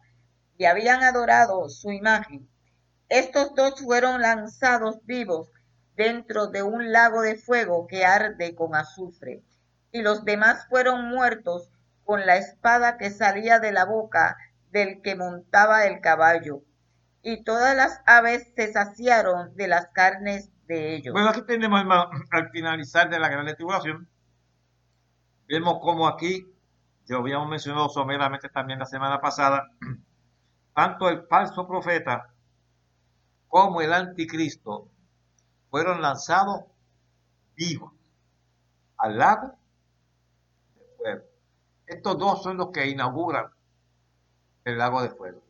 y 0.56 0.66
habían 0.66 1.02
adorado 1.02 1.68
su 1.68 1.90
imagen. 1.90 2.48
Estos 3.08 3.54
dos 3.54 3.80
fueron 3.80 4.20
lanzados 4.20 5.04
vivos 5.04 5.50
dentro 5.96 6.48
de 6.48 6.62
un 6.62 6.92
lago 6.92 7.22
de 7.22 7.36
fuego 7.36 7.86
que 7.86 8.04
arde 8.04 8.54
con 8.54 8.74
azufre, 8.74 9.42
y 9.92 10.02
los 10.02 10.24
demás 10.24 10.66
fueron 10.68 11.08
muertos 11.08 11.70
con 12.04 12.26
la 12.26 12.36
espada 12.36 12.98
que 12.98 13.10
salía 13.10 13.60
de 13.60 13.72
la 13.72 13.84
boca 13.84 14.36
del 14.70 15.00
que 15.00 15.16
montaba 15.16 15.86
el 15.86 16.00
caballo, 16.00 16.62
y 17.22 17.42
todas 17.44 17.74
las 17.74 18.00
aves 18.06 18.52
se 18.54 18.72
saciaron 18.72 19.56
de 19.56 19.68
las 19.68 19.88
carnes 19.88 20.50
de 20.66 20.94
ellos. 20.94 21.12
Bueno, 21.14 21.30
aquí 21.30 21.42
tenemos, 21.42 21.82
al 22.30 22.50
finalizar 22.50 23.08
de 23.08 23.18
la 23.18 23.28
gran 23.28 23.46
tribulación, 23.56 24.06
vemos 25.48 25.78
como 25.80 26.06
aquí, 26.06 26.46
ya 27.06 27.16
habíamos 27.16 27.48
mencionado 27.48 27.88
someramente 27.88 28.50
también 28.50 28.78
la 28.78 28.86
semana 28.86 29.18
pasada, 29.18 29.66
tanto 30.74 31.08
el 31.08 31.26
falso 31.26 31.66
profeta 31.66 32.34
como 33.48 33.80
el 33.80 33.92
anticristo 33.92 34.88
fueron 35.70 36.00
lanzados 36.00 36.64
vivos 37.56 37.92
al 38.98 39.18
lago 39.18 39.58
de 40.76 40.86
fuego. 40.96 41.24
Estos 41.86 42.18
dos 42.18 42.42
son 42.42 42.56
los 42.56 42.70
que 42.70 42.86
inauguran 42.86 43.46
el 44.64 44.78
lago 44.78 45.02
de 45.02 45.10
fuego. 45.10 45.42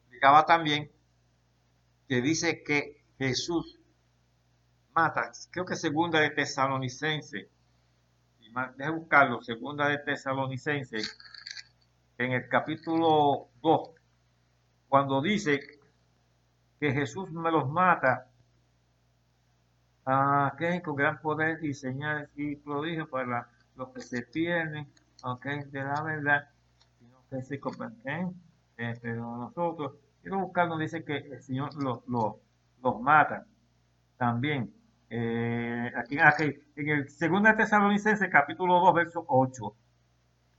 Explicaba 0.00 0.44
también 0.44 0.90
que 2.08 2.20
dice 2.20 2.62
que 2.64 3.04
Jesús 3.18 3.78
mata, 4.92 5.30
creo 5.50 5.64
que 5.64 5.76
segunda 5.76 6.20
de 6.20 6.30
Tesalonicense, 6.30 7.48
Deje 8.76 8.90
buscarlo, 8.90 9.40
segunda 9.42 9.88
de 9.88 9.98
Tesalonicenses, 9.98 11.16
en 12.18 12.32
el 12.32 12.48
capítulo 12.48 13.48
2, 13.62 13.90
cuando 14.88 15.22
dice 15.22 15.60
que 16.80 16.92
Jesús 16.92 17.30
me 17.30 17.52
los 17.52 17.68
mata, 17.68 18.26
ah, 20.06 20.56
con 20.82 20.96
gran 20.96 21.20
poder 21.20 21.62
y 21.62 21.74
señales 21.74 22.30
y 22.34 22.56
prodigios 22.56 23.06
para 23.08 23.48
los 23.76 23.90
que 23.90 24.00
se 24.00 24.22
pierden, 24.22 24.88
okay, 25.22 25.60
de 25.64 25.82
la 25.82 26.02
verdad, 26.02 26.48
que 27.28 27.42
se 27.42 27.60
eh, 28.78 28.98
pero 29.02 29.36
nosotros, 29.36 29.92
quiero 30.22 30.40
buscarlo, 30.40 30.78
dice 30.78 31.04
que 31.04 31.18
el 31.18 31.42
Señor 31.42 31.74
los, 31.74 32.00
los, 32.08 32.36
los 32.82 33.00
mata 33.00 33.46
también. 34.16 34.74
Eh, 35.10 35.92
aquí, 35.96 36.16
en 36.76 36.88
el 36.88 37.04
2 37.04 37.56
Tesalonicenses 37.56 38.30
capítulo 38.30 38.80
2, 38.80 38.94
verso 38.94 39.24
8. 39.28 39.76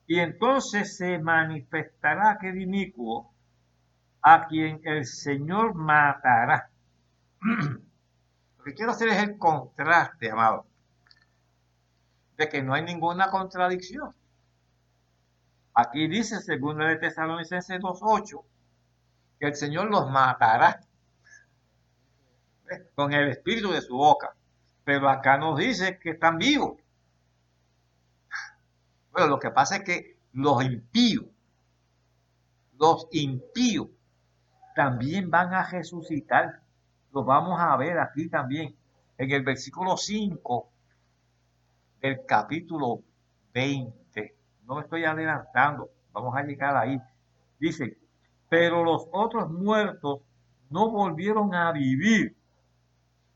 Y 0.08 0.20
entonces 0.20 0.98
se 0.98 1.18
manifestará 1.18 2.32
aquel 2.32 2.62
inicuo 2.62 3.31
a 4.22 4.48
quien 4.48 4.82
el 4.84 5.06
Señor 5.06 5.74
matará. 5.74 6.70
Lo 7.42 8.64
que 8.64 8.74
quiero 8.74 8.92
hacer 8.92 9.10
es 9.10 9.24
el 9.24 9.38
contraste, 9.38 10.30
amado, 10.30 10.68
de 12.38 12.48
que 12.48 12.62
no 12.62 12.74
hay 12.74 12.84
ninguna 12.84 13.32
contradicción. 13.32 14.14
Aquí 15.74 16.08
dice 16.08 16.36
2 16.58 16.78
de 16.78 16.96
Tesalonicenses 16.98 17.80
2.8 17.80 18.44
que 19.40 19.48
el 19.48 19.56
Señor 19.56 19.90
los 19.90 20.10
matará 20.12 20.82
con 22.96 23.14
el 23.14 23.30
espíritu 23.30 23.72
de 23.72 23.82
su 23.82 23.96
boca. 23.96 24.36
Pero 24.84 25.10
acá 25.10 25.38
nos 25.38 25.58
dice 25.58 26.00
que 26.00 26.12
están 26.12 26.38
vivos. 26.38 26.78
Bueno, 29.12 29.28
lo 29.28 29.40
que 29.40 29.52
pasa 29.52 29.78
es 29.78 29.84
que 29.84 30.18
los 30.34 30.64
impíos, 30.64 31.26
los 32.78 33.08
impíos, 33.12 33.88
también 34.76 35.30
van 35.30 35.54
a 35.54 35.64
resucitar. 35.64 36.62
Lo 37.14 37.24
vamos 37.24 37.60
a 37.60 37.76
ver 37.78 38.00
aquí 38.00 38.30
también, 38.30 38.76
en 39.18 39.32
el 39.32 39.44
versículo 39.44 39.98
5 39.98 40.70
del 42.02 42.26
capítulo 42.26 43.02
20. 43.54 44.36
No 44.66 44.76
me 44.76 44.82
estoy 44.82 45.06
adelantando, 45.06 45.90
vamos 46.14 46.36
a 46.36 46.44
llegar 46.44 46.76
ahí. 46.78 47.00
Dice, 47.60 47.98
pero 48.50 48.84
los 48.84 49.08
otros 49.12 49.50
muertos 49.52 50.22
no 50.70 50.90
volvieron 50.90 51.54
a 51.54 51.72
vivir 51.72 52.36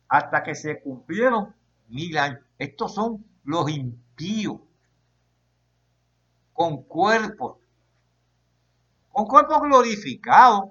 hasta 0.07 0.43
que 0.43 0.55
se 0.55 0.81
cumplieron 0.81 1.53
mil 1.89 2.17
años. 2.17 2.39
Estos 2.57 2.93
son 2.93 3.23
los 3.43 3.69
impíos, 3.69 4.59
con 6.53 6.83
cuerpos, 6.83 7.57
con 9.11 9.25
cuerpos 9.25 9.61
glorificados. 9.61 10.69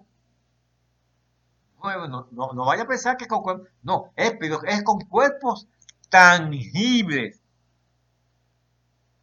No, 1.84 2.52
no, 2.54 2.64
vaya 2.64 2.84
a 2.84 2.86
pensar 2.86 3.18
que 3.18 3.26
con 3.26 3.42
cuerpos, 3.42 3.68
no, 3.82 4.10
es, 4.16 4.34
es 4.40 4.82
con 4.84 5.00
cuerpos 5.00 5.68
tangibles, 6.08 7.42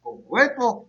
con 0.00 0.22
cuerpos 0.22 0.84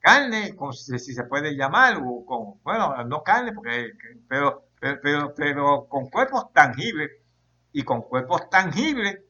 carne, 0.00 0.56
si 0.72 1.14
se 1.14 1.24
puede 1.24 1.54
llamar, 1.54 1.98
o 2.04 2.24
con, 2.26 2.60
bueno, 2.64 3.04
no 3.04 3.22
carne, 3.22 3.52
porque, 3.52 3.92
pero, 4.28 4.64
pero, 4.80 5.34
pero 5.36 5.86
con 5.88 6.08
cuerpos 6.08 6.52
tangibles 6.52 7.10
y 7.72 7.84
con 7.84 8.02
cuerpos 8.02 8.50
tangibles 8.50 9.20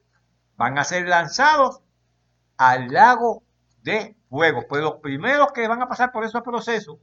van 0.57 0.79
a 0.79 0.83
ser 0.83 1.07
lanzados 1.07 1.81
al 2.57 2.87
lago 2.87 3.43
de 3.83 4.15
fuego. 4.27 4.65
Pues 4.67 4.81
los 4.81 4.95
primeros 4.95 5.51
que 5.51 5.67
van 5.67 5.83
a 5.83 5.87
pasar 5.87 6.11
por 6.11 6.23
esos 6.23 6.41
procesos 6.41 6.97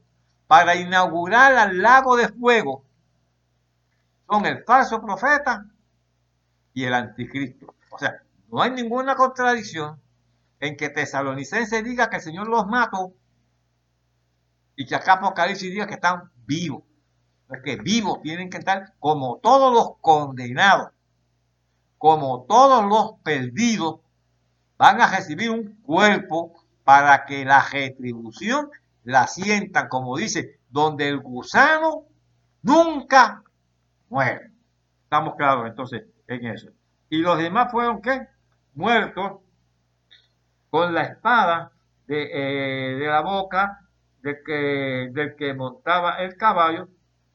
para 0.47 0.75
inaugurar 0.75 1.55
al 1.55 1.81
lago 1.81 2.17
de 2.17 2.27
fuego 2.29 2.86
son 4.27 4.45
el 4.45 4.63
falso 4.63 5.01
profeta 5.01 5.65
y 6.73 6.83
el 6.83 6.93
anticristo. 6.93 7.75
O 7.91 7.97
sea, 7.97 8.21
no 8.49 8.61
hay 8.61 8.71
ninguna 8.71 9.15
contradicción 9.15 10.01
en 10.59 10.75
que 10.75 10.89
Tesalonicense 10.89 11.83
diga 11.83 12.09
que 12.09 12.17
el 12.17 12.21
Señor 12.21 12.47
los 12.47 12.67
mató 12.67 13.13
y 14.75 14.85
que 14.85 14.95
acá 14.95 15.13
Apocalipsis 15.13 15.71
diga 15.71 15.87
que 15.87 15.95
están 15.95 16.31
vivos. 16.45 16.83
Es 17.49 17.61
que 17.63 17.77
vivos 17.77 18.21
tienen 18.21 18.49
que 18.49 18.57
estar 18.57 18.93
como 18.99 19.37
todos 19.37 19.73
los 19.73 19.97
condenados 20.01 20.91
como 21.97 22.45
todos 22.47 22.85
los 22.85 23.19
perdidos, 23.23 23.99
van 24.77 25.01
a 25.01 25.07
recibir 25.07 25.49
un 25.49 25.81
cuerpo 25.81 26.53
para 26.83 27.25
que 27.25 27.43
la 27.43 27.61
retribución 27.61 28.69
la 29.03 29.27
sientan, 29.27 29.89
como 29.89 30.17
dice, 30.17 30.59
donde 30.69 31.07
el 31.07 31.19
gusano 31.19 32.03
nunca 32.61 33.43
muere. 34.09 34.51
Estamos 35.03 35.35
claros 35.35 35.67
entonces 35.67 36.03
en 36.27 36.45
eso. 36.45 36.69
Y 37.09 37.19
los 37.19 37.37
demás 37.37 37.71
fueron 37.71 38.01
qué? 38.01 38.27
Muertos 38.73 39.39
con 40.69 40.93
la 40.93 41.03
espada 41.03 41.71
de, 42.07 42.23
eh, 42.23 42.95
de 42.97 43.07
la 43.07 43.21
boca 43.21 43.81
del 44.21 44.37
que, 44.45 45.09
del 45.13 45.35
que 45.35 45.53
montaba 45.53 46.17
el 46.17 46.35
caballo. 46.35 46.89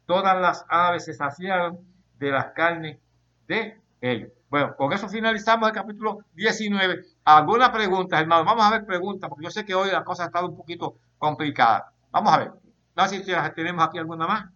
Todas 0.07 0.39
las 0.40 0.66
aves 0.69 1.05
se 1.05 1.15
saciaron 1.15 1.78
de 2.19 2.31
las 2.31 2.47
carnes 2.53 2.99
de 3.47 3.81
ellos. 4.01 4.31
Bueno, 4.51 4.77
con 4.77 4.93
eso 4.93 5.09
finalizamos 5.09 5.69
el 5.69 5.74
capítulo 5.74 6.19
19 6.35 7.05
¿Alguna 7.24 7.73
pregunta, 7.73 8.20
hermano? 8.20 8.44
Vamos 8.44 8.65
a 8.65 8.70
ver 8.70 8.85
preguntas, 8.85 9.31
porque 9.31 9.44
yo 9.44 9.51
sé 9.51 9.65
que 9.65 9.74
hoy 9.74 9.90
la 9.90 10.05
cosa 10.05 10.24
ha 10.24 10.27
estado 10.27 10.49
un 10.49 10.57
poquito 10.57 10.99
complicada. 11.16 11.93
Vamos 12.11 12.32
a 12.35 12.39
ver. 12.39 12.53
No 12.94 13.09
si 13.09 13.23
tenemos 13.55 13.85
aquí 13.85 13.99
alguna 13.99 14.27
más. 14.27 14.51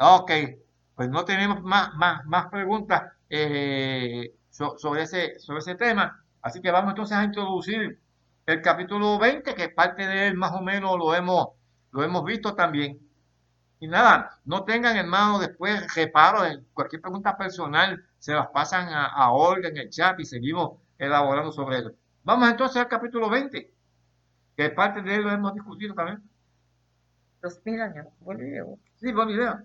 Ok, 0.00 0.30
pues 0.94 1.08
no 1.10 1.24
tenemos 1.24 1.60
más, 1.62 1.92
más, 1.96 2.24
más 2.26 2.46
preguntas 2.46 3.02
eh, 3.28 4.32
sobre, 4.50 5.02
ese, 5.02 5.40
sobre 5.40 5.58
ese 5.58 5.74
tema. 5.74 6.24
Así 6.40 6.60
que 6.60 6.70
vamos 6.70 6.90
entonces 6.90 7.16
a 7.16 7.24
introducir 7.24 8.00
el 8.46 8.62
capítulo 8.62 9.18
20, 9.18 9.54
que 9.54 9.68
parte 9.70 10.06
de 10.06 10.28
él 10.28 10.36
más 10.36 10.52
o 10.52 10.62
menos 10.62 10.96
lo 10.96 11.14
hemos, 11.16 11.48
lo 11.90 12.04
hemos 12.04 12.24
visto 12.24 12.54
también. 12.54 13.00
Y 13.80 13.88
nada, 13.88 14.38
no 14.44 14.64
tengan 14.64 14.96
hermano 14.96 15.40
después 15.40 15.92
reparo 15.94 16.44
en 16.44 16.64
cualquier 16.72 17.02
pregunta 17.02 17.36
personal, 17.36 18.04
se 18.18 18.34
las 18.34 18.48
pasan 18.48 18.88
a, 18.88 19.06
a 19.06 19.32
Olga 19.32 19.68
en 19.68 19.78
el 19.78 19.90
chat 19.90 20.18
y 20.20 20.24
seguimos 20.24 20.78
elaborando 20.96 21.50
sobre 21.50 21.78
eso. 21.78 21.92
Vamos 22.22 22.48
entonces 22.48 22.76
al 22.76 22.88
capítulo 22.88 23.28
20, 23.28 23.72
que 24.56 24.70
parte 24.70 25.02
de 25.02 25.16
él 25.16 25.22
lo 25.22 25.32
hemos 25.32 25.54
discutido 25.54 25.94
también. 25.94 26.22
Dos 27.42 27.60
mil 27.64 27.80
años, 27.80 28.06
buen 28.20 28.38
video. 28.38 28.78
Sí, 29.00 29.12
buen 29.12 29.28
video 29.28 29.64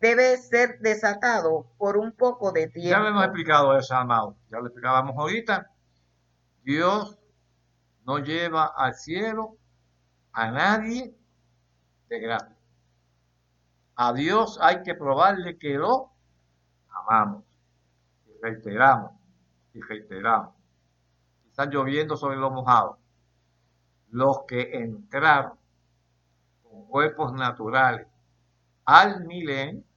debe 0.00 0.36
ser 0.36 0.78
desatado 0.80 1.66
por 1.76 1.96
un 1.96 2.12
poco 2.12 2.52
de 2.52 2.68
tiempo. 2.68 2.90
Ya 2.90 3.00
lo 3.00 3.08
hemos 3.08 3.24
explicado 3.24 3.76
eso, 3.76 3.94
amado. 3.94 4.36
Ya 4.50 4.58
lo 4.58 4.66
explicábamos 4.66 5.16
ahorita. 5.16 5.70
Dios 6.62 7.18
no 8.04 8.18
lleva 8.18 8.66
al 8.66 8.94
cielo 8.94 9.56
a 10.32 10.50
nadie 10.50 11.14
de 12.08 12.20
gratis. 12.20 12.56
A 13.96 14.12
Dios 14.12 14.58
hay 14.62 14.82
que 14.82 14.94
probarle 14.94 15.58
que 15.58 15.74
lo 15.74 16.12
amamos. 16.88 17.44
Y 18.26 18.32
reiteramos. 18.40 19.12
Y 19.74 19.80
reiteramos. 19.80 20.54
Están 21.48 21.70
lloviendo 21.70 22.16
sobre 22.16 22.36
los 22.36 22.52
mojados. 22.52 22.98
Los 24.10 24.44
que 24.46 24.78
entraron 24.78 25.58
con 26.62 26.86
cuerpos 26.86 27.32
naturales 27.32 28.06
al 28.84 29.24
milenio 29.24 29.87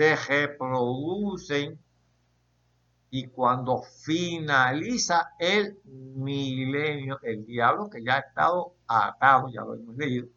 se 0.00 0.16
reproducen 0.16 1.78
y 3.10 3.26
cuando 3.26 3.82
finaliza 3.82 5.32
el 5.38 5.78
milenio, 5.84 7.18
el 7.22 7.44
diablo 7.44 7.90
que 7.90 8.02
ya 8.02 8.14
ha 8.14 8.20
estado 8.20 8.76
atado, 8.86 9.50
ya 9.50 9.60
lo 9.60 9.74
hemos 9.74 9.94
leído, 9.96 10.28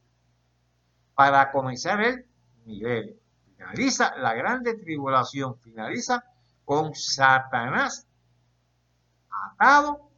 para 1.15 1.49
comenzar 1.49 2.01
el 2.01 2.25
milenio. 2.65 3.15
Finaliza 3.55 4.13
la 4.17 4.33
grande 4.33 4.75
tribulación, 4.75 5.57
finaliza 5.59 6.25
con 6.65 6.93
Satanás 6.93 8.05
atado, 9.53 10.09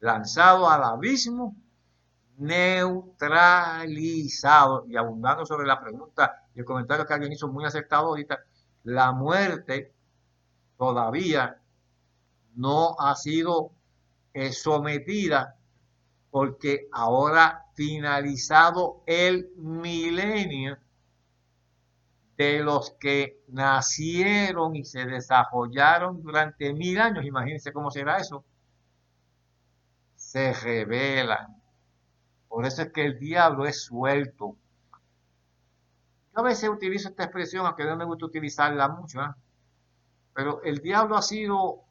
lanzado 0.00 0.68
al 0.68 0.82
abismo, 0.82 1.54
neutralizado 2.38 4.86
y 4.88 4.96
abundando 4.96 5.46
sobre 5.46 5.68
la 5.68 5.80
pregunta 5.80 6.42
y 6.56 6.60
el 6.60 6.64
comentario 6.64 7.06
que 7.06 7.14
alguien 7.14 7.32
hizo 7.32 7.48
muy 7.48 7.64
acertado 7.66 8.08
ahorita, 8.08 8.38
la 8.86 9.10
muerte 9.10 9.92
todavía 10.78 11.60
no 12.54 12.94
ha 13.00 13.16
sido 13.16 13.72
sometida 14.52 15.56
porque 16.30 16.86
ahora 16.92 17.64
finalizado 17.74 19.02
el 19.06 19.50
milenio 19.56 20.78
de 22.36 22.60
los 22.60 22.92
que 23.00 23.40
nacieron 23.48 24.76
y 24.76 24.84
se 24.84 25.04
desarrollaron 25.04 26.22
durante 26.22 26.72
mil 26.72 27.00
años, 27.00 27.24
imagínense 27.24 27.72
cómo 27.72 27.90
será 27.90 28.18
eso, 28.18 28.44
se 30.14 30.52
revelan. 30.52 31.60
Por 32.46 32.64
eso 32.64 32.82
es 32.82 32.92
que 32.92 33.04
el 33.04 33.18
diablo 33.18 33.66
es 33.66 33.82
suelto 33.82 34.56
a 36.36 36.42
veces 36.42 36.68
utilizo 36.68 37.08
esta 37.08 37.24
expresión, 37.24 37.64
aunque 37.64 37.84
no 37.84 37.96
me 37.96 38.04
gusta 38.04 38.26
utilizarla 38.26 38.88
mucho, 38.88 39.22
¿eh? 39.22 39.30
pero 40.34 40.62
el 40.62 40.78
diablo 40.78 41.16
ha 41.16 41.22
sido 41.22 41.84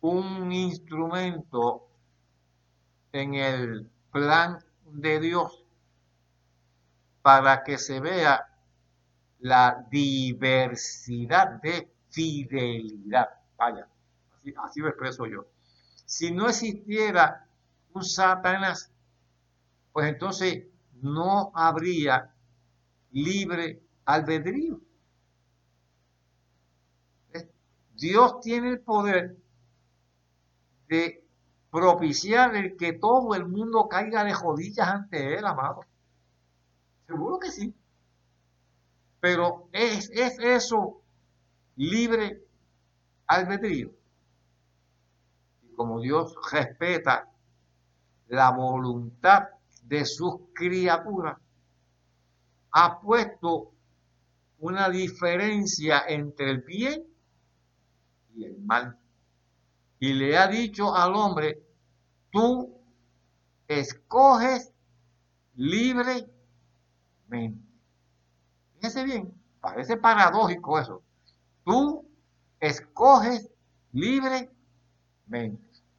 un 0.00 0.50
instrumento 0.50 1.86
en 3.12 3.34
el 3.34 3.90
plan 4.10 4.58
de 4.86 5.20
Dios 5.20 5.64
para 7.20 7.62
que 7.62 7.76
se 7.76 8.00
vea 8.00 8.48
la 9.40 9.86
diversidad 9.90 11.60
de 11.62 11.92
fidelidad. 12.08 13.28
Vaya, 13.58 13.86
así, 14.38 14.54
así, 14.56 14.80
lo 14.80 14.88
expreso 14.88 15.26
yo. 15.26 15.46
Si 16.06 16.30
no 16.32 16.48
existiera 16.48 17.46
un 17.92 18.04
Satanás, 18.04 18.90
pues 19.92 20.08
entonces 20.08 20.64
no 21.02 21.52
habría 21.54 22.33
libre 23.14 23.80
albedrío. 24.04 24.80
Dios 27.96 28.40
tiene 28.40 28.70
el 28.70 28.80
poder 28.80 29.36
de 30.88 31.24
propiciar 31.70 32.54
el 32.56 32.76
que 32.76 32.92
todo 32.92 33.34
el 33.34 33.46
mundo 33.46 33.88
caiga 33.88 34.24
de 34.24 34.34
rodillas 34.34 34.88
ante 34.88 35.38
Él, 35.38 35.46
amado. 35.46 35.82
Seguro 37.06 37.38
que 37.38 37.50
sí. 37.50 37.72
Pero 39.20 39.68
es, 39.72 40.10
es 40.10 40.38
eso 40.40 41.00
libre 41.76 42.42
albedrío. 43.28 43.92
Y 45.62 45.74
como 45.74 46.00
Dios 46.00 46.34
respeta 46.50 47.30
la 48.26 48.50
voluntad 48.50 49.44
de 49.84 50.04
sus 50.04 50.40
criaturas, 50.52 51.38
ha 52.74 53.00
puesto 53.00 53.72
una 54.58 54.90
diferencia 54.90 56.02
entre 56.08 56.50
el 56.50 56.62
bien 56.62 57.04
y 58.34 58.44
el 58.44 58.58
mal. 58.58 58.98
Y 60.00 60.12
le 60.12 60.36
ha 60.36 60.48
dicho 60.48 60.92
al 60.94 61.14
hombre, 61.14 61.62
tú 62.32 62.76
escoges 63.68 64.72
libremente. 65.54 66.32
Fíjese 68.74 69.04
bien, 69.04 69.32
parece 69.60 69.96
paradójico 69.96 70.78
eso. 70.80 71.02
Tú 71.64 72.04
escoges 72.58 73.48
libremente. 73.92 74.52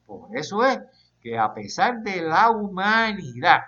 Por 0.06 0.38
eso 0.38 0.66
es 0.66 0.80
que 1.22 1.38
a 1.38 1.54
pesar 1.54 2.04
de 2.04 2.22
la 2.22 2.52
humanidad 2.52 3.62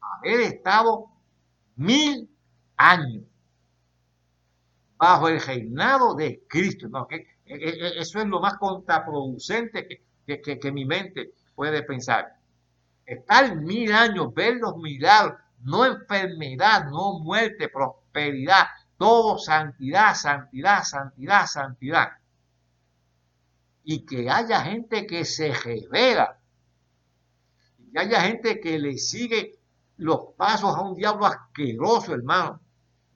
haber 0.00 0.40
estado 0.42 1.09
mil 1.76 2.28
años 2.76 3.24
bajo 5.00 5.28
el 5.28 5.40
reinado 5.40 6.14
de 6.14 6.42
Cristo. 6.46 6.88
No, 6.88 7.06
que, 7.06 7.26
eso 7.46 8.20
es 8.20 8.26
lo 8.26 8.40
más 8.40 8.58
contraproducente 8.58 10.04
que, 10.26 10.58
que, 10.58 10.72
mi 10.72 10.84
mente 10.84 11.32
puede 11.54 11.82
pensar. 11.82 12.36
Estar 13.06 13.56
mil 13.56 13.92
años, 13.92 14.32
ver 14.34 14.56
los 14.56 14.76
milagros, 14.76 15.40
no 15.62 15.84
enfermedad, 15.84 16.84
no 16.90 17.18
muerte, 17.20 17.68
prosperidad, 17.68 18.66
todo 18.96 19.38
santidad, 19.38 20.14
santidad, 20.14 20.84
santidad, 20.84 21.46
santidad. 21.46 22.08
Y 23.82 24.04
que 24.04 24.28
haya 24.28 24.60
gente 24.60 25.06
que 25.06 25.24
se 25.24 25.52
revela, 25.52 26.38
y 27.78 27.90
que 27.90 27.98
haya 27.98 28.20
gente 28.20 28.60
que 28.60 28.78
le 28.78 28.98
sigue 28.98 29.59
los 30.00 30.34
pasos 30.36 30.74
a 30.74 30.80
un 30.80 30.94
diablo 30.94 31.26
asqueroso, 31.26 32.14
hermano, 32.14 32.60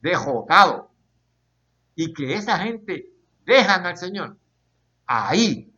dejotado. 0.01 0.91
Y 1.95 2.13
que 2.13 2.33
esa 2.35 2.59
gente 2.59 3.09
dejan 3.45 3.85
al 3.85 3.97
Señor 3.97 4.37
ahí. 5.05 5.71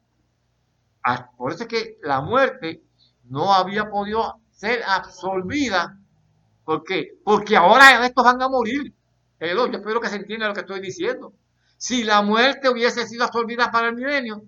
Ah, 1.03 1.29
por 1.37 1.53
eso 1.53 1.63
es 1.63 1.69
que 1.69 1.97
la 2.03 2.21
muerte 2.21 2.83
no 3.25 3.53
había 3.53 3.89
podido 3.89 4.39
ser 4.51 4.81
absolvida. 4.85 5.97
¿Por 6.65 6.83
qué? 6.83 7.19
Porque 7.23 7.55
ahora 7.55 8.05
estos 8.05 8.23
van 8.23 8.41
a 8.41 8.49
morir. 8.49 8.93
yo 9.39 9.65
espero 9.71 10.01
que 10.01 10.09
se 10.09 10.17
entienda 10.17 10.47
lo 10.47 10.53
que 10.53 10.61
estoy 10.61 10.81
diciendo. 10.81 11.33
Si 11.77 12.03
la 12.03 12.21
muerte 12.21 12.69
hubiese 12.69 13.05
sido 13.05 13.23
absorbida 13.23 13.71
para 13.71 13.89
el 13.89 13.95
milenio, 13.95 14.43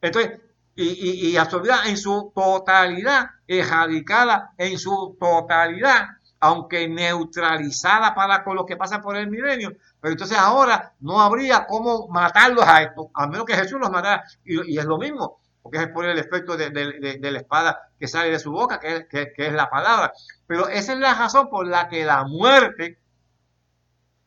entonces, 0.00 0.40
y, 0.76 1.30
y, 1.30 1.36
absorbida 1.38 1.86
en 1.86 1.96
su 1.96 2.32
totalidad, 2.34 3.30
erradicada 3.48 4.52
en 4.58 4.78
su 4.78 5.16
totalidad, 5.18 6.08
aunque 6.38 6.86
neutralizada 6.86 8.14
para 8.14 8.44
con 8.44 8.56
lo 8.56 8.66
que 8.66 8.76
pasa 8.76 9.00
por 9.00 9.16
el 9.16 9.28
milenio, 9.30 9.72
pero 10.00 10.12
entonces 10.12 10.36
ahora 10.36 10.92
no 11.00 11.20
habría 11.20 11.66
cómo 11.66 12.08
matarlos 12.08 12.66
a 12.66 12.82
estos, 12.82 13.06
a 13.14 13.26
menos 13.26 13.46
que 13.46 13.54
Jesús 13.54 13.80
los 13.80 13.90
matara, 13.90 14.24
y, 14.44 14.78
es 14.78 14.84
lo 14.84 14.98
mismo, 14.98 15.40
porque 15.62 15.78
es 15.78 15.88
por 15.88 16.04
el 16.04 16.18
efecto 16.18 16.56
de, 16.58 16.70
la 17.18 17.38
espada 17.38 17.90
que 17.98 18.06
sale 18.06 18.30
de 18.30 18.38
su 18.38 18.52
boca, 18.52 18.78
que, 18.78 19.06
que 19.08 19.46
es 19.46 19.52
la 19.54 19.70
palabra. 19.70 20.12
Pero 20.46 20.68
esa 20.68 20.92
es 20.92 20.98
la 20.98 21.14
razón 21.14 21.48
por 21.48 21.66
la 21.66 21.88
que 21.88 22.04
la 22.04 22.24
muerte 22.24 22.98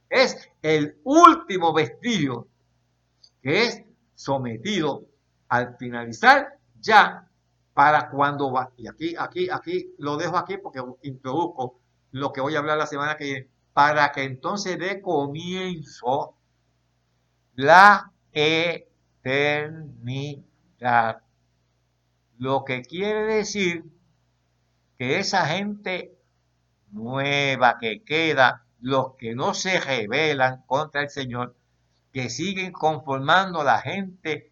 es 0.10 0.50
el 0.64 0.98
último 1.04 1.74
vestigio 1.74 2.48
que 3.44 3.66
es 3.66 3.84
sometido 4.16 5.09
al 5.50 5.76
finalizar 5.78 6.58
ya 6.80 7.28
para 7.74 8.10
cuando 8.10 8.52
va. 8.52 8.72
Y 8.78 8.88
aquí, 8.88 9.16
aquí, 9.18 9.50
aquí 9.50 9.94
lo 9.98 10.16
dejo 10.18 10.38
aquí 10.38 10.58
porque 10.58 10.82
introduzco 11.04 11.80
lo 12.12 12.32
que 12.32 12.42
voy 12.42 12.56
a 12.56 12.60
hablar 12.60 12.78
la 12.78 12.88
semana 12.88 13.18
que 13.18 13.24
viene, 13.26 13.50
para 13.74 14.12
que 14.12 14.24
entonces 14.24 14.78
dé 14.80 15.02
comienzo 15.02 16.36
la 17.56 18.12
eternidad. 18.32 19.82
Lo 22.38 22.64
que 22.64 22.82
quiere 22.82 23.24
decir 23.36 23.84
que 24.98 25.20
esa 25.20 25.46
gente 25.46 26.18
nueva 26.92 27.78
que 27.80 28.04
queda, 28.04 28.66
los 28.80 29.16
que 29.16 29.36
no 29.36 29.54
se 29.54 29.80
rebelan 29.80 30.64
contra 30.66 31.02
el 31.02 31.10
Señor, 31.10 31.56
que 32.12 32.30
siguen 32.30 32.72
conformando 32.72 33.64
la 33.64 33.80
gente 33.80 34.52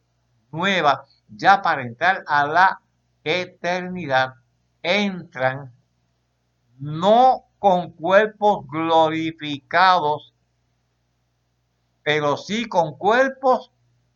nueva 0.52 1.06
ya 1.30 1.62
para 1.62 1.82
entrar 1.82 2.24
a 2.28 2.48
la 2.48 2.82
eternidad, 3.24 4.34
entran 4.82 5.74
no 6.80 7.46
con 7.60 7.92
cuerpos 7.92 8.66
glorificados, 8.68 10.34
pero 12.04 12.38
sí 12.38 12.68
con 12.68 12.98
cuerpos 12.98 13.72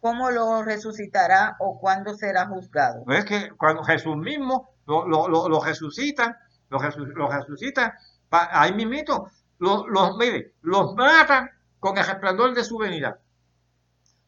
¿Cómo 0.00 0.30
lo 0.30 0.62
resucitará 0.62 1.56
o 1.60 1.78
cuándo 1.78 2.14
será 2.14 2.46
juzgado? 2.46 3.04
Es 3.08 3.24
que 3.26 3.50
cuando 3.58 3.84
Jesús 3.84 4.16
mismo 4.16 4.70
lo, 4.86 5.06
lo, 5.06 5.62
resucita, 5.62 6.38
lo, 6.70 6.78
resucita, 6.78 7.94
ahí 8.30 8.72
mismito, 8.72 9.28
los, 9.58 9.84
los, 9.88 10.16
mire, 10.16 10.54
los 10.62 10.94
matan 10.94 11.50
con 11.78 11.96
el 11.98 12.06
resplandor 12.06 12.54
de 12.54 12.64
su 12.64 12.78
venida. 12.78 13.18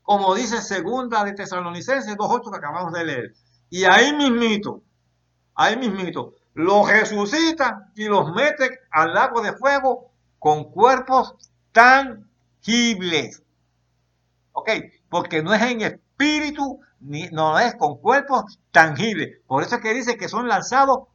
Como 0.03 0.35
dice 0.35 0.61
segunda 0.61 1.25
de 1.25 1.33
Tesalonicenses 1.33 2.17
2.8 2.17 2.51
que 2.51 2.59
acabamos 2.59 2.93
de 2.93 3.05
leer. 3.05 3.35
Y 3.71 3.85
ahí 3.85 4.13
mismito, 4.13 4.83
ahí 5.55 5.77
mismito, 5.77 6.36
los 6.57 6.91
resucita 6.91 7.93
y 7.95 8.07
los 8.07 8.33
mete 8.33 8.81
al 8.91 9.15
lago 9.15 9.41
de 9.41 9.53
fuego 9.53 10.11
con 10.39 10.71
cuerpos 10.73 11.35
tangibles. 11.73 13.43
¿Ok? 14.53 14.71
porque 15.09 15.43
no 15.43 15.55
es 15.55 15.63
en 15.63 15.81
espíritu, 15.83 16.81
ni, 17.01 17.29
no 17.29 17.59
es 17.59 17.75
con 17.77 17.99
cuerpos 17.99 18.59
tangibles. 18.71 19.39
Por 19.47 19.63
eso 19.63 19.77
es 19.77 19.83
que 19.83 19.95
dice 19.95 20.17
que 20.17 20.29
son 20.29 20.49
lanzados 20.49 21.09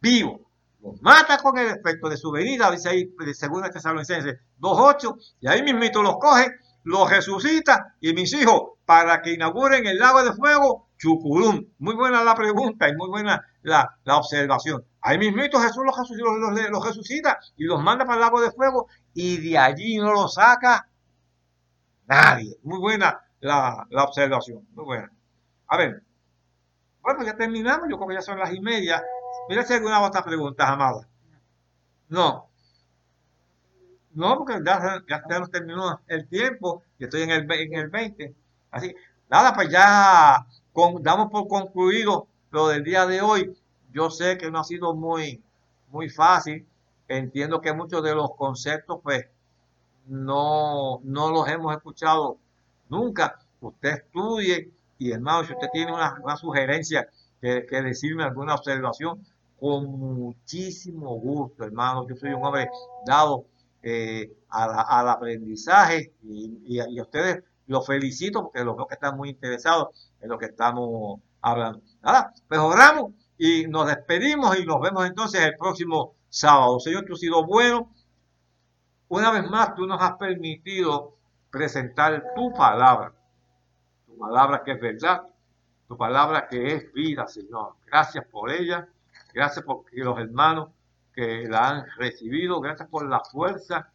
vivos. 0.00 0.40
Los 0.80 1.00
mata 1.00 1.38
con 1.38 1.56
el 1.58 1.68
efecto 1.68 2.08
de 2.08 2.16
su 2.16 2.30
venida, 2.30 2.70
dice 2.70 2.88
ahí 2.88 3.08
de 3.18 3.34
segunda 3.34 3.70
Tesalonicenses 3.70 4.36
2.8, 4.60 5.16
y 5.40 5.48
ahí 5.48 5.62
mismito 5.62 6.02
los 6.02 6.16
coge, 6.18 6.48
los 6.82 7.08
resucita, 7.08 7.94
y 8.00 8.12
mis 8.12 8.32
hijos, 8.34 8.72
para 8.84 9.22
que 9.22 9.32
inauguren 9.32 9.86
el 9.86 9.98
lago 9.98 10.24
de 10.24 10.32
fuego, 10.32 10.88
Chucurum. 10.98 11.64
Muy 11.78 11.94
buena 11.94 12.24
la 12.24 12.34
pregunta 12.34 12.88
y 12.88 12.96
muy 12.96 13.08
buena 13.08 13.46
la, 13.62 13.96
observación. 14.06 14.84
Ahí 15.00 15.18
mismito 15.18 15.58
Jesús 15.60 15.84
los, 15.84 16.84
resucita 16.84 17.38
y 17.56 17.64
los 17.64 17.82
manda 17.82 18.04
para 18.04 18.16
el 18.16 18.20
lago 18.20 18.40
de 18.40 18.52
fuego, 18.52 18.88
y 19.14 19.38
de 19.38 19.58
allí 19.58 19.98
no 19.98 20.12
los 20.12 20.34
saca 20.34 20.88
Nadie. 22.06 22.58
Muy 22.62 22.78
buena 22.78 23.20
la, 23.40 23.86
observación. 24.04 24.66
Muy 24.74 24.84
buena. 24.84 25.10
A 25.68 25.76
ver. 25.76 26.02
Bueno, 27.00 27.22
ya 27.24 27.36
terminamos. 27.36 27.88
Yo 27.88 27.96
creo 27.96 28.08
que 28.08 28.14
ya 28.14 28.22
son 28.22 28.38
las 28.38 28.52
y 28.52 28.60
media. 28.60 29.02
Mira 29.48 29.64
si 29.64 29.72
hay 29.72 29.78
alguna 29.78 30.00
otra 30.02 30.22
pregunta, 30.22 30.68
Amada. 30.68 31.08
No. 32.08 32.48
No, 34.12 34.36
porque 34.36 34.60
ya, 34.64 35.02
ya, 35.08 35.38
nos 35.38 35.50
terminó 35.50 36.00
el 36.06 36.28
tiempo 36.28 36.82
y 36.98 37.04
estoy 37.04 37.22
en 37.22 37.30
el, 37.30 37.50
en 37.50 37.74
el 37.74 37.88
20. 37.88 38.34
Así, 38.70 38.94
nada, 39.30 39.54
pues 39.54 39.70
ya 39.70 40.46
damos 41.00 41.30
por 41.30 41.48
concluido 41.48 42.28
lo 42.52 42.68
del 42.68 42.84
día 42.84 43.06
de 43.06 43.20
hoy. 43.20 43.52
Yo 43.92 44.10
sé 44.10 44.38
que 44.38 44.50
no 44.50 44.60
ha 44.60 44.64
sido 44.64 44.94
muy, 44.94 45.42
muy 45.88 46.08
fácil. 46.08 46.66
Entiendo 47.08 47.60
que 47.60 47.72
muchos 47.72 48.02
de 48.02 48.14
los 48.14 48.34
conceptos, 48.36 49.00
pues, 49.02 49.26
no, 50.06 51.00
no 51.02 51.30
los 51.30 51.48
hemos 51.48 51.74
escuchado 51.74 52.38
nunca. 52.88 53.38
Usted 53.60 53.90
estudie 53.90 54.70
y 54.98 55.10
hermano, 55.10 55.44
si 55.44 55.52
usted 55.52 55.68
tiene 55.72 55.92
una, 55.92 56.36
sugerencia 56.36 57.08
que, 57.40 57.64
decirme, 57.82 58.22
alguna 58.22 58.54
observación, 58.54 59.24
con 59.58 59.86
muchísimo 59.86 61.14
gusto, 61.16 61.64
hermano. 61.64 62.06
Yo 62.08 62.14
soy 62.16 62.30
un 62.30 62.44
hombre 62.44 62.68
dado 63.04 63.46
eh, 63.82 64.32
al 64.48 65.08
aprendizaje 65.08 66.12
y, 66.22 66.78
a 66.78 67.02
ustedes 67.02 67.42
los 67.66 67.86
felicito 67.86 68.42
porque 68.42 68.64
los 68.64 68.76
veo 68.76 68.86
que 68.86 68.94
están 68.94 69.16
muy 69.16 69.30
interesados 69.30 70.10
en 70.20 70.28
lo 70.28 70.38
que 70.38 70.46
estamos 70.46 71.20
hablando. 71.40 71.80
Nada, 72.02 72.32
pues 72.48 72.60
oramos 72.60 73.12
y 73.38 73.66
nos 73.66 73.86
despedimos 73.86 74.58
y 74.58 74.64
nos 74.64 74.80
vemos 74.80 75.06
entonces 75.06 75.40
el 75.40 75.56
próximo 75.56 76.14
sábado. 76.28 76.80
Señor, 76.80 77.04
tú 77.04 77.14
has 77.14 77.20
sido 77.20 77.44
bueno 77.44 77.92
una 79.08 79.30
vez 79.30 79.48
más, 79.50 79.74
tú 79.74 79.86
nos 79.86 80.00
has 80.00 80.16
permitido 80.16 81.18
presentar 81.50 82.32
tu 82.34 82.52
palabra, 82.54 83.12
tu 84.06 84.16
palabra 84.16 84.62
que 84.64 84.72
es 84.72 84.80
verdad, 84.80 85.22
tu 85.86 85.98
palabra 85.98 86.48
que 86.48 86.74
es 86.74 86.92
vida, 86.94 87.26
Señor. 87.26 87.74
Gracias 87.86 88.24
por 88.26 88.50
ella, 88.50 88.88
gracias 89.34 89.64
por 89.64 89.84
los 89.92 90.18
hermanos 90.18 90.70
que 91.14 91.46
la 91.46 91.68
han 91.68 91.86
recibido, 91.98 92.58
gracias 92.60 92.88
por 92.88 93.06
la 93.06 93.20
fuerza, 93.20 93.92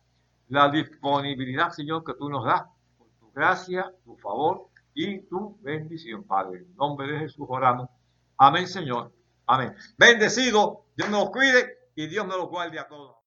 la 0.49 0.69
disponibilidad, 0.69 1.71
Señor, 1.71 2.03
que 2.03 2.13
tú 2.13 2.29
nos 2.29 2.45
das, 2.45 2.61
por 2.97 3.07
tu 3.19 3.31
gracia, 3.31 3.91
tu 4.05 4.15
favor 4.17 4.67
y 4.93 5.21
tu 5.21 5.57
bendición, 5.61 6.23
Padre. 6.23 6.59
En 6.59 6.75
nombre 6.75 7.07
de 7.07 7.19
Jesús 7.19 7.47
oramos. 7.49 7.89
Amén, 8.37 8.67
Señor. 8.67 9.11
Amén. 9.45 9.73
Bendecido, 9.97 10.85
Dios 10.95 11.09
nos 11.09 11.29
cuide 11.31 11.77
y 11.95 12.07
Dios 12.07 12.27
nos 12.27 12.37
lo 12.37 12.47
guarde 12.47 12.79
a 12.79 12.87
todos. 12.87 13.15